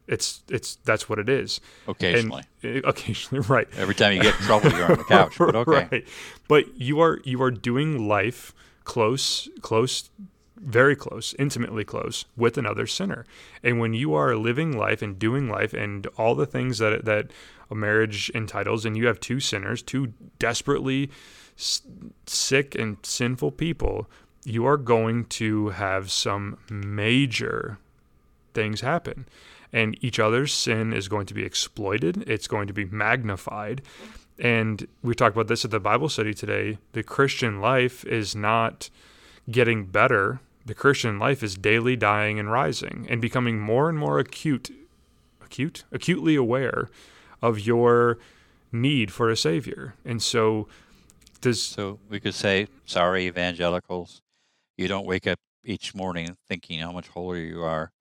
It's 0.08 0.44
it's 0.50 0.76
that's 0.86 1.10
what 1.10 1.18
it 1.18 1.30
is. 1.30 1.60
occasionally 1.88 2.44
And, 2.62 2.78
eh, 2.78 2.82
occasionally, 2.84 3.44
right. 3.50 3.68
every 3.76 3.96
time 3.96 4.16
you 4.16 4.22
get 4.22 4.36
in 4.36 4.42
trouble 4.42 4.72
you're 4.72 4.92
on 4.92 5.00
the 5.00 5.04
couch 5.04 5.36
but 5.40 5.56
okay 5.56 5.88
Right. 5.92 6.08
But 6.48 6.80
you 6.80 7.00
are 7.00 7.20
you 7.24 7.42
are 7.42 7.50
doing 7.50 8.08
life 8.08 8.54
close, 8.84 9.50
close, 9.62 10.10
very 10.56 10.96
close, 10.96 11.34
intimately 11.38 11.84
close 11.84 12.26
with 12.38 12.58
another 12.58 12.88
sinner. 12.88 13.26
And 13.64 13.80
when 13.80 13.94
you 13.94 14.14
are 14.14 14.36
living 14.36 14.78
life 14.78 15.02
and 15.02 15.20
doing 15.20 15.50
life 15.50 15.74
and 15.74 16.06
all 16.18 16.36
the 16.36 16.46
things 16.46 16.78
that 16.78 17.04
that 17.06 17.32
a 17.70 17.76
marriage 17.76 18.30
entitles, 18.34 18.86
and 18.86 18.96
you 18.98 19.08
have 19.08 19.20
two 19.20 19.40
sinners, 19.40 19.82
two 19.82 20.14
desperately 20.40 21.10
s- 21.58 21.82
sick 22.26 22.76
and 22.76 22.98
sinful 23.04 23.52
people, 23.52 24.10
you 24.44 24.66
are 24.66 24.78
going 24.78 25.26
to 25.26 25.70
have 25.70 26.12
some 26.12 26.58
major 26.70 27.80
things 28.54 28.82
happen. 28.82 29.28
And 29.74 29.98
each 30.04 30.20
other's 30.20 30.54
sin 30.54 30.94
is 30.94 31.08
going 31.08 31.26
to 31.28 31.34
be 31.34 31.44
exploited, 31.44 32.24
it's 32.30 32.48
going 32.48 32.68
to 32.68 32.74
be 32.74 32.86
magnified. 32.86 33.82
And 34.38 34.88
we 35.02 35.16
talked 35.16 35.36
about 35.36 35.48
this 35.48 35.66
at 35.66 35.72
the 35.72 35.80
Bible 35.80 36.10
study 36.10 36.34
today. 36.34 36.78
The 36.92 37.04
Christian 37.04 37.62
life 37.62 38.06
is 38.06 38.36
not 38.36 38.90
getting 39.50 39.86
better. 39.86 40.42
The 40.66 40.74
Christian 40.74 41.20
life 41.20 41.42
is 41.42 41.56
daily 41.56 41.96
dying 41.96 42.40
and 42.40 42.52
rising 42.52 43.08
and 43.10 43.22
becoming 43.22 43.60
more 43.60 43.88
and 43.88 43.98
more 43.98 44.20
acute, 44.20 44.72
acute, 45.44 45.86
acutely 45.92 46.36
aware 46.36 46.90
of 47.42 47.60
your 47.60 48.18
need 48.72 49.12
for 49.12 49.30
a 49.30 49.38
savior. 49.38 49.96
And 50.04 50.22
so 50.22 50.68
does 51.42 51.62
So 51.62 52.00
we 52.10 52.20
could 52.20 52.34
say, 52.34 52.68
sorry, 52.86 53.26
evangelicals, 53.28 54.22
you 54.78 54.88
don't 54.88 55.06
wake 55.06 55.28
up 55.28 55.40
each 55.64 55.94
morning 55.96 56.38
thinking 56.48 56.80
how 56.80 56.92
much 56.92 57.08
holier 57.10 57.44
you 57.44 57.64
are. 57.64 57.92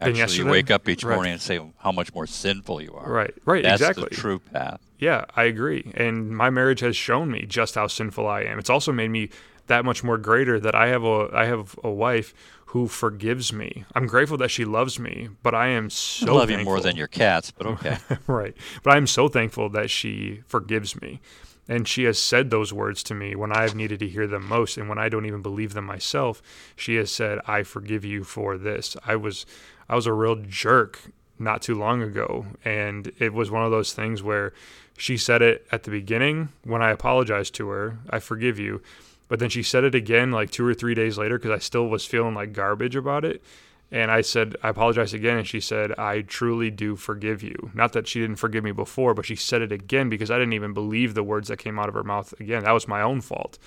Actually, 0.00 0.36
you 0.36 0.46
wake 0.46 0.70
up 0.70 0.88
each 0.88 1.04
Right. 1.04 1.14
morning 1.14 1.32
and 1.32 1.40
say 1.40 1.60
how 1.78 1.92
much 1.92 2.12
more 2.14 2.26
sinful 2.26 2.82
you 2.82 2.92
are. 2.94 3.10
right, 3.10 3.32
right, 3.44 3.62
That's 3.62 3.80
exactly. 3.80 4.08
the 4.10 4.14
true 4.16 4.38
path. 4.38 4.80
Yeah, 4.98 5.24
I 5.36 5.44
agree. 5.44 5.92
And 5.94 6.36
my 6.36 6.50
marriage 6.50 6.80
has 6.80 6.96
shown 6.96 7.30
me 7.30 7.46
just 7.46 7.74
how 7.76 7.86
sinful 7.86 8.26
I 8.26 8.42
am. 8.42 8.58
It's 8.58 8.70
also 8.70 8.92
made 8.92 9.08
me 9.10 9.30
that 9.66 9.84
much 9.84 10.02
more 10.04 10.18
greater 10.18 10.60
that 10.60 10.74
I 10.74 10.88
have 10.88 11.04
a 11.04 11.30
I 11.32 11.46
have 11.46 11.78
a 11.82 11.90
wife 11.90 12.34
who 12.74 12.88
forgives 12.88 13.52
me. 13.52 13.84
I'm 13.94 14.08
grateful 14.08 14.36
that 14.38 14.50
she 14.50 14.64
loves 14.64 14.98
me, 14.98 15.28
but 15.44 15.54
I 15.54 15.68
am 15.68 15.90
so 15.90 16.26
I 16.26 16.38
love 16.40 16.50
you 16.50 16.64
more 16.64 16.80
than 16.80 16.96
your 16.96 17.06
cats, 17.06 17.52
but 17.52 17.68
okay. 17.68 17.98
right. 18.26 18.52
But 18.82 18.96
I'm 18.96 19.06
so 19.06 19.28
thankful 19.28 19.68
that 19.68 19.90
she 19.90 20.42
forgives 20.48 21.00
me. 21.00 21.20
And 21.68 21.86
she 21.86 22.02
has 22.02 22.18
said 22.18 22.50
those 22.50 22.72
words 22.72 23.04
to 23.04 23.14
me 23.14 23.36
when 23.36 23.52
I've 23.52 23.76
needed 23.76 24.00
to 24.00 24.08
hear 24.08 24.26
them 24.26 24.48
most. 24.48 24.76
And 24.76 24.88
when 24.88 24.98
I 24.98 25.08
don't 25.08 25.24
even 25.24 25.40
believe 25.40 25.72
them 25.72 25.84
myself, 25.84 26.42
she 26.74 26.96
has 26.96 27.12
said, 27.12 27.38
I 27.46 27.62
forgive 27.62 28.04
you 28.04 28.24
for 28.24 28.58
this. 28.58 28.96
I 29.06 29.14
was 29.14 29.46
I 29.88 29.94
was 29.94 30.06
a 30.06 30.12
real 30.12 30.34
jerk 30.34 31.12
not 31.38 31.62
too 31.62 31.78
long 31.78 32.02
ago. 32.02 32.46
And 32.64 33.12
it 33.20 33.32
was 33.32 33.52
one 33.52 33.64
of 33.64 33.70
those 33.70 33.92
things 33.92 34.20
where 34.20 34.52
she 34.98 35.16
said 35.16 35.42
it 35.42 35.64
at 35.70 35.84
the 35.84 35.92
beginning 35.92 36.48
when 36.64 36.82
I 36.82 36.90
apologized 36.90 37.54
to 37.54 37.68
her, 37.68 37.98
I 38.10 38.18
forgive 38.18 38.58
you. 38.58 38.82
But 39.28 39.38
then 39.38 39.48
she 39.48 39.62
said 39.62 39.84
it 39.84 39.94
again 39.94 40.30
like 40.30 40.50
two 40.50 40.66
or 40.66 40.74
three 40.74 40.94
days 40.94 41.18
later 41.18 41.38
because 41.38 41.50
I 41.50 41.58
still 41.58 41.88
was 41.88 42.04
feeling 42.04 42.34
like 42.34 42.52
garbage 42.52 42.96
about 42.96 43.24
it. 43.24 43.42
And 43.90 44.10
I 44.10 44.22
said, 44.22 44.56
I 44.62 44.70
apologize 44.70 45.14
again. 45.14 45.38
And 45.38 45.46
she 45.46 45.60
said, 45.60 45.92
I 45.92 46.22
truly 46.22 46.70
do 46.70 46.96
forgive 46.96 47.42
you. 47.42 47.70
Not 47.74 47.92
that 47.92 48.08
she 48.08 48.20
didn't 48.20 48.36
forgive 48.36 48.64
me 48.64 48.72
before, 48.72 49.14
but 49.14 49.24
she 49.24 49.36
said 49.36 49.62
it 49.62 49.72
again 49.72 50.08
because 50.08 50.30
I 50.30 50.38
didn't 50.38 50.54
even 50.54 50.74
believe 50.74 51.14
the 51.14 51.22
words 51.22 51.48
that 51.48 51.58
came 51.58 51.78
out 51.78 51.88
of 51.88 51.94
her 51.94 52.02
mouth 52.02 52.32
again. 52.40 52.64
That 52.64 52.72
was 52.72 52.88
my 52.88 53.02
own 53.02 53.20
fault. 53.20 53.58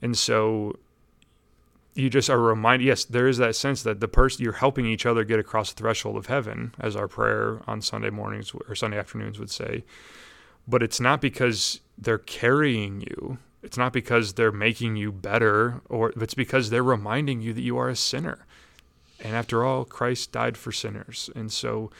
And 0.00 0.16
so 0.16 0.76
you 1.94 2.10
just 2.10 2.28
are 2.28 2.38
reminded, 2.38 2.84
yes, 2.84 3.04
there 3.04 3.26
is 3.26 3.38
that 3.38 3.56
sense 3.56 3.82
that 3.82 4.00
the 4.00 4.08
person 4.08 4.44
you're 4.44 4.52
helping 4.52 4.86
each 4.86 5.06
other 5.06 5.24
get 5.24 5.40
across 5.40 5.72
the 5.72 5.78
threshold 5.78 6.16
of 6.16 6.26
heaven, 6.26 6.74
as 6.78 6.94
our 6.94 7.08
prayer 7.08 7.60
on 7.66 7.80
Sunday 7.80 8.10
mornings 8.10 8.52
or 8.68 8.74
Sunday 8.74 8.98
afternoons 8.98 9.38
would 9.38 9.50
say. 9.50 9.84
But 10.68 10.82
it's 10.82 11.00
not 11.00 11.20
because 11.20 11.80
they're 11.96 12.18
carrying 12.18 13.00
you. 13.00 13.38
It's 13.66 13.76
not 13.76 13.92
because 13.92 14.34
they're 14.34 14.52
making 14.52 14.94
you 14.94 15.10
better, 15.10 15.80
or 15.88 16.12
it's 16.16 16.34
because 16.34 16.70
they're 16.70 16.84
reminding 16.84 17.40
you 17.40 17.52
that 17.52 17.62
you 17.62 17.76
are 17.78 17.88
a 17.88 17.96
sinner. 17.96 18.46
And 19.20 19.34
after 19.34 19.64
all, 19.64 19.84
Christ 19.84 20.30
died 20.30 20.56
for 20.56 20.70
sinners. 20.70 21.28
And 21.34 21.52
so 21.52 21.90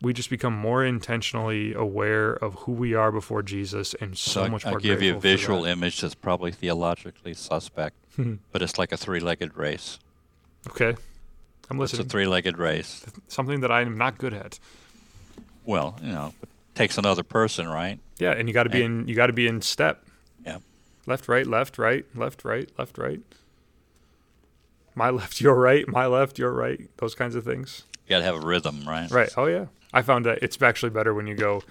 we 0.00 0.12
just 0.12 0.30
become 0.30 0.52
more 0.52 0.84
intentionally 0.84 1.74
aware 1.74 2.32
of 2.32 2.54
who 2.54 2.72
we 2.72 2.92
are 2.92 3.12
before 3.12 3.40
Jesus 3.42 3.94
and 4.00 4.18
so, 4.18 4.44
So 4.44 4.50
much 4.50 4.66
I, 4.66 4.70
more 4.70 4.78
I'll 4.78 4.82
give 4.82 5.00
you 5.00 5.14
a 5.14 5.20
visual 5.20 5.64
image 5.64 6.00
that's 6.00 6.16
probably 6.16 6.50
theologically 6.50 7.34
suspect, 7.34 7.94
hmm. 8.16 8.34
but 8.50 8.60
it's 8.60 8.76
like 8.76 8.90
a 8.90 8.96
three-legged 8.96 9.56
race. 9.56 10.00
Okay. 10.70 10.96
I'm 11.70 11.78
listening. 11.78 12.00
It's 12.00 12.08
a 12.08 12.10
three-legged 12.10 12.58
race. 12.58 13.06
Something 13.28 13.60
that 13.60 13.70
I'm 13.70 13.96
not 13.96 14.18
good 14.18 14.34
at. 14.34 14.58
Well, 15.64 15.96
you 16.02 16.10
know, 16.10 16.34
it 16.42 16.48
takes 16.74 16.98
another 16.98 17.22
person, 17.22 17.68
right? 17.68 18.00
Yeah, 18.18 18.32
and 18.32 18.48
you 18.48 18.54
got 18.54 18.64
to 18.64 18.70
be 18.70 18.82
in 18.82 19.06
you 19.06 19.14
got 19.14 19.28
to 19.28 19.32
be 19.32 19.46
in 19.46 19.62
step. 19.62 20.04
Left, 21.06 21.28
right, 21.28 21.46
left, 21.46 21.78
right, 21.78 22.04
left, 22.14 22.44
right, 22.44 22.70
left, 22.78 22.98
right. 22.98 23.20
My 24.94 25.10
left, 25.20 25.40
your 25.40 25.54
right, 25.54 25.86
my 25.88 26.06
left, 26.06 26.38
your 26.38 26.52
right. 26.52 26.88
Those 26.98 27.14
kinds 27.14 27.34
of 27.34 27.44
things. 27.44 27.84
You 28.06 28.10
got 28.10 28.18
to 28.18 28.24
have 28.24 28.36
a 28.36 28.46
rhythm, 28.46 28.84
right? 28.86 29.10
Right. 29.10 29.30
Oh 29.36 29.46
yeah. 29.46 29.66
I 29.92 30.02
found 30.02 30.24
that 30.26 30.38
it's 30.42 30.60
actually 30.62 30.90
better 30.90 31.12
when 31.14 31.26
you 31.26 31.34
go 31.34 31.62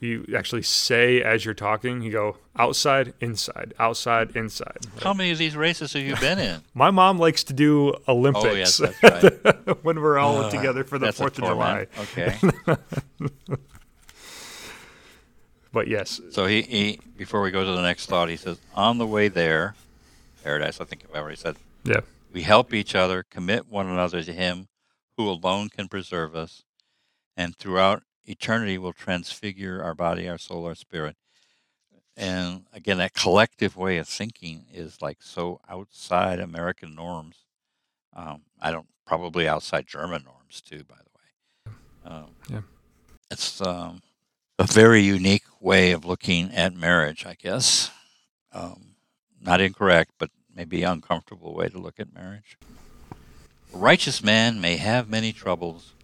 you 0.00 0.24
actually 0.36 0.62
say 0.62 1.20
as 1.22 1.44
you're 1.44 1.54
talking, 1.54 2.02
you 2.02 2.12
go 2.12 2.36
outside, 2.56 3.14
inside, 3.20 3.74
outside, 3.80 4.36
inside. 4.36 4.78
How 5.02 5.12
many 5.12 5.32
of 5.32 5.38
these 5.38 5.56
races 5.56 5.92
have 5.92 6.02
you 6.02 6.14
been 6.16 6.38
in? 6.38 6.60
My 6.74 6.90
mom 6.92 7.18
likes 7.18 7.42
to 7.44 7.52
do 7.52 7.94
Olympics 8.06 8.44
Oh, 8.44 8.52
yes, 8.54 8.76
that's 8.76 9.02
right. 9.02 9.78
when 9.84 10.00
we're 10.00 10.18
all 10.18 10.44
Uh, 10.44 10.50
together 10.50 10.84
for 10.84 10.98
the 11.00 11.08
4th 11.08 11.38
of 11.38 11.44
July. 11.44 11.86
Okay. 11.98 12.36
But 15.78 15.86
yes, 15.86 16.20
So 16.32 16.46
he, 16.46 16.62
he, 16.62 17.00
before 17.16 17.40
we 17.40 17.52
go 17.52 17.64
to 17.64 17.70
the 17.70 17.82
next 17.82 18.06
thought, 18.06 18.28
he 18.28 18.36
says, 18.36 18.58
on 18.74 18.98
the 18.98 19.06
way 19.06 19.28
there, 19.28 19.76
paradise, 20.42 20.80
I 20.80 20.84
think 20.84 21.04
I've 21.08 21.14
already 21.14 21.36
said, 21.36 21.54
yeah. 21.84 22.00
we 22.32 22.42
help 22.42 22.74
each 22.74 22.96
other, 22.96 23.22
commit 23.22 23.68
one 23.68 23.86
another 23.86 24.24
to 24.24 24.32
him 24.32 24.66
who 25.16 25.30
alone 25.30 25.68
can 25.68 25.86
preserve 25.86 26.34
us, 26.34 26.64
and 27.36 27.54
throughout 27.54 28.02
eternity 28.24 28.76
will 28.76 28.92
transfigure 28.92 29.80
our 29.80 29.94
body, 29.94 30.28
our 30.28 30.36
soul, 30.36 30.66
our 30.66 30.74
spirit. 30.74 31.14
And 32.16 32.64
again, 32.72 32.98
that 32.98 33.14
collective 33.14 33.76
way 33.76 33.98
of 33.98 34.08
thinking 34.08 34.64
is 34.74 35.00
like 35.00 35.18
so 35.20 35.60
outside 35.68 36.40
American 36.40 36.96
norms. 36.96 37.44
Um, 38.16 38.40
I 38.60 38.72
don't, 38.72 38.88
probably 39.06 39.46
outside 39.46 39.86
German 39.86 40.24
norms 40.24 40.60
too, 40.60 40.82
by 40.82 40.96
the 40.96 41.70
way. 41.70 42.16
Um, 42.16 42.30
Yeah. 42.50 42.62
It's 43.30 43.60
um, 43.60 44.00
a 44.58 44.64
very 44.64 45.00
unique 45.00 45.44
way 45.60 45.92
of 45.92 46.04
looking 46.04 46.52
at 46.52 46.74
marriage, 46.74 47.24
I 47.24 47.34
guess. 47.34 47.90
Um, 48.52 48.94
not 49.40 49.60
incorrect, 49.60 50.12
but 50.18 50.30
maybe 50.54 50.82
uncomfortable 50.82 51.54
way 51.54 51.68
to 51.68 51.78
look 51.78 52.00
at 52.00 52.12
marriage. 52.12 52.58
A 53.72 53.76
righteous 53.76 54.22
man 54.22 54.60
may 54.60 54.76
have 54.76 55.08
many 55.08 55.32
troubles, 55.32 55.94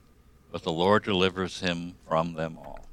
but 0.52 0.62
the 0.62 0.72
Lord 0.72 1.02
delivers 1.04 1.60
him 1.60 1.94
from 2.08 2.34
them 2.34 2.58
all. 2.58 2.86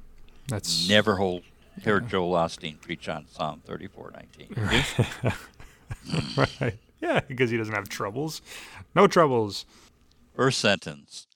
That's 0.48 0.88
Never 0.88 1.16
hold 1.16 1.42
hear 1.80 2.00
Joel 2.00 2.32
Osteen 2.32 2.80
preach 2.80 3.08
on 3.08 3.26
Psalm 3.28 3.62
thirty-four 3.64 4.12
nineteen. 4.12 4.54
right. 6.60 6.78
Yeah, 7.00 7.20
because 7.20 7.50
he 7.50 7.56
doesn't 7.56 7.74
have 7.74 7.88
troubles. 7.88 8.42
No 8.94 9.06
troubles. 9.06 9.64
First 10.34 10.58
sentence. 10.58 11.26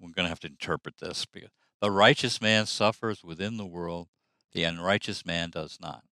We're 0.00 0.10
going 0.10 0.24
to 0.24 0.30
have 0.30 0.40
to 0.40 0.48
interpret 0.48 0.98
this 0.98 1.24
because 1.24 1.50
the 1.80 1.90
righteous 1.90 2.40
man 2.40 2.66
suffers 2.66 3.22
within 3.24 3.56
the 3.56 3.66
world, 3.66 4.08
the 4.52 4.64
unrighteous 4.64 5.24
man 5.26 5.50
does 5.50 5.78
not. 5.80 6.02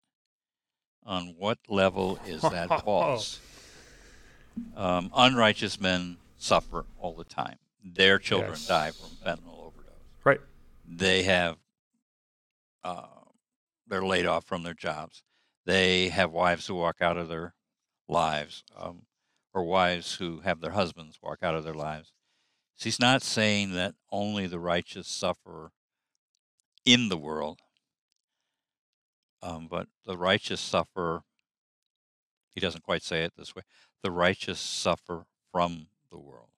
On 1.05 1.35
what 1.39 1.59
level 1.69 2.19
is 2.27 2.43
that 2.51 2.83
false? 2.85 3.41
Um, 4.77 5.11
unrighteous 5.15 5.81
men 5.81 6.17
suffer 6.37 6.85
all 6.99 7.15
the 7.15 7.25
time. 7.25 7.59
Their 7.85 8.19
children 8.19 8.53
Yes. 8.53 8.67
die 8.67 8.91
from 8.93 9.11
fentanyl 9.25 9.59
overdose. 9.67 9.93
Right. 10.25 10.41
They 10.87 11.23
have, 11.25 11.57
uh, 12.83 13.07
they're 13.87 14.05
laid 14.05 14.27
off 14.27 14.45
from 14.45 14.63
their 14.63 14.75
jobs. 14.75 15.23
They 15.67 16.09
have 16.09 16.31
wives 16.33 16.67
who 16.67 16.75
walk 16.75 17.01
out 17.01 17.17
of 17.17 17.29
their 17.29 17.55
lives, 18.09 18.65
um, 18.77 19.03
or 19.53 19.65
wives 19.65 20.15
who 20.15 20.41
have 20.41 20.61
their 20.61 20.73
husbands 20.73 21.19
walk 21.23 21.39
out 21.43 21.55
of 21.55 21.65
their 21.65 21.75
lives. 21.75 22.13
So 22.77 22.85
he's 22.85 23.01
not 23.01 23.23
saying 23.23 23.73
that 23.75 23.95
only 24.11 24.47
the 24.47 24.59
righteous 24.59 25.09
suffer 25.09 25.71
in 26.85 27.09
the 27.09 27.17
world, 27.17 27.61
um, 29.43 29.69
but 29.71 29.87
the 30.07 30.17
righteous 30.17 30.61
suffer. 30.61 31.23
He 32.55 32.61
doesn't 32.61 32.85
quite 32.85 33.03
say 33.03 33.25
it 33.25 33.33
this 33.37 33.55
way. 33.55 33.63
The 34.03 34.11
righteous 34.11 34.61
suffer 34.61 35.25
from 35.53 35.87
the 36.11 36.19
world. 36.19 36.49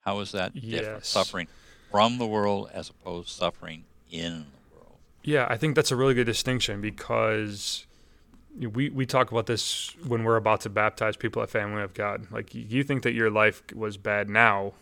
How 0.00 0.20
is 0.20 0.32
that 0.32 0.54
different? 0.54 1.06
Suffering 1.06 1.48
from 1.90 2.18
the 2.18 2.26
world 2.26 2.70
as 2.72 2.88
opposed 2.88 3.28
to 3.28 3.34
suffering 3.34 3.84
in 4.10 4.46
the 4.70 4.76
world. 4.76 4.98
Yeah, 5.22 5.46
I 5.48 5.56
think 5.56 5.74
that's 5.74 5.90
a 5.90 5.96
really 5.96 6.14
good 6.14 6.24
distinction 6.24 6.80
because 6.80 7.86
we 8.58 8.88
we 8.90 9.06
talk 9.06 9.30
about 9.30 9.46
this 9.46 9.94
when 10.06 10.24
we're 10.24 10.36
about 10.36 10.60
to 10.62 10.70
baptize 10.70 11.16
people 11.16 11.42
at 11.42 11.50
Family 11.50 11.82
of 11.82 11.94
God. 11.94 12.30
Like 12.30 12.54
you 12.54 12.82
think 12.84 13.02
that 13.02 13.12
your 13.12 13.30
life 13.30 13.62
was 13.74 13.96
bad 13.96 14.28
now. 14.28 14.72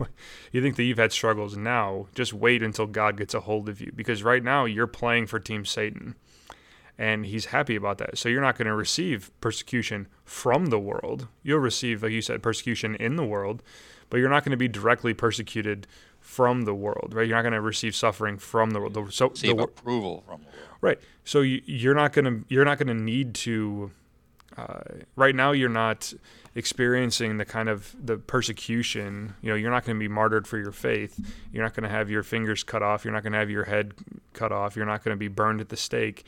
you 0.52 0.62
think 0.62 0.76
that 0.76 0.84
you've 0.84 0.98
had 0.98 1.12
struggles 1.12 1.56
now. 1.56 2.06
Just 2.14 2.32
wait 2.32 2.62
until 2.62 2.86
God 2.86 3.16
gets 3.16 3.34
a 3.34 3.40
hold 3.40 3.68
of 3.68 3.80
you 3.80 3.92
because 3.94 4.22
right 4.22 4.42
now 4.42 4.64
you're 4.64 4.86
playing 4.86 5.26
for 5.26 5.38
Team 5.38 5.64
Satan. 5.64 6.14
And 6.98 7.24
he's 7.24 7.46
happy 7.46 7.76
about 7.76 7.96
that. 7.98 8.18
So 8.18 8.28
you're 8.28 8.42
not 8.42 8.58
going 8.58 8.66
to 8.66 8.74
receive 8.74 9.30
persecution 9.40 10.06
from 10.24 10.66
the 10.66 10.78
world. 10.78 11.28
You'll 11.42 11.60
receive, 11.60 12.02
like 12.02 12.12
you 12.12 12.20
said, 12.20 12.42
persecution 12.42 12.94
in 12.96 13.16
the 13.16 13.24
world, 13.24 13.62
but 14.10 14.18
you're 14.18 14.28
not 14.28 14.44
going 14.44 14.50
to 14.50 14.58
be 14.58 14.68
directly 14.68 15.14
persecuted 15.14 15.86
from 16.20 16.62
the 16.62 16.74
world, 16.74 17.14
right? 17.14 17.26
You're 17.26 17.38
not 17.38 17.42
going 17.42 17.54
to 17.54 17.60
receive 17.62 17.96
suffering 17.96 18.36
from 18.36 18.72
the 18.72 18.80
world. 18.80 18.94
So 19.14 19.28
the, 19.28 19.30
Receive 19.30 19.58
approval 19.58 20.22
from 20.26 20.42
the 20.42 20.48
world. 20.48 20.70
Right. 20.82 20.98
So 21.24 21.42
you, 21.42 21.62
you're 21.66 21.94
not 21.94 22.12
gonna 22.12 22.40
you're 22.48 22.64
not 22.64 22.78
gonna 22.78 22.94
need 22.94 23.34
to. 23.36 23.90
Uh, 24.56 24.80
right 25.16 25.34
now, 25.34 25.52
you're 25.52 25.68
not 25.68 26.12
experiencing 26.54 27.38
the 27.38 27.44
kind 27.44 27.68
of 27.68 27.94
the 28.02 28.16
persecution. 28.18 29.34
You 29.42 29.50
know, 29.50 29.54
you're 29.54 29.70
not 29.70 29.84
going 29.84 29.96
to 29.96 30.00
be 30.00 30.08
martyred 30.08 30.46
for 30.46 30.58
your 30.58 30.72
faith. 30.72 31.18
You're 31.52 31.62
not 31.62 31.74
going 31.74 31.84
to 31.84 31.88
have 31.88 32.10
your 32.10 32.22
fingers 32.22 32.62
cut 32.64 32.82
off. 32.82 33.04
You're 33.04 33.14
not 33.14 33.22
going 33.22 33.32
to 33.32 33.38
have 33.38 33.50
your 33.50 33.64
head 33.64 33.94
cut 34.32 34.52
off. 34.52 34.76
You're 34.76 34.86
not 34.86 35.04
going 35.04 35.14
to 35.14 35.18
be 35.18 35.28
burned 35.28 35.60
at 35.60 35.68
the 35.68 35.76
stake. 35.76 36.24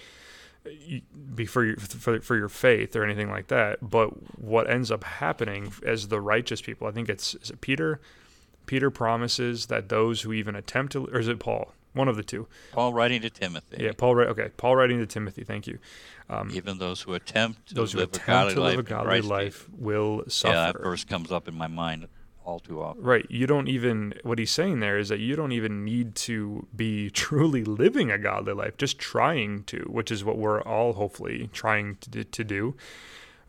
Be 1.35 1.45
for 1.45 1.65
your 1.65 1.77
for, 1.77 2.21
for 2.21 2.37
your 2.37 2.49
faith 2.49 2.95
or 2.95 3.05
anything 3.05 3.31
like 3.31 3.49
that. 3.49 3.79
But 3.83 4.41
what 4.41 4.71
ends 4.71 4.93
up 4.93 5.03
happening 5.03 5.73
as 5.85 6.09
the 6.09 6.21
righteous 6.21 6.63
people, 6.63 6.87
I 6.87 6.93
think 6.93 7.09
it's 7.09 7.35
it 7.35 7.61
Peter. 7.61 8.01
Peter 8.65 8.91
promises 8.91 9.67
that 9.67 9.89
those 9.89 10.23
who 10.23 10.33
even 10.33 10.55
attempt 10.55 10.93
to, 10.93 11.07
or 11.09 11.19
is 11.19 11.27
it 11.27 11.41
Paul? 11.41 11.73
One 11.95 12.09
of 12.09 12.17
the 12.17 12.23
two. 12.23 12.49
Paul 12.73 12.95
writing 12.95 13.23
to 13.23 13.31
Timothy. 13.31 13.85
Yeah, 13.85 13.93
Paul. 13.97 14.19
Okay, 14.19 14.51
Paul 14.57 14.77
writing 14.77 14.99
to 14.99 15.07
Timothy. 15.07 15.45
Thank 15.45 15.67
you. 15.67 15.79
Um, 16.31 16.51
Even 16.53 16.79
those 16.79 17.03
who 17.03 17.15
attempt 17.15 17.69
to 17.69 17.75
those 17.75 17.93
who 17.93 17.99
live 17.99 18.09
attempt 18.09 18.29
a 18.29 18.31
godly 18.31 18.55
to 18.55 18.61
live 18.61 18.77
life, 18.77 18.79
a 18.79 18.89
godly 18.89 19.21
life 19.21 19.69
will 19.77 20.25
suffer. 20.29 20.55
Yeah, 20.55 20.73
that 20.73 20.83
verse 20.83 21.05
comes 21.05 21.31
up 21.31 21.49
in 21.49 21.55
my 21.55 21.67
mind 21.67 22.09
all 22.45 22.59
too 22.59 22.83
often. 22.83 23.03
Right. 23.03 23.27
You 23.29 23.47
don't 23.47 23.69
even. 23.69 24.15
What 24.23 24.39
he's 24.39 24.51
saying 24.51 24.81
there 24.81 24.99
is 24.99 25.11
that 25.11 25.19
you 25.19 25.37
don't 25.37 25.53
even 25.53 25.85
need 25.85 26.15
to 26.17 26.67
be 26.75 27.11
truly 27.25 27.65
living 27.65 28.11
a 28.11 28.19
godly 28.19 28.55
life, 28.55 28.77
just 28.79 28.99
trying 28.99 29.65
to, 29.65 29.81
which 29.89 30.11
is 30.11 30.25
what 30.25 30.39
we're 30.39 30.63
all 30.63 30.95
hopefully 30.95 31.51
trying 31.53 31.97
to, 31.97 32.25
to 32.25 32.45
do. 32.45 32.75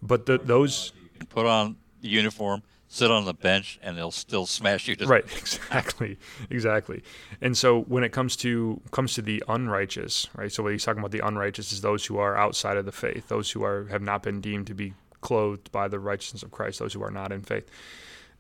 But 0.01 0.25
the, 0.25 0.37
those 0.37 0.91
Put 1.29 1.45
on 1.45 1.77
the 2.01 2.09
uniform, 2.09 2.63
sit 2.93 3.09
on 3.09 3.25
the 3.25 3.33
bench, 3.33 3.79
and 3.81 3.97
they'll 3.97 4.11
still 4.11 4.45
smash 4.45 4.87
you 4.87 4.95
to 4.95 5.05
death. 5.05 5.09
right. 5.09 5.25
Exactly. 5.37 6.17
Exactly. 6.49 7.03
And 7.41 7.57
so 7.57 7.81
when 7.81 8.03
it 8.03 8.11
comes 8.11 8.35
to 8.37 8.79
comes 8.91 9.15
to 9.15 9.21
the 9.21 9.43
unrighteous 9.47 10.27
right? 10.35 10.51
So 10.51 10.63
what 10.63 10.73
he's 10.73 10.83
talking 10.83 10.99
about 10.99 11.11
the 11.11 11.25
unrighteous 11.25 11.71
is 11.71 11.81
those 11.81 12.05
who 12.05 12.17
are 12.19 12.37
outside 12.37 12.77
of 12.77 12.85
the 12.85 12.91
faith 12.91 13.27
those 13.27 13.51
who 13.51 13.63
are 13.63 13.85
have 13.85 14.01
not 14.01 14.21
been 14.21 14.41
deemed 14.41 14.67
to 14.67 14.75
be 14.75 14.93
clothed 15.21 15.71
by 15.71 15.87
the 15.87 15.99
righteousness 15.99 16.43
of 16.43 16.51
christ 16.51 16.79
those 16.79 16.93
who 16.93 17.03
are 17.03 17.11
not 17.11 17.31
in 17.31 17.41
faith. 17.41 17.67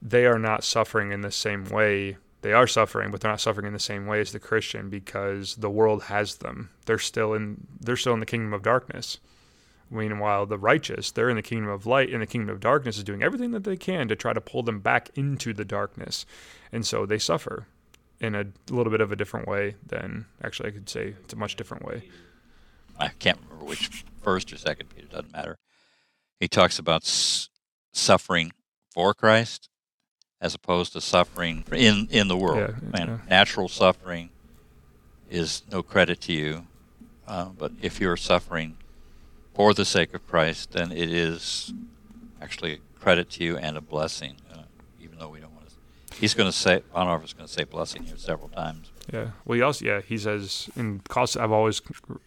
They 0.01 0.25
are 0.25 0.39
not 0.39 0.63
suffering 0.63 1.11
in 1.11 1.21
the 1.21 1.31
same 1.31 1.65
way. 1.65 2.17
They 2.41 2.53
are 2.53 2.67
suffering 2.67 3.09
but 3.09 3.21
they're 3.21 3.31
not 3.31 3.41
suffering 3.41 3.65
in 3.65 3.73
the 3.73 3.79
same 3.79 4.05
way 4.05 4.21
as 4.21 4.31
the 4.31 4.39
christian 4.39 4.89
because 4.89 5.55
the 5.55 5.69
world 5.69 6.03
has 6.03 6.35
them. 6.35 6.69
They're 6.85 6.99
still 6.99 7.33
in 7.33 7.65
they're 7.79 7.97
still 7.97 8.13
in 8.13 8.19
the 8.19 8.27
kingdom 8.27 8.53
of 8.53 8.61
darkness 8.61 9.17
Meanwhile, 9.89 10.47
the 10.47 10.57
righteous, 10.57 11.11
they're 11.11 11.29
in 11.29 11.35
the 11.35 11.41
kingdom 11.41 11.69
of 11.69 11.85
light, 11.85 12.11
and 12.11 12.21
the 12.21 12.27
kingdom 12.27 12.49
of 12.49 12.59
darkness 12.59 12.97
is 12.97 13.03
doing 13.03 13.21
everything 13.21 13.51
that 13.51 13.63
they 13.63 13.77
can 13.77 14.07
to 14.07 14.15
try 14.15 14.33
to 14.33 14.41
pull 14.41 14.63
them 14.63 14.79
back 14.79 15.09
into 15.15 15.53
the 15.53 15.65
darkness. 15.65 16.25
And 16.71 16.85
so 16.85 17.05
they 17.05 17.19
suffer 17.19 17.67
in 18.19 18.33
a 18.33 18.45
little 18.69 18.91
bit 18.91 19.01
of 19.01 19.11
a 19.11 19.15
different 19.15 19.47
way 19.47 19.75
than, 19.85 20.25
actually, 20.43 20.69
I 20.69 20.71
could 20.71 20.89
say 20.89 21.15
it's 21.23 21.33
a 21.33 21.37
much 21.37 21.55
different 21.55 21.85
way. 21.85 22.03
I 22.97 23.09
can't 23.09 23.39
remember 23.43 23.65
which 23.65 24.03
first 24.21 24.51
or 24.53 24.57
second 24.57 24.89
Peter 24.95 25.07
doesn't 25.07 25.33
matter. 25.33 25.57
He 26.39 26.47
talks 26.47 26.79
about 26.79 27.03
s- 27.03 27.49
suffering 27.91 28.51
for 28.91 29.13
Christ 29.13 29.69
as 30.41 30.53
opposed 30.53 30.93
to 30.93 31.01
suffering 31.01 31.63
in 31.71 32.07
in 32.11 32.27
the 32.27 32.37
world. 32.37 32.75
Yeah, 32.93 32.99
and 33.01 33.09
yeah. 33.09 33.17
natural 33.29 33.69
suffering 33.69 34.29
is 35.29 35.63
no 35.71 35.81
credit 35.81 36.19
to 36.21 36.33
you, 36.33 36.67
uh, 37.27 37.45
but 37.45 37.71
if 37.81 37.99
you're 37.99 38.17
suffering 38.17 38.77
for 39.53 39.73
the 39.73 39.85
sake 39.85 40.13
of 40.13 40.25
Christ, 40.27 40.71
then 40.71 40.91
it 40.91 41.11
is 41.11 41.73
actually 42.41 42.73
a 42.73 42.99
credit 42.99 43.29
to 43.31 43.43
you 43.43 43.57
and 43.57 43.77
a 43.77 43.81
blessing. 43.81 44.37
Uh, 44.51 44.63
even 45.01 45.19
though 45.19 45.29
we 45.29 45.39
don't 45.39 45.53
want 45.53 45.67
to 45.67 45.73
He's 46.19 46.33
going 46.33 46.49
to 46.49 46.57
say 46.57 46.81
Bonhoeffer's 46.95 47.33
going 47.33 47.47
to 47.47 47.53
say 47.53 47.63
blessing 47.63 48.03
here 48.03 48.17
several 48.17 48.49
times. 48.49 48.91
Yeah. 49.11 49.31
Well, 49.45 49.55
he 49.57 49.61
also 49.61 49.85
yeah 49.85 50.01
he 50.01 50.17
says 50.17 50.69
in 50.75 50.99
cost. 51.09 51.35
I've 51.35 51.51
always 51.51 51.81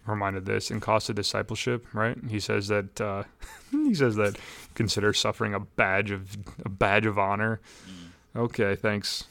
reminded 0.06 0.44
this 0.44 0.70
in 0.70 0.80
cost 0.80 1.08
of 1.08 1.16
discipleship, 1.16 1.86
right? 1.94 2.18
He 2.28 2.40
says 2.40 2.68
that 2.68 3.00
uh, 3.00 3.22
he 3.70 3.94
says 3.94 4.16
that 4.16 4.36
consider 4.74 5.12
suffering 5.12 5.54
a 5.54 5.60
badge 5.60 6.10
of 6.10 6.36
a 6.64 6.68
badge 6.68 7.06
of 7.06 7.18
honor. 7.18 7.60
Mm. 7.88 8.40
Okay, 8.40 8.74
thanks. 8.74 9.24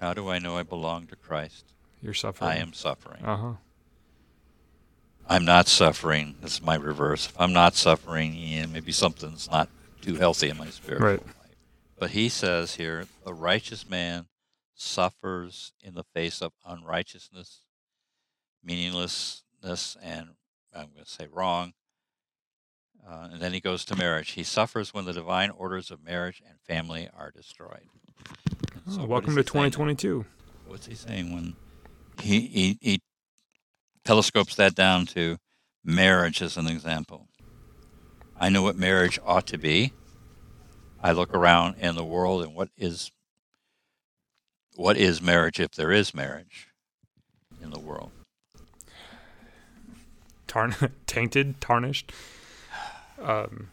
How 0.00 0.14
do 0.14 0.28
I 0.28 0.38
know 0.38 0.56
I 0.56 0.62
belong 0.62 1.06
to 1.08 1.16
Christ? 1.16 1.66
You're 2.02 2.14
suffering. 2.14 2.50
I 2.50 2.56
am 2.56 2.72
suffering. 2.72 3.22
Uh 3.24 3.36
huh. 3.36 3.52
I'm 5.30 5.44
not 5.44 5.68
suffering. 5.68 6.34
This 6.42 6.54
is 6.54 6.62
my 6.62 6.74
reverse. 6.74 7.26
If 7.26 7.40
I'm 7.40 7.52
not 7.52 7.76
suffering, 7.76 8.34
yeah, 8.34 8.66
maybe 8.66 8.90
something's 8.90 9.48
not 9.48 9.68
too 10.02 10.16
healthy 10.16 10.48
in 10.48 10.56
my 10.56 10.66
spiritual 10.66 11.06
right. 11.06 11.24
life. 11.24 11.56
But 12.00 12.10
he 12.10 12.28
says 12.28 12.74
here, 12.74 13.06
a 13.24 13.32
righteous 13.32 13.88
man 13.88 14.26
suffers 14.74 15.72
in 15.80 15.94
the 15.94 16.02
face 16.02 16.42
of 16.42 16.52
unrighteousness, 16.66 17.60
meaninglessness, 18.64 19.96
and 20.02 20.30
I'm 20.74 20.88
going 20.94 21.04
to 21.04 21.08
say 21.08 21.28
wrong. 21.32 21.74
Uh, 23.08 23.28
and 23.32 23.40
then 23.40 23.52
he 23.52 23.60
goes 23.60 23.84
to 23.84 23.96
marriage. 23.96 24.32
He 24.32 24.42
suffers 24.42 24.92
when 24.92 25.04
the 25.04 25.12
divine 25.12 25.50
orders 25.50 25.92
of 25.92 26.04
marriage 26.04 26.42
and 26.44 26.58
family 26.66 27.08
are 27.16 27.30
destroyed. 27.30 27.86
So 28.88 29.02
oh, 29.02 29.06
welcome 29.06 29.36
to 29.36 29.44
2022. 29.44 30.24
What's 30.66 30.86
he 30.86 30.96
saying 30.96 31.32
when 31.32 31.54
he, 32.20 32.40
he, 32.40 32.78
he 32.80 33.00
telescopes 34.04 34.54
that 34.56 34.74
down 34.74 35.06
to 35.06 35.38
marriage 35.84 36.42
as 36.42 36.56
an 36.56 36.66
example? 36.66 37.28
I 38.38 38.48
know 38.48 38.62
what 38.62 38.76
marriage 38.76 39.18
ought 39.24 39.46
to 39.48 39.58
be. 39.58 39.92
I 41.02 41.12
look 41.12 41.34
around 41.34 41.76
in 41.78 41.94
the 41.94 42.04
world 42.04 42.42
and 42.42 42.54
what 42.54 42.68
is 42.76 43.10
what 44.76 44.96
is 44.96 45.20
marriage 45.20 45.60
if 45.60 45.72
there 45.72 45.92
is 45.92 46.14
marriage 46.14 46.68
in 47.62 47.70
the 47.70 47.78
world? 47.78 48.10
Tarn- 50.46 50.74
tainted, 51.06 51.60
tarnished. 51.60 52.12
Um, 53.20 53.68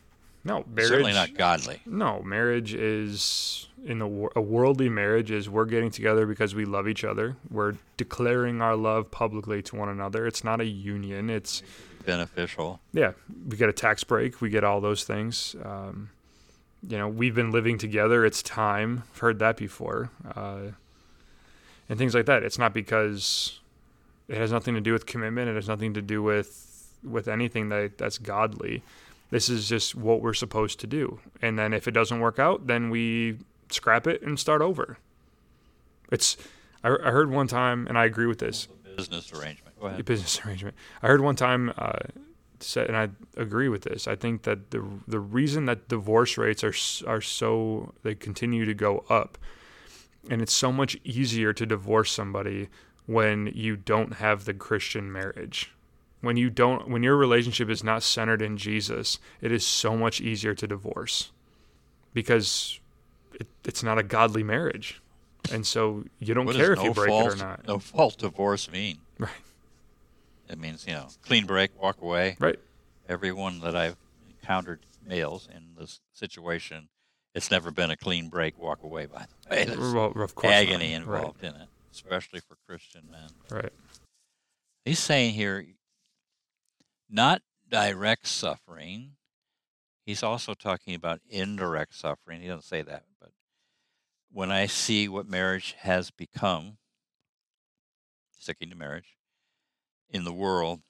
no, 0.48 0.64
marriage. 0.74 0.90
Certainly 0.90 1.14
not 1.14 1.34
godly. 1.36 1.82
No, 1.86 2.22
marriage 2.24 2.74
is 2.74 3.68
in 3.86 4.00
the 4.00 4.30
a 4.36 4.42
worldly 4.42 4.88
marriage 4.88 5.30
is 5.30 5.50
we're 5.50 5.66
getting 5.66 5.92
together 5.92 6.26
because 6.26 6.56
we 6.56 6.64
love 6.64 6.88
each 6.88 7.04
other. 7.04 7.36
We're 7.52 7.76
declaring 7.98 8.62
our 8.62 8.76
love 8.76 9.12
publicly 9.12 9.62
to 9.64 9.76
one 9.76 9.90
another. 9.90 10.26
It's 10.26 10.46
not 10.46 10.62
a 10.62 10.66
union. 10.66 11.30
It's 11.30 11.64
beneficial. 12.06 12.80
Yeah, 12.94 13.12
we 13.48 13.58
get 13.58 13.68
a 13.68 13.74
tax 13.74 14.06
break. 14.06 14.40
We 14.40 14.50
get 14.50 14.64
all 14.64 14.80
those 14.80 15.04
things. 15.04 15.56
Um, 15.64 16.12
you 16.88 16.98
know, 16.98 17.10
we've 17.10 17.36
been 17.36 17.52
living 17.52 17.78
together. 17.78 18.26
It's 18.26 18.42
time. 18.42 19.04
I've 19.12 19.20
heard 19.20 19.40
that 19.40 19.58
before. 19.58 20.12
Uh, 20.34 20.72
and 21.90 22.00
things 22.00 22.16
like 22.16 22.26
that. 22.26 22.44
It's 22.44 22.58
not 22.58 22.74
because 22.74 23.60
it 24.30 24.38
has 24.38 24.52
nothing 24.52 24.76
to 24.76 24.82
do 24.82 24.94
with 24.94 25.06
commitment. 25.06 25.50
It 25.50 25.56
has 25.56 25.68
nothing 25.68 25.94
to 25.96 26.02
do 26.02 26.24
with 26.24 26.64
with 27.04 27.28
anything 27.28 27.68
that 27.70 27.98
that's 27.98 28.18
godly. 28.18 28.82
This 29.30 29.50
is 29.50 29.68
just 29.68 29.96
what 29.96 30.22
we're 30.22 30.34
supposed 30.34 30.80
to 30.80 30.88
do. 30.88 31.20
And 31.42 31.60
then 31.60 31.74
if 31.74 31.88
it 31.88 31.92
doesn't 31.92 32.20
work 32.20 32.40
out, 32.40 32.68
then 32.68 32.90
we 32.90 33.40
scrap 33.70 34.08
it 34.08 34.22
and 34.22 34.40
start 34.40 34.62
over. 34.62 34.98
It's 36.12 36.38
I, 36.84 36.90
I 36.90 37.12
heard 37.12 37.30
one 37.30 37.48
time, 37.48 37.88
and 37.88 37.98
I 37.98 38.06
agree 38.06 38.28
with 38.28 38.40
this. 38.40 38.68
Business 38.96 39.34
arrangement. 39.34 39.80
Go 39.80 39.88
ahead. 39.88 40.06
Business 40.06 40.40
arrangement. 40.46 40.76
I 41.02 41.08
heard 41.08 41.22
one 41.22 41.36
time. 41.36 41.74
Uh, 41.78 42.00
said, 42.60 42.88
and 42.88 42.98
I 42.98 43.10
agree 43.40 43.70
with 43.70 43.84
this. 43.84 44.08
I 44.08 44.16
think 44.16 44.42
that 44.44 44.72
the 44.72 44.84
the 45.08 45.20
reason 45.20 45.66
that 45.66 45.88
divorce 45.90 46.38
rates 46.38 46.64
are 46.64 46.74
are 47.08 47.22
so 47.22 47.94
they 48.02 48.16
continue 48.16 48.66
to 48.66 48.74
go 48.74 49.06
up 49.10 49.38
and 50.30 50.42
it's 50.42 50.54
so 50.54 50.72
much 50.72 50.98
easier 51.04 51.54
to 51.54 51.66
divorce 51.66 52.12
somebody 52.12 52.70
when 53.06 53.48
you 53.54 53.76
don't 53.76 54.16
have 54.16 54.46
the 54.46 54.54
Christian 54.54 55.12
marriage. 55.12 55.74
When 56.22 56.36
you 56.36 56.50
don't 56.50 56.90
when 56.90 57.04
your 57.04 57.16
relationship 57.16 57.70
is 57.70 57.84
not 57.84 58.04
centered 58.04 58.42
in 58.42 58.58
Jesus, 58.58 59.20
it 59.42 59.52
is 59.52 59.66
so 59.66 59.96
much 59.96 60.20
easier 60.20 60.54
to 60.56 60.68
divorce. 60.68 61.32
Because 62.14 62.80
it, 63.34 63.48
it's 63.64 63.84
not 63.84 64.00
a 64.00 64.04
godly 64.04 64.44
marriage. 64.44 65.02
And 65.52 65.66
so 65.66 66.06
you 66.20 66.34
don't 66.34 66.46
what 66.46 66.56
care 66.56 66.74
if 66.74 66.80
no 66.80 66.86
you 66.86 66.94
break 66.94 67.10
fault, 67.10 67.28
it 67.28 67.34
or 67.34 67.36
not. 67.38 67.68
No 67.68 67.80
fault 67.80 68.18
divorce 68.18 68.72
mean? 68.72 68.98
Right. 69.20 69.30
It 70.50 70.58
means, 70.58 70.86
you 70.88 70.94
know, 70.94 71.08
clean 71.22 71.46
break, 71.46 71.80
walk 71.82 72.02
away. 72.02 72.38
Right. 72.40 72.60
Everyone 73.08 73.60
that 73.60 73.76
I've 73.76 73.98
encountered 74.30 74.80
males 75.06 75.48
in 75.54 75.76
this 75.78 76.00
situation 76.14 76.90
it's 77.38 77.52
never 77.52 77.70
been 77.70 77.92
a 77.92 77.96
clean 77.96 78.30
break, 78.30 78.58
walk 78.58 78.82
away. 78.82 79.06
By 79.06 79.28
the 79.44 79.56
way, 79.56 79.64
there's 79.66 79.94
well, 79.94 80.12
of 80.16 80.34
course 80.34 80.52
agony 80.52 80.94
not. 80.94 81.02
involved 81.04 81.44
right. 81.44 81.54
in 81.54 81.62
it, 81.62 81.68
especially 81.94 82.40
for 82.40 82.58
Christian 82.68 83.04
men. 83.12 83.30
Right. 83.52 83.72
He's 84.86 84.98
saying 84.98 85.36
here, 85.36 85.68
not 87.10 87.42
direct 87.70 88.28
suffering. 88.28 89.12
He's 90.06 90.24
also 90.24 90.54
talking 90.54 90.96
about 90.96 91.22
indirect 91.30 91.96
suffering. 91.96 92.42
He 92.42 92.48
doesn't 92.48 92.64
say 92.64 92.82
that, 92.82 93.04
but 93.20 93.32
when 94.32 94.52
I 94.52 94.66
see 94.66 95.08
what 95.08 95.28
marriage 95.28 95.76
has 95.80 96.12
become, 96.12 96.78
sticking 98.38 98.70
to 98.70 98.76
marriage, 98.76 99.18
in 100.10 100.24
the 100.24 100.34
world, 100.34 100.82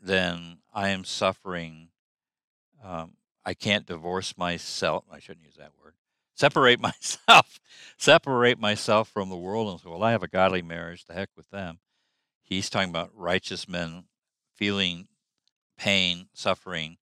then 0.00 0.58
I 0.74 0.88
am 0.88 1.04
suffering 1.04 1.90
um, 2.82 3.12
I 3.44 3.54
can't 3.54 3.86
divorce 3.86 4.36
myself. 4.36 5.04
I 5.10 5.18
shouldn't 5.18 5.44
use 5.46 5.56
that 5.56 5.72
word. 5.82 5.94
Separate 6.34 6.80
myself, 7.28 7.60
separate 7.96 8.58
myself 8.58 9.08
from 9.08 9.28
the 9.28 9.36
world 9.36 9.70
and 9.70 9.80
say, 9.80 9.88
well, 9.88 10.02
I 10.02 10.12
have 10.12 10.22
a 10.22 10.28
godly 10.28 10.62
marriage. 10.62 11.04
The 11.04 11.14
heck 11.14 11.30
with 11.36 11.50
them. 11.50 11.78
He's 12.42 12.70
talking 12.70 12.90
about 12.90 13.10
righteous 13.14 13.68
men 13.68 14.04
feeling 14.60 15.08
pain, 15.78 16.26
suffering, 16.34 16.98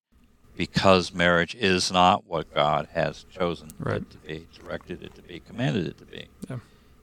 because 0.56 1.12
marriage 1.12 1.56
is 1.56 1.90
not 1.90 2.24
what 2.24 2.54
God 2.54 2.88
has 2.92 3.24
chosen 3.24 3.68
right. 3.80 3.96
it 3.96 4.10
to 4.10 4.18
be, 4.18 4.46
directed 4.56 5.02
it 5.02 5.14
to 5.16 5.22
be, 5.22 5.40
commanded 5.40 5.88
it 5.88 5.98
to 5.98 6.04
be. 6.04 6.28
Yeah. 6.48 6.58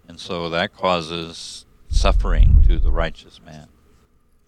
And 0.07 0.17
so 0.17 0.49
that 0.49 0.73
causes 0.73 1.65
suffering 1.89 2.63
to 2.67 2.79
the 2.79 2.91
righteous 2.91 3.41
man. 3.45 3.67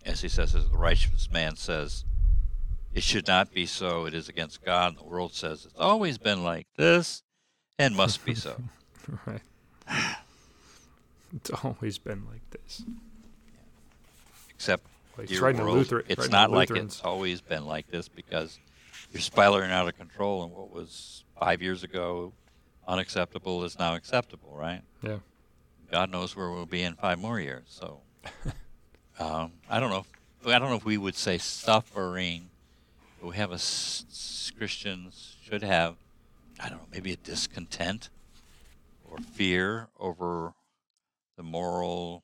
As 0.05 0.21
he 0.21 0.29
says, 0.29 0.55
as 0.55 0.69
the 0.69 0.77
righteous 0.77 1.29
man 1.29 1.57
says, 1.57 2.05
it 2.93 3.03
should 3.03 3.27
not 3.27 3.53
be 3.53 3.65
so. 3.65 4.05
It 4.05 4.13
is 4.13 4.29
against 4.29 4.63
God. 4.63 4.93
And 4.93 4.97
the 4.97 5.03
world 5.03 5.33
says 5.33 5.65
it's 5.65 5.75
always 5.77 6.17
been 6.17 6.41
like 6.43 6.67
this 6.77 7.21
and 7.77 7.95
must 7.95 8.23
be 8.25 8.33
so. 8.33 8.55
right. 9.25 9.41
It's 11.35 11.51
always 11.61 11.97
been 11.97 12.23
like 12.31 12.49
this. 12.51 12.83
Except 14.49 14.87
dear 15.25 15.41
world, 15.41 15.77
Luther, 15.77 16.03
it's 16.07 16.29
not 16.29 16.51
like 16.51 16.71
it's 16.71 17.01
always 17.01 17.41
been 17.41 17.65
like 17.65 17.89
this 17.89 18.07
because 18.07 18.59
you're 19.11 19.21
spiraling 19.21 19.71
out 19.71 19.87
of 19.87 19.97
control 19.97 20.43
and 20.43 20.51
what 20.51 20.71
was 20.71 21.23
five 21.39 21.61
years 21.61 21.83
ago 21.83 22.33
unacceptable 22.87 23.63
is 23.63 23.77
now 23.77 23.95
acceptable, 23.95 24.53
right? 24.55 24.81
Yeah. 25.01 25.17
God 25.91 26.11
knows 26.11 26.35
where 26.35 26.51
we'll 26.51 26.65
be 26.65 26.83
in 26.83 26.95
five 26.95 27.19
more 27.19 27.39
years. 27.39 27.63
So 27.67 28.01
um, 29.19 29.53
I 29.69 29.79
don't 29.79 29.89
know. 29.89 30.05
I 30.45 30.59
don't 30.59 30.69
know 30.69 30.75
if 30.75 30.85
we 30.85 30.97
would 30.97 31.15
say 31.15 31.37
suffering 31.37 32.49
we 33.21 33.35
have 33.35 33.51
a 33.51 33.59
Christians 34.57 35.35
should 35.43 35.63
have, 35.63 35.95
I 36.59 36.69
don't 36.69 36.79
know, 36.79 36.87
maybe 36.91 37.11
a 37.11 37.17
discontent 37.17 38.09
or 39.03 39.17
fear 39.17 39.87
over 39.99 40.53
the 41.35 41.43
moral 41.43 42.23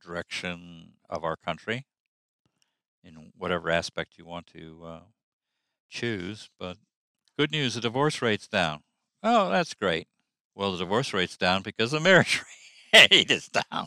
direction 0.00 0.92
of 1.08 1.24
our 1.24 1.36
country 1.36 1.86
in 3.02 3.32
whatever 3.36 3.70
aspect 3.70 4.18
you 4.18 4.24
want 4.24 4.46
to 4.48 4.82
uh, 4.84 5.00
choose. 5.88 6.50
But 6.58 6.76
good 7.38 7.50
news, 7.50 7.74
the 7.74 7.80
divorce 7.80 8.22
rate's 8.22 8.48
down. 8.48 8.80
Oh, 9.22 9.50
that's 9.50 9.74
great. 9.74 10.08
Well, 10.54 10.72
the 10.72 10.78
divorce 10.78 11.12
rate's 11.12 11.36
down 11.36 11.62
because 11.62 11.90
the 11.90 12.00
marriage 12.00 12.42
rate 12.94 13.30
is 13.30 13.48
down. 13.48 13.86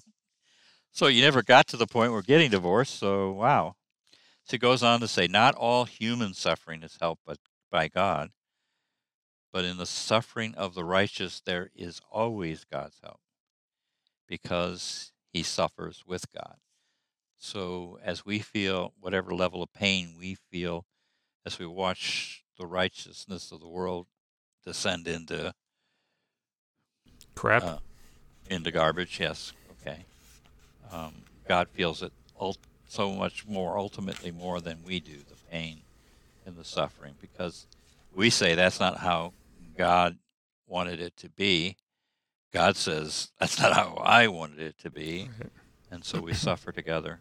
So 0.91 1.07
you 1.07 1.23
never 1.23 1.41
got 1.41 1.67
to 1.67 1.77
the 1.77 1.87
point 1.87 2.11
where 2.11 2.21
getting 2.21 2.51
divorced. 2.51 2.99
So 2.99 3.31
wow, 3.31 3.75
so 4.45 4.55
it 4.55 4.61
goes 4.61 4.83
on 4.83 4.99
to 4.99 5.07
say, 5.07 5.27
not 5.27 5.55
all 5.55 5.85
human 5.85 6.33
suffering 6.33 6.83
is 6.83 6.97
helped 6.99 7.23
but 7.25 7.37
by 7.71 7.87
God, 7.87 8.29
but 9.51 9.65
in 9.65 9.77
the 9.77 9.85
suffering 9.85 10.53
of 10.55 10.75
the 10.75 10.83
righteous 10.83 11.41
there 11.45 11.71
is 11.75 12.01
always 12.11 12.65
God's 12.65 12.99
help, 13.01 13.21
because 14.27 15.12
he 15.33 15.43
suffers 15.43 16.03
with 16.05 16.31
God. 16.33 16.55
So 17.37 17.99
as 18.03 18.25
we 18.25 18.39
feel 18.39 18.93
whatever 19.01 19.33
level 19.33 19.61
of 19.61 19.73
pain 19.73 20.15
we 20.17 20.35
feel 20.35 20.85
as 21.45 21.59
we 21.59 21.65
watch 21.65 22.43
the 22.57 22.65
righteousness 22.65 23.51
of 23.51 23.59
the 23.59 23.67
world 23.67 24.07
descend 24.65 25.07
into 25.07 25.53
crap, 27.35 27.63
uh, 27.63 27.77
into 28.49 28.71
garbage, 28.71 29.19
yes, 29.19 29.51
okay. 29.81 30.05
Um, 30.91 31.13
God 31.47 31.67
feels 31.69 32.01
it 32.01 32.13
so 32.87 33.11
much 33.11 33.45
more, 33.47 33.77
ultimately 33.77 34.31
more 34.31 34.61
than 34.61 34.79
we 34.85 34.99
do, 34.99 35.17
the 35.17 35.35
pain 35.51 35.81
and 36.45 36.55
the 36.55 36.63
suffering, 36.63 37.15
because 37.19 37.65
we 38.15 38.29
say 38.29 38.55
that's 38.55 38.79
not 38.79 38.99
how 38.99 39.33
God 39.77 40.17
wanted 40.67 41.01
it 41.01 41.17
to 41.17 41.29
be. 41.29 41.75
God 42.53 42.77
says, 42.77 43.31
that's 43.39 43.59
not 43.59 43.73
how 43.73 43.95
I 44.03 44.27
wanted 44.27 44.59
it 44.59 44.77
to 44.79 44.91
be. 44.91 45.29
Right. 45.39 45.49
And 45.89 46.05
so 46.05 46.21
we 46.21 46.33
suffer 46.33 46.71
together. 46.71 47.19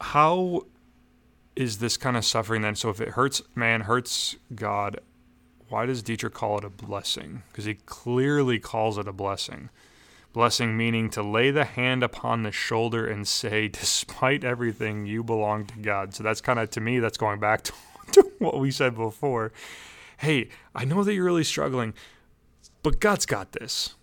How 0.00 0.66
is 1.56 1.78
this 1.78 1.96
kind 1.96 2.16
of 2.16 2.24
suffering 2.24 2.62
then? 2.62 2.76
So 2.76 2.90
if 2.90 3.00
it 3.00 3.10
hurts 3.10 3.42
man, 3.54 3.82
hurts 3.82 4.36
God, 4.54 5.00
why 5.68 5.86
does 5.86 6.02
Dietrich 6.02 6.34
call 6.34 6.58
it 6.58 6.64
a 6.64 6.70
blessing? 6.70 7.42
Because 7.48 7.64
he 7.64 7.74
clearly 7.74 8.58
calls 8.58 8.98
it 8.98 9.08
a 9.08 9.12
blessing. 9.12 9.70
Blessing 10.32 10.76
meaning 10.76 11.10
to 11.10 11.22
lay 11.22 11.50
the 11.50 11.64
hand 11.64 12.02
upon 12.02 12.42
the 12.42 12.52
shoulder 12.52 13.06
and 13.06 13.26
say, 13.26 13.66
despite 13.68 14.44
everything, 14.44 15.06
you 15.06 15.24
belong 15.24 15.66
to 15.66 15.78
God. 15.78 16.14
So 16.14 16.22
that's 16.22 16.40
kind 16.40 16.58
of, 16.58 16.70
to 16.70 16.80
me, 16.80 17.00
that's 17.00 17.18
going 17.18 17.40
back 17.40 17.62
to, 17.64 17.72
to 18.12 18.30
what 18.38 18.60
we 18.60 18.70
said 18.70 18.94
before. 18.94 19.52
Hey, 20.18 20.50
I 20.74 20.84
know 20.84 21.02
that 21.02 21.14
you're 21.14 21.24
really 21.24 21.44
struggling, 21.44 21.94
but 22.82 23.00
God's 23.00 23.26
got 23.26 23.52
this. 23.52 23.94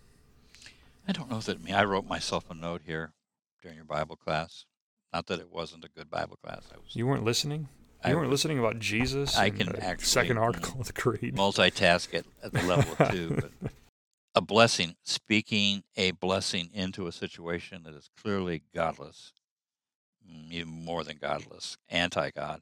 I 1.08 1.12
don't 1.12 1.30
know 1.30 1.40
that 1.40 1.64
me. 1.64 1.72
I 1.74 1.84
wrote 1.84 2.08
myself 2.08 2.50
a 2.50 2.54
note 2.54 2.82
here 2.86 3.14
during 3.62 3.76
your 3.78 3.86
Bible 3.86 4.16
class. 4.16 4.66
Not 5.14 5.28
that 5.28 5.40
it 5.40 5.52
wasn't 5.52 5.86
a 5.86 5.90
good 5.90 6.10
Bible 6.10 6.38
class. 6.44 6.64
I 6.74 6.78
was 6.78 6.96
You 6.96 7.08
weren't 7.08 7.24
listening? 7.24 7.68
I 8.04 8.10
You 8.12 8.18
weren't 8.18 8.30
listening 8.32 8.60
about 8.60 8.80
Jesus? 8.80 9.38
I 9.38 9.50
can 9.50 9.68
the 9.68 9.84
actually, 9.84 10.06
Second 10.08 10.38
article 10.38 10.80
of 10.82 10.88
the 10.88 10.94
Creed. 10.94 11.36
multitask 11.36 12.14
at, 12.14 12.26
at 12.44 12.52
the 12.54 12.62
level 12.64 12.96
of 13.00 13.12
two, 13.12 13.36
but 13.36 13.52
a 14.36 14.42
blessing, 14.42 14.96
speaking 15.04 15.84
a 15.96 16.12
blessing 16.12 16.70
into 16.74 17.08
a 17.08 17.12
situation 17.12 17.84
that 17.84 17.94
is 17.96 18.10
clearly 18.22 18.64
godless, 18.74 19.32
mm, 20.30 20.52
even 20.52 20.70
more 20.70 21.04
than 21.04 21.18
godless, 21.18 21.78
anti 21.90 22.32
God, 22.32 22.62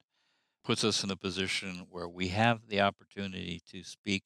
puts 0.64 0.84
us 0.84 1.04
in 1.04 1.12
a 1.12 1.16
position 1.18 1.88
where 1.90 2.08
we 2.08 2.30
have 2.30 2.68
the 2.70 2.80
opportunity 2.82 3.62
to 3.72 3.84
speak 3.84 4.24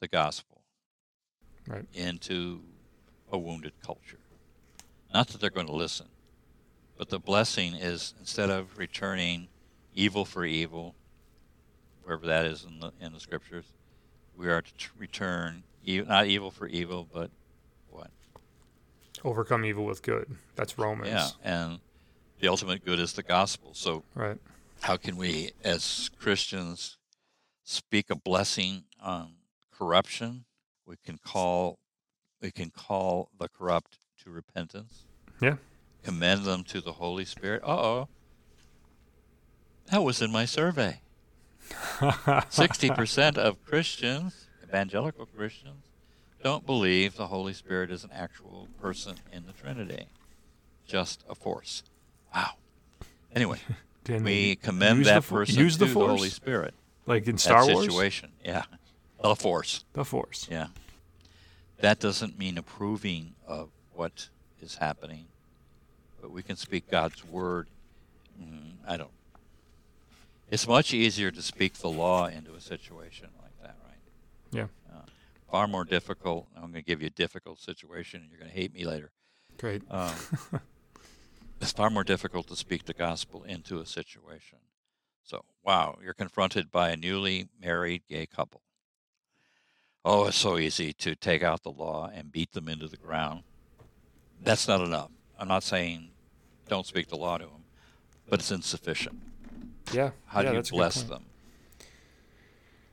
the 0.00 0.08
gospel 0.08 0.62
Right. 1.66 1.84
into 1.92 2.62
a 3.30 3.38
wounded 3.38 3.72
culture. 3.84 4.18
Not 5.12 5.28
that 5.28 5.40
they're 5.40 5.50
going 5.50 5.66
to 5.66 5.72
listen, 5.72 6.06
but 6.96 7.08
the 7.08 7.18
blessing 7.18 7.74
is 7.74 8.14
instead 8.20 8.50
of 8.50 8.78
returning 8.78 9.48
evil 9.94 10.24
for 10.24 10.44
evil, 10.44 10.94
wherever 12.02 12.26
that 12.26 12.46
is 12.46 12.64
in 12.64 12.80
the 12.80 12.92
in 13.00 13.12
the 13.12 13.20
scriptures, 13.20 13.64
we 14.36 14.48
are 14.48 14.62
to 14.62 14.88
return 14.98 15.62
e- 15.84 16.02
not 16.02 16.26
evil 16.26 16.50
for 16.50 16.66
evil, 16.66 17.06
but 17.12 17.30
what? 17.90 18.10
Overcome 19.24 19.64
evil 19.64 19.84
with 19.84 20.02
good. 20.02 20.36
That's 20.54 20.78
Romans. 20.78 21.08
Yeah, 21.10 21.28
and 21.42 21.80
the 22.40 22.48
ultimate 22.48 22.84
good 22.84 22.98
is 22.98 23.14
the 23.14 23.22
gospel. 23.22 23.74
So 23.74 24.04
Right. 24.14 24.38
how 24.82 24.96
can 24.96 25.16
we, 25.16 25.50
as 25.64 26.10
Christians, 26.18 26.98
speak 27.64 28.10
a 28.10 28.16
blessing 28.16 28.84
on 29.00 29.34
corruption? 29.72 30.44
We 30.86 30.96
can 31.04 31.18
call 31.18 31.78
we 32.40 32.50
can 32.50 32.70
call 32.70 33.30
the 33.38 33.48
corrupt 33.48 33.98
to 34.24 34.30
repentance. 34.30 35.04
Yeah. 35.40 35.56
Commend 36.02 36.44
them 36.44 36.64
to 36.64 36.80
the 36.80 36.92
Holy 36.92 37.24
Spirit. 37.24 37.62
Uh 37.64 37.68
oh. 37.80 38.08
That 39.90 40.02
was 40.02 40.20
in 40.22 40.30
my 40.30 40.44
survey. 40.44 41.00
Sixty 42.48 42.88
percent 42.90 43.36
of 43.36 43.62
Christians, 43.64 44.46
evangelical 44.62 45.26
Christians, 45.26 45.84
don't 46.42 46.64
believe 46.64 47.16
the 47.16 47.26
Holy 47.26 47.52
Spirit 47.52 47.90
is 47.90 48.04
an 48.04 48.10
actual 48.12 48.68
person 48.80 49.16
in 49.32 49.44
the 49.46 49.52
Trinity, 49.52 50.06
just 50.86 51.24
a 51.28 51.34
force. 51.34 51.82
Wow. 52.34 52.52
Anyway, 53.34 53.58
we 54.08 54.56
commend 54.56 55.04
that 55.06 55.22
the 55.24 55.28
person 55.28 55.58
use 55.58 55.74
to 55.74 55.80
the 55.80 55.84
the, 55.86 55.92
force? 55.92 56.10
Holy 56.10 56.28
Spirit. 56.30 56.74
like 57.06 57.26
in 57.26 57.36
Star 57.36 57.66
that 57.66 57.74
Wars. 57.74 57.86
situation, 57.86 58.30
yeah, 58.44 58.62
the 59.22 59.34
force, 59.36 59.84
The 59.92 60.04
Force. 60.04 60.48
yeah. 60.50 60.68
That 61.80 62.00
doesn't 62.00 62.38
mean 62.38 62.58
approving 62.58 63.34
of 63.46 63.70
what 63.92 64.28
is 64.60 64.76
happening, 64.76 65.26
but 66.20 66.30
we 66.30 66.42
can 66.42 66.56
speak 66.56 66.90
God's 66.90 67.24
word. 67.24 67.68
Mm, 68.40 68.72
I 68.86 68.96
don't. 68.96 69.10
It's 70.50 70.66
much 70.66 70.94
easier 70.94 71.30
to 71.30 71.42
speak 71.42 71.74
the 71.74 71.90
law 71.90 72.26
into 72.26 72.54
a 72.54 72.60
situation 72.60 73.28
like 73.42 73.52
that, 73.62 73.76
right? 73.86 73.98
Yeah. 74.50 74.66
Uh, 74.90 75.02
far 75.50 75.68
more 75.68 75.84
difficult. 75.84 76.46
I'm 76.56 76.62
going 76.62 76.74
to 76.74 76.82
give 76.82 77.00
you 77.00 77.08
a 77.08 77.10
difficult 77.10 77.60
situation, 77.60 78.22
and 78.22 78.30
you're 78.30 78.40
going 78.40 78.50
to 78.50 78.56
hate 78.56 78.74
me 78.74 78.84
later. 78.84 79.10
Great. 79.58 79.82
Um, 79.90 80.14
it's 81.60 81.72
far 81.72 81.90
more 81.90 82.04
difficult 82.04 82.48
to 82.48 82.56
speak 82.56 82.86
the 82.86 82.94
gospel 82.94 83.44
into 83.44 83.80
a 83.80 83.86
situation. 83.86 84.58
So, 85.22 85.44
wow, 85.62 85.98
you're 86.02 86.14
confronted 86.14 86.72
by 86.72 86.90
a 86.90 86.96
newly 86.96 87.48
married 87.60 88.02
gay 88.08 88.24
couple. 88.24 88.62
Oh, 90.10 90.24
it's 90.24 90.38
so 90.38 90.56
easy 90.56 90.94
to 90.94 91.14
take 91.14 91.42
out 91.42 91.62
the 91.64 91.70
law 91.70 92.10
and 92.14 92.32
beat 92.32 92.52
them 92.52 92.66
into 92.66 92.88
the 92.88 92.96
ground. 92.96 93.42
That's 94.42 94.66
not 94.66 94.80
enough. 94.80 95.10
I'm 95.38 95.48
not 95.48 95.62
saying 95.62 96.08
don't 96.66 96.86
speak 96.86 97.08
the 97.08 97.16
law 97.16 97.36
to 97.36 97.44
them, 97.44 97.64
but 98.26 98.40
it's 98.40 98.50
insufficient. 98.50 99.20
Yeah. 99.92 100.12
How 100.24 100.40
yeah, 100.40 100.44
do 100.44 100.48
you 100.48 100.54
that's 100.54 100.70
a 100.70 100.72
good 100.72 100.76
bless 100.78 101.02
them? 101.02 101.26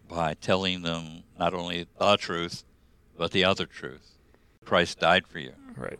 By 0.10 0.34
telling 0.34 0.82
them 0.82 1.24
not 1.40 1.54
only 1.54 1.88
the 1.98 2.18
truth, 2.18 2.66
but 3.18 3.32
the 3.32 3.46
other 3.46 3.66
truth. 3.66 4.18
Christ 4.66 5.00
died 5.00 5.26
for 5.26 5.40
you. 5.40 5.54
Right. 5.78 6.00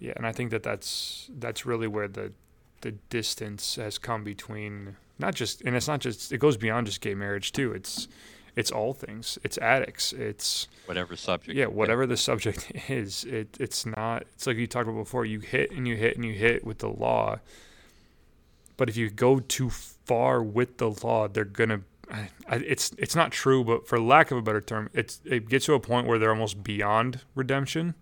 Yeah, 0.00 0.14
and 0.16 0.26
I 0.26 0.32
think 0.32 0.50
that 0.50 0.64
that's 0.64 1.30
that's 1.38 1.66
really 1.66 1.86
where 1.86 2.08
the 2.08 2.32
the 2.80 2.92
distance 3.10 3.76
has 3.76 3.96
come 3.96 4.24
between 4.24 4.96
not 5.20 5.36
just 5.36 5.62
and 5.62 5.76
it's 5.76 5.86
not 5.86 6.00
just 6.00 6.32
it 6.32 6.38
goes 6.38 6.56
beyond 6.56 6.88
just 6.88 7.00
gay 7.00 7.14
marriage 7.14 7.52
too. 7.52 7.72
It's 7.72 8.08
it's 8.58 8.70
all 8.72 8.92
things. 8.92 9.38
It's 9.44 9.56
addicts. 9.58 10.12
It's 10.12 10.68
Whatever 10.86 11.14
subject. 11.16 11.56
yeah, 11.56 11.66
whatever 11.66 12.06
the 12.06 12.16
subject 12.16 12.72
is. 12.90 13.24
It 13.24 13.56
it's 13.60 13.86
not. 13.86 14.22
It's 14.34 14.46
like 14.46 14.56
you 14.56 14.66
talked 14.66 14.88
about 14.88 14.98
before. 15.04 15.24
You 15.24 15.40
hit 15.40 15.70
and 15.70 15.86
you 15.86 15.96
hit 15.96 16.16
and 16.16 16.24
you 16.24 16.34
hit 16.34 16.64
with 16.64 16.78
the 16.78 16.88
law. 16.88 17.38
But 18.76 18.88
if 18.88 18.96
you 18.96 19.10
go 19.10 19.40
too 19.40 19.70
far 19.70 20.42
with 20.42 20.78
the 20.78 20.90
law, 20.90 21.28
they're 21.28 21.44
gonna. 21.44 21.80
It's 22.50 22.92
it's 22.98 23.14
not 23.14 23.32
true, 23.32 23.62
but 23.64 23.86
for 23.86 24.00
lack 24.00 24.30
of 24.30 24.38
a 24.38 24.42
better 24.42 24.60
term, 24.62 24.88
it's 24.94 25.20
it 25.24 25.48
gets 25.48 25.66
to 25.66 25.74
a 25.74 25.80
point 25.80 26.06
where 26.06 26.18
they're 26.18 26.30
almost 26.30 26.62
beyond 26.64 27.20
redemption, 27.34 27.94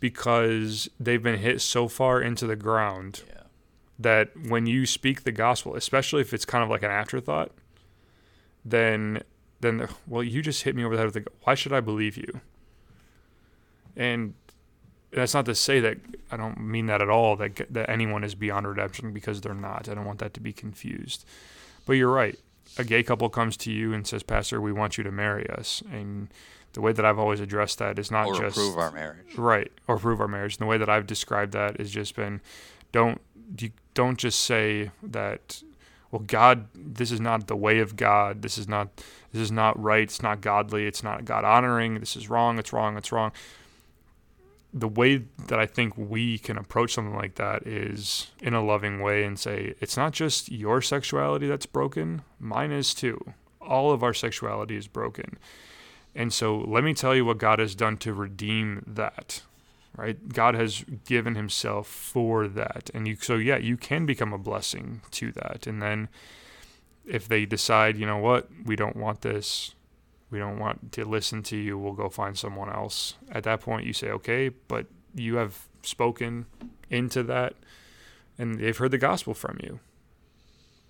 because 0.00 0.88
they've 1.00 1.22
been 1.22 1.38
hit 1.38 1.60
so 1.60 1.88
far 1.88 2.20
into 2.20 2.46
the 2.46 2.56
ground 2.56 3.22
Yeah. 3.28 3.42
that 3.98 4.30
when 4.48 4.66
you 4.66 4.84
speak 4.86 5.22
the 5.24 5.32
gospel, 5.32 5.74
especially 5.76 6.20
if 6.20 6.34
it's 6.34 6.44
kind 6.44 6.62
of 6.62 6.68
like 6.70 6.82
an 6.82 6.90
afterthought, 6.90 7.52
then 8.64 9.22
then 9.62 9.78
the, 9.78 9.88
well, 10.06 10.22
you 10.22 10.42
just 10.42 10.64
hit 10.64 10.76
me 10.76 10.84
over 10.84 10.94
the 10.94 11.02
head 11.02 11.14
with 11.14 11.24
the 11.24 11.30
why 11.44 11.54
should 11.54 11.72
I 11.72 11.80
believe 11.80 12.16
you? 12.16 12.40
And 13.96 14.34
that's 15.12 15.34
not 15.34 15.46
to 15.46 15.54
say 15.54 15.80
that 15.80 15.98
I 16.30 16.36
don't 16.36 16.60
mean 16.60 16.86
that 16.86 17.00
at 17.00 17.08
all 17.08 17.36
that 17.36 17.72
that 17.72 17.88
anyone 17.88 18.24
is 18.24 18.34
beyond 18.34 18.66
redemption 18.66 19.12
because 19.12 19.40
they're 19.40 19.54
not. 19.54 19.88
I 19.88 19.94
don't 19.94 20.04
want 20.04 20.18
that 20.18 20.34
to 20.34 20.40
be 20.40 20.52
confused. 20.52 21.24
But 21.86 21.94
you're 21.94 22.12
right. 22.12 22.38
A 22.78 22.84
gay 22.84 23.02
couple 23.02 23.28
comes 23.28 23.56
to 23.58 23.70
you 23.70 23.92
and 23.92 24.06
says, 24.06 24.22
"Pastor, 24.22 24.60
we 24.60 24.72
want 24.72 24.98
you 24.98 25.04
to 25.04 25.12
marry 25.12 25.48
us." 25.48 25.82
And 25.90 26.28
the 26.72 26.80
way 26.80 26.92
that 26.92 27.04
I've 27.04 27.18
always 27.18 27.40
addressed 27.40 27.78
that 27.78 27.98
is 27.98 28.10
not 28.10 28.26
or 28.26 28.40
just 28.40 28.56
approve 28.56 28.78
our 28.78 28.90
marriage. 28.90 29.36
Right, 29.36 29.70
or 29.86 29.98
prove 29.98 30.20
our 30.20 30.28
marriage. 30.28 30.54
And 30.54 30.60
the 30.60 30.66
way 30.66 30.78
that 30.78 30.88
I've 30.88 31.06
described 31.06 31.52
that 31.52 31.78
has 31.78 31.90
just 31.90 32.16
been, 32.16 32.40
don't 32.90 33.20
you 33.58 33.70
don't 33.94 34.18
just 34.18 34.40
say 34.40 34.90
that. 35.02 35.62
Well, 36.12 36.22
God, 36.26 36.68
this 36.74 37.10
is 37.10 37.20
not 37.20 37.46
the 37.46 37.56
way 37.56 37.80
of 37.80 37.96
God. 37.96 38.42
This 38.42 38.58
is 38.58 38.68
not 38.68 38.88
this 39.32 39.40
is 39.40 39.50
not 39.50 39.82
right. 39.82 40.02
It's 40.02 40.22
not 40.22 40.42
godly. 40.42 40.86
It's 40.86 41.02
not 41.02 41.24
God 41.24 41.44
honoring. 41.44 41.98
This 42.00 42.16
is 42.16 42.28
wrong. 42.28 42.58
It's 42.58 42.72
wrong. 42.72 42.98
It's 42.98 43.10
wrong. 43.10 43.32
The 44.74 44.88
way 44.88 45.24
that 45.48 45.58
I 45.58 45.66
think 45.66 45.96
we 45.96 46.38
can 46.38 46.58
approach 46.58 46.92
something 46.92 47.16
like 47.16 47.36
that 47.36 47.66
is 47.66 48.30
in 48.40 48.52
a 48.52 48.62
loving 48.62 49.00
way 49.00 49.24
and 49.24 49.38
say, 49.38 49.74
it's 49.80 49.96
not 49.96 50.12
just 50.12 50.52
your 50.52 50.82
sexuality 50.82 51.46
that's 51.46 51.66
broken. 51.66 52.22
Mine 52.38 52.72
is 52.72 52.94
too. 52.94 53.32
All 53.60 53.90
of 53.90 54.02
our 54.02 54.14
sexuality 54.14 54.76
is 54.76 54.86
broken. 54.88 55.38
And 56.14 56.32
so 56.32 56.58
let 56.58 56.84
me 56.84 56.92
tell 56.92 57.14
you 57.14 57.24
what 57.24 57.38
God 57.38 57.58
has 57.58 57.74
done 57.74 57.96
to 57.98 58.12
redeem 58.12 58.82
that. 58.86 59.42
Right? 59.96 60.28
God 60.28 60.54
has 60.54 60.84
given 61.04 61.34
himself 61.34 61.86
for 61.86 62.48
that. 62.48 62.90
And 62.94 63.06
you 63.06 63.16
so 63.20 63.36
yeah, 63.36 63.58
you 63.58 63.76
can 63.76 64.06
become 64.06 64.32
a 64.32 64.38
blessing 64.38 65.02
to 65.12 65.32
that. 65.32 65.66
And 65.66 65.82
then 65.82 66.08
if 67.04 67.28
they 67.28 67.44
decide, 67.44 67.98
you 67.98 68.06
know 68.06 68.16
what, 68.16 68.48
we 68.64 68.74
don't 68.74 68.96
want 68.96 69.20
this, 69.20 69.74
we 70.30 70.38
don't 70.38 70.58
want 70.58 70.92
to 70.92 71.04
listen 71.04 71.42
to 71.44 71.56
you, 71.56 71.76
we'll 71.76 71.92
go 71.92 72.08
find 72.08 72.38
someone 72.38 72.70
else. 72.70 73.14
At 73.30 73.44
that 73.44 73.60
point 73.60 73.86
you 73.86 73.92
say, 73.92 74.08
"Okay, 74.08 74.48
but 74.48 74.86
you 75.14 75.36
have 75.36 75.68
spoken 75.82 76.46
into 76.88 77.22
that 77.24 77.54
and 78.38 78.58
they've 78.58 78.76
heard 78.76 78.92
the 78.92 78.98
gospel 78.98 79.34
from 79.34 79.58
you." 79.62 79.80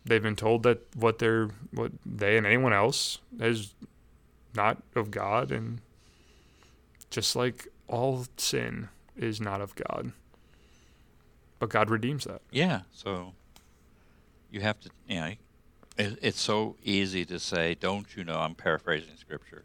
They've 0.05 0.23
been 0.23 0.37
told 0.37 0.63
that 0.65 0.95
what 0.95 1.19
they're 1.19 1.51
what 1.73 1.93
they 2.05 2.37
and 2.37 2.47
anyone 2.47 2.73
else 2.73 3.19
is 3.39 3.75
not 4.55 4.83
of 4.95 5.11
God, 5.11 5.51
and 5.51 5.81
just 7.11 7.37
like 7.37 7.69
all 7.89 8.25
sin 8.37 8.89
is 9.17 9.41
not 9.41 9.61
of 9.61 9.75
God, 9.75 10.13
but 11.59 11.69
God 11.69 11.91
redeems 11.91 12.25
that. 12.25 12.41
Yeah. 12.51 12.83
So 12.93 13.33
you 14.51 14.61
have 14.61 14.81
to, 14.81 14.91
you 15.09 15.21
know, 15.21 15.33
it, 15.99 16.19
it's 16.23 16.41
so 16.41 16.77
easy 16.83 17.25
to 17.27 17.39
say, 17.39 17.75
don't 17.75 18.17
you 18.17 18.25
know, 18.25 18.39
I'm 18.41 18.55
paraphrasing 18.55 19.17
scripture, 19.17 19.65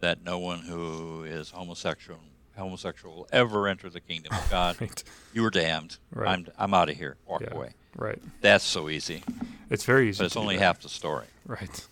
that 0.00 0.22
no 0.24 0.38
one 0.38 0.60
who 0.60 1.24
is 1.24 1.50
homosexual 1.50 2.18
homosexual 2.56 3.12
will 3.16 3.28
ever 3.32 3.66
enter 3.66 3.90
the 3.90 4.00
kingdom 4.00 4.32
of 4.32 4.48
God. 4.50 4.80
Right. 4.80 5.02
You're 5.32 5.50
damned. 5.50 5.96
Right. 6.12 6.28
I'm 6.28 6.46
I'm 6.58 6.72
out 6.74 6.88
of 6.88 6.96
here. 6.96 7.16
Walk 7.26 7.42
Yeah. 7.42 7.54
away. 7.54 7.70
Right. 7.96 8.20
That's 8.40 8.64
so 8.64 8.88
easy, 8.88 9.22
It's 9.70 9.84
very 9.84 10.08
easy. 10.08 10.18
but 10.18 10.26
it's 10.26 10.36
only 10.36 10.58
half 10.58 10.80
the 10.80 10.88
story. 10.88 11.26
Right. 11.46 11.86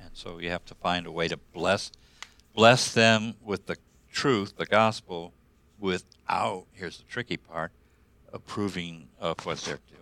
And 0.00 0.10
so 0.14 0.38
you 0.38 0.48
have 0.50 0.64
to 0.66 0.74
find 0.74 1.06
a 1.06 1.12
way 1.12 1.28
to 1.28 1.36
bless 1.54 1.90
bless 2.54 2.92
them 2.92 3.34
with 3.42 3.66
the 3.66 3.76
truth, 4.12 4.56
the 4.56 4.66
gospel, 4.66 5.32
without 5.78 6.66
here's 6.72 6.98
the 6.98 7.04
tricky 7.04 7.36
part, 7.36 7.72
approving 8.32 9.08
of 9.18 9.44
what 9.46 9.58
they're 9.58 9.78
doing. 9.88 10.00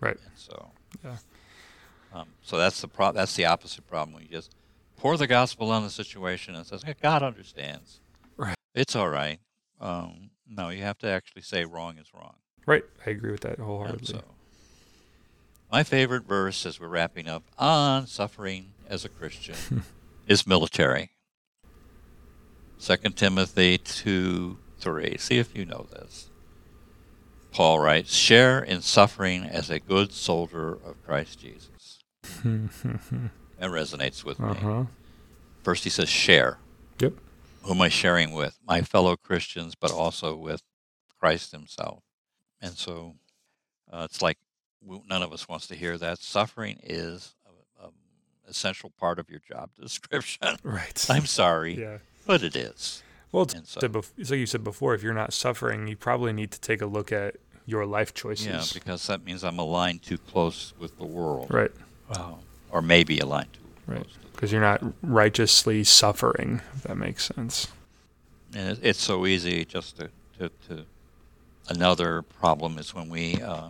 Right. 0.00 0.16
And 0.24 0.36
so 0.36 0.70
Yeah. 1.04 1.16
um, 2.12 2.28
so 2.42 2.56
that's 2.58 2.80
the 2.80 2.88
pro- 2.88 3.12
that's 3.12 3.34
the 3.36 3.44
opposite 3.46 3.86
problem. 3.86 4.16
We 4.16 4.26
just 4.28 4.54
pour 4.96 5.16
the 5.16 5.26
gospel 5.26 5.70
on 5.70 5.82
the 5.82 5.90
situation 5.90 6.54
and 6.54 6.66
says, 6.66 6.82
"Hey, 6.82 6.94
God 7.00 7.22
understands. 7.22 8.00
Right. 8.36 8.56
It's 8.74 8.94
all 8.96 9.08
right. 9.08 9.40
Um, 9.80 10.30
no, 10.48 10.70
you 10.70 10.82
have 10.82 10.98
to 10.98 11.08
actually 11.08 11.42
say 11.42 11.64
wrong 11.64 11.98
is 11.98 12.12
wrong. 12.14 12.36
Right. 12.66 12.84
I 13.06 13.10
agree 13.10 13.30
with 13.32 13.40
that 13.42 13.58
wholeheartedly. 13.58 14.06
so, 14.06 14.22
my 15.70 15.82
favorite 15.82 16.24
verse 16.24 16.64
as 16.66 16.80
we're 16.80 16.88
wrapping 16.88 17.28
up 17.28 17.44
on 17.58 18.06
suffering 18.06 18.72
as 18.88 19.04
a 19.04 19.08
Christian 19.08 19.84
is 20.26 20.46
military. 20.46 21.10
Second 22.78 23.16
Timothy 23.16 23.78
two 23.78 24.58
three. 24.78 25.16
See 25.18 25.38
if 25.38 25.56
you 25.56 25.64
know 25.64 25.86
this. 25.90 26.30
Paul 27.52 27.80
writes, 27.80 28.14
"Share 28.14 28.60
in 28.60 28.82
suffering 28.82 29.42
as 29.44 29.68
a 29.70 29.80
good 29.80 30.12
soldier 30.12 30.72
of 30.74 31.02
Christ 31.04 31.40
Jesus." 31.40 31.98
That 33.60 33.70
resonates 33.70 34.22
with 34.24 34.40
uh 34.40 34.54
me. 34.54 34.86
First, 35.64 35.82
he 35.82 35.90
says, 35.90 36.08
"Share." 36.08 36.58
Yep. 37.00 37.14
Who 37.64 37.72
am 37.72 37.80
I 37.82 37.88
sharing 37.88 38.30
with? 38.32 38.56
My 38.64 38.82
fellow 38.82 39.16
Christians, 39.16 39.74
but 39.74 39.90
also 39.90 40.36
with 40.36 40.62
Christ 41.18 41.50
Himself. 41.50 42.04
And 42.60 42.74
so, 42.74 43.16
uh, 43.92 44.06
it's 44.08 44.22
like 44.22 44.38
none 45.08 45.22
of 45.24 45.32
us 45.32 45.48
wants 45.48 45.66
to 45.66 45.74
hear 45.74 45.98
that. 45.98 46.20
Suffering 46.20 46.78
is 46.84 47.34
an 47.82 47.90
essential 48.48 48.90
part 48.96 49.18
of 49.18 49.28
your 49.28 49.40
job 49.40 49.70
description. 49.74 50.56
Right. 50.62 51.04
I'm 51.10 51.26
sorry, 51.26 51.80
yeah. 51.80 51.98
But 52.28 52.44
it 52.44 52.54
is. 52.54 53.02
Well, 53.32 53.42
it's, 53.42 53.72
so- 53.72 53.80
like 53.92 54.30
you 54.30 54.46
said 54.46 54.62
before. 54.62 54.94
If 54.94 55.02
you're 55.02 55.12
not 55.14 55.32
suffering, 55.32 55.88
you 55.88 55.96
probably 55.96 56.32
need 56.32 56.52
to 56.52 56.60
take 56.60 56.80
a 56.80 56.86
look 56.86 57.10
at 57.10 57.34
your 57.66 57.84
life 57.84 58.14
choices. 58.14 58.46
Yeah, 58.46 58.64
because 58.72 59.06
that 59.08 59.24
means 59.24 59.42
I'm 59.44 59.58
aligned 59.58 60.02
too 60.02 60.16
close 60.18 60.72
with 60.78 60.96
the 60.98 61.04
world. 61.04 61.48
right. 61.50 61.72
Wow. 62.14 62.38
Or 62.70 62.80
maybe 62.80 63.18
aligned 63.18 63.52
too 63.52 63.60
Right. 63.92 64.00
close. 64.02 64.16
Because 64.32 64.52
you're 64.52 64.60
not 64.62 64.80
righteously 65.02 65.82
suffering. 65.84 66.60
If 66.76 66.84
that 66.84 66.96
makes 66.96 67.24
sense. 67.26 67.68
And 68.54 68.78
it, 68.78 68.80
it's 68.82 69.02
so 69.02 69.26
easy 69.26 69.64
just 69.64 69.96
to, 69.98 70.08
to, 70.38 70.48
to. 70.68 70.84
Another 71.68 72.22
problem 72.22 72.78
is 72.78 72.94
when 72.94 73.10
we 73.10 73.34
uh, 73.42 73.68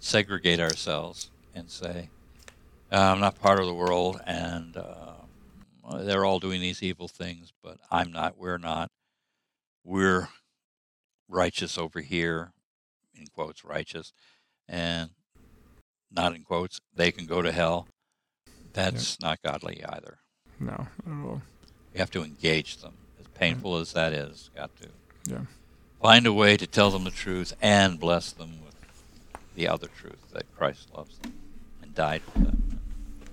segregate 0.00 0.60
ourselves 0.60 1.30
and 1.54 1.70
say, 1.70 2.08
"Uh, 2.92 2.96
I'm 2.96 3.20
not 3.20 3.40
part 3.40 3.58
of 3.60 3.66
the 3.66 3.74
world 3.74 4.20
and 4.26 4.76
uh, 4.76 5.12
Uh, 5.86 6.02
they're 6.02 6.24
all 6.24 6.40
doing 6.40 6.60
these 6.60 6.82
evil 6.82 7.08
things, 7.08 7.52
but 7.62 7.78
I'm 7.90 8.12
not, 8.12 8.36
we're 8.38 8.58
not. 8.58 8.90
We're 9.84 10.28
righteous 11.28 11.78
over 11.78 12.00
here, 12.00 12.52
in 13.14 13.26
quotes, 13.28 13.64
righteous, 13.64 14.12
and 14.68 15.10
not 16.10 16.34
in 16.34 16.42
quotes, 16.42 16.80
they 16.94 17.12
can 17.12 17.26
go 17.26 17.40
to 17.42 17.52
hell. 17.52 17.86
That's 18.72 19.20
not 19.20 19.40
godly 19.42 19.82
either. 19.84 20.18
No. 20.58 20.86
At 21.06 21.12
all. 21.24 21.42
You 21.94 21.98
have 22.00 22.10
to 22.12 22.22
engage 22.22 22.78
them. 22.78 22.94
As 23.18 23.26
painful 23.28 23.76
as 23.76 23.92
that 23.94 24.12
is, 24.12 24.50
got 24.54 24.70
to 24.76 24.88
Yeah. 25.26 25.44
find 26.00 26.26
a 26.26 26.32
way 26.32 26.56
to 26.56 26.66
tell 26.66 26.90
them 26.90 27.04
the 27.04 27.10
truth 27.10 27.52
and 27.60 27.98
bless 27.98 28.32
them 28.32 28.62
with 28.64 28.74
the 29.54 29.66
other 29.68 29.88
truth 29.88 30.30
that 30.32 30.54
Christ 30.56 30.88
loves 30.94 31.18
them 31.18 31.32
and 31.82 31.94
died 31.94 32.22
for 32.22 32.38
them. 32.40 32.80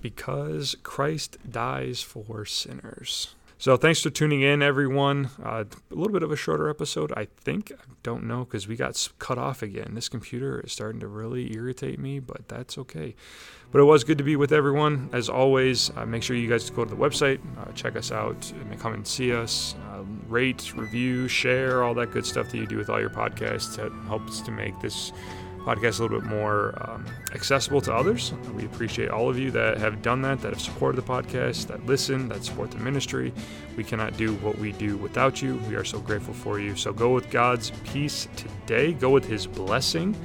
Because 0.02 0.76
Christ 0.84 1.38
dies 1.50 2.02
for 2.02 2.46
sinners. 2.46 3.36
So 3.60 3.76
thanks 3.76 4.02
for 4.04 4.12
tuning 4.12 4.42
in, 4.42 4.62
everyone. 4.62 5.32
Uh, 5.44 5.64
a 5.92 5.96
little 5.96 6.14
bit 6.14 6.22
of 6.22 6.32
a 6.32 6.36
shorter 6.36 6.70
episode, 6.70 7.12
I 7.18 7.26
think. 7.38 7.72
I 7.72 7.92
don't 8.04 8.26
know 8.26 8.46
because 8.46 8.68
we 8.68 8.76
got 8.76 9.10
cut 9.18 9.40
off 9.40 9.64
again. 9.64 9.94
This 9.96 10.10
computer 10.10 10.60
is 10.60 10.72
starting 10.72 11.00
to 11.00 11.08
really 11.08 11.52
irritate 11.56 11.98
me, 11.98 12.20
but 12.20 12.48
that's 12.48 12.78
okay. 12.78 13.16
But 13.72 13.82
it 13.82 13.86
was 13.86 14.04
good 14.04 14.20
to 14.20 14.24
be 14.24 14.36
with 14.36 14.52
everyone. 14.52 15.10
As 15.12 15.28
always, 15.28 15.90
uh, 15.98 16.06
make 16.06 16.22
sure 16.22 16.36
you 16.36 16.48
guys 16.48 16.70
go 16.70 16.86
to 16.86 16.90
the 16.90 16.96
website, 16.96 17.40
uh, 17.60 17.72
check 17.72 17.96
us 17.96 18.12
out, 18.12 18.54
and 18.70 18.80
come 18.80 18.94
and 18.94 19.08
see 19.08 19.34
us, 19.34 19.74
uh, 19.90 20.04
rate, 20.28 20.72
review, 20.76 21.28
share, 21.28 21.84
all 21.84 21.96
that 21.96 22.12
good 22.12 22.28
stuff 22.28 22.52
that 22.52 22.58
you 22.58 22.68
do 22.68 22.78
with 22.78 22.92
all 22.92 23.00
your 23.00 23.10
podcasts. 23.10 23.76
That 23.78 23.92
helps 24.06 24.40
to 24.42 24.52
make 24.52 24.80
this 24.82 25.12
podcast 25.68 26.00
a 26.00 26.04
little 26.04 26.22
bit 26.22 26.30
more 26.30 26.74
um, 26.90 27.06
accessible 27.36 27.82
to 27.82 27.94
others. 27.94 28.32
We 28.56 28.64
appreciate 28.64 29.10
all 29.10 29.30
of 29.30 29.38
you 29.38 29.52
that 29.52 29.78
have 29.80 30.02
done 30.02 30.22
that, 30.22 30.40
that 30.40 30.54
have 30.54 30.62
supported 30.62 31.02
the 31.02 31.06
podcast, 31.06 31.68
that 31.68 31.86
listen, 31.86 32.30
that 32.30 32.46
support 32.46 32.72
the 32.72 32.78
ministry. 32.78 33.34
We 33.76 33.84
cannot 33.84 34.16
do 34.16 34.36
what 34.36 34.58
we 34.58 34.72
do 34.72 34.96
without 34.96 35.42
you. 35.42 35.58
We 35.68 35.76
are 35.76 35.84
so 35.84 36.00
grateful 36.00 36.34
for 36.34 36.58
you. 36.60 36.78
So 36.78 36.94
go 36.94 37.14
with 37.14 37.30
God's 37.30 37.72
peace 37.84 38.30
today, 38.38 38.94
go 38.94 39.10
with 39.10 39.26
His 39.26 39.46
blessing, 39.46 40.16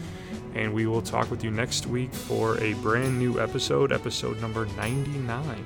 and 0.54 0.72
we 0.72 0.86
will 0.86 1.02
talk 1.02 1.28
with 1.28 1.42
you 1.42 1.50
next 1.50 1.86
week 1.86 2.12
for 2.12 2.56
a 2.62 2.74
brand 2.74 3.18
new 3.18 3.40
episode, 3.40 3.90
episode 3.90 4.40
number 4.40 4.66
99. 4.76 5.64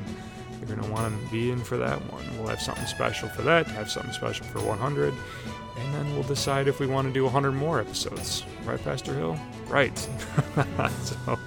You're 0.58 0.68
going 0.74 0.80
to 0.80 0.90
want 0.90 1.22
to 1.22 1.30
be 1.30 1.50
in 1.50 1.58
for 1.58 1.76
that 1.76 2.00
one. 2.10 2.24
We'll 2.38 2.48
have 2.48 2.62
something 2.62 2.86
special 2.86 3.28
for 3.28 3.42
that, 3.42 3.66
have 3.66 3.90
something 3.90 4.12
special 4.12 4.46
for 4.46 4.60
100, 4.60 5.12
and 5.78 5.94
then 5.94 6.14
we'll 6.14 6.22
decide 6.22 6.68
if 6.68 6.80
we 6.80 6.86
want 6.86 7.06
to 7.06 7.12
do 7.12 7.24
100 7.24 7.52
more 7.52 7.80
episodes. 7.80 8.44
Right, 8.64 8.82
Pastor 8.82 9.14
Hill? 9.14 9.38
Right. 9.68 9.96
so, 11.02 11.38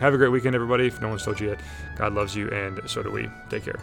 have 0.00 0.14
a 0.14 0.16
great 0.16 0.30
weekend, 0.30 0.54
everybody. 0.54 0.86
If 0.86 1.00
no 1.00 1.08
one's 1.08 1.24
told 1.24 1.40
you 1.40 1.50
yet, 1.50 1.60
God 1.96 2.14
loves 2.14 2.34
you, 2.34 2.48
and 2.50 2.80
so 2.86 3.02
do 3.02 3.10
we. 3.10 3.28
Take 3.48 3.64
care. 3.64 3.78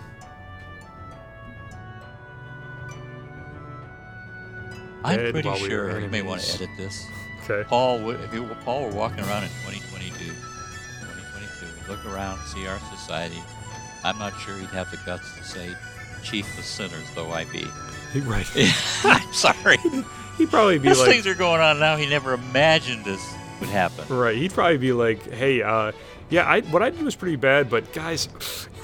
I'm 5.04 5.20
Ed, 5.20 5.32
pretty 5.34 5.50
while 5.50 5.62
we 5.62 5.68
sure 5.68 6.00
you 6.00 6.10
may 6.10 6.22
want 6.22 6.42
to 6.42 6.54
edit 6.54 6.70
this. 6.78 7.08
Okay. 7.44 7.68
Paul, 7.68 8.12
if 8.12 8.34
you, 8.34 8.46
Paul 8.64 8.86
were 8.86 8.92
walking 8.92 9.22
around 9.22 9.44
in 9.44 9.50
2022, 9.66 10.14
2022, 10.14 11.92
look 11.92 12.06
around, 12.06 12.40
see 12.46 12.68
our 12.68 12.80
society. 12.96 13.42
I'm 14.04 14.20
not 14.20 14.38
sure 14.40 14.58
he'd 14.58 14.70
have 14.70 14.92
the 14.92 14.98
guts 14.98 15.36
to 15.38 15.44
say, 15.44 15.74
"Chief 16.24 16.46
of 16.58 16.66
sinners, 16.66 17.08
though 17.16 17.32
I 17.32 17.46
be." 17.46 17.66
Right. 18.26 18.48
I'm 19.04 19.34
sorry. 19.34 19.78
He'd 20.38 20.50
probably 20.50 20.80
be 20.80 20.90
These 20.90 21.00
like, 21.00 21.10
things 21.10 21.28
are 21.28 21.36
going 21.36 21.62
on 21.62 21.80
now. 21.80 21.96
He 21.96 22.08
never 22.10 22.34
imagined 22.34 23.06
this 23.06 23.22
would 23.60 23.70
happen. 23.70 24.06
right. 24.16 24.36
He'd 24.36 24.54
probably 24.54 24.78
be 24.78 24.92
like, 24.92 25.30
hey, 25.32 25.62
uh, 25.62 25.92
yeah, 26.30 26.46
I, 26.50 26.62
what 26.62 26.82
I 26.82 26.90
did 26.90 27.04
was 27.04 27.16
pretty 27.16 27.36
bad, 27.36 27.70
but 27.70 27.94
guys, 27.94 28.28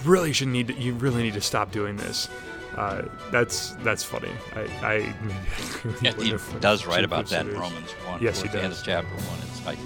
you 0.03 0.09
really 0.09 0.33
should 0.33 0.47
need 0.49 0.67
to, 0.67 0.73
you 0.75 0.93
really 0.93 1.23
need 1.23 1.33
to 1.33 1.41
stop 1.41 1.71
doing 1.71 1.97
this. 1.97 2.29
Uh, 2.75 3.03
that's 3.31 3.71
that's 3.83 4.03
funny. 4.03 4.29
I, 4.55 4.61
I 4.85 4.95
really 5.83 6.29
Yeah, 6.29 6.37
he 6.37 6.59
does 6.59 6.85
write 6.85 7.03
about 7.03 7.25
that 7.27 7.47
in. 7.47 7.53
Romans 7.57 7.91
1. 8.05 8.21
Yes, 8.21 8.37
he 8.41 8.47
towards 8.49 8.53
the 8.53 8.63
end 8.63 8.73
does. 8.73 8.83
chapter 8.83 9.09
1. 9.15 9.23
It's 9.49 9.65
like, 9.65 9.79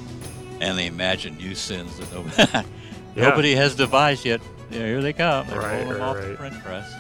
and 0.60 0.78
they 0.78 0.88
imagine 0.88 1.38
new 1.38 1.56
sins 1.56 1.98
that 2.00 2.12
nobody, 2.14 2.68
Yeah. 3.16 3.30
nobody 3.30 3.56
has 3.56 3.76
devised 3.76 4.26
yet. 4.26 4.42
Yeah, 4.70 4.80
here 4.80 5.02
they 5.02 5.14
come. 5.14 5.48
They're 5.48 5.60
Right, 5.60 5.88
right, 5.88 6.00
off 6.02 6.18
the 6.18 6.36
print 6.36 6.62
press. 6.64 6.94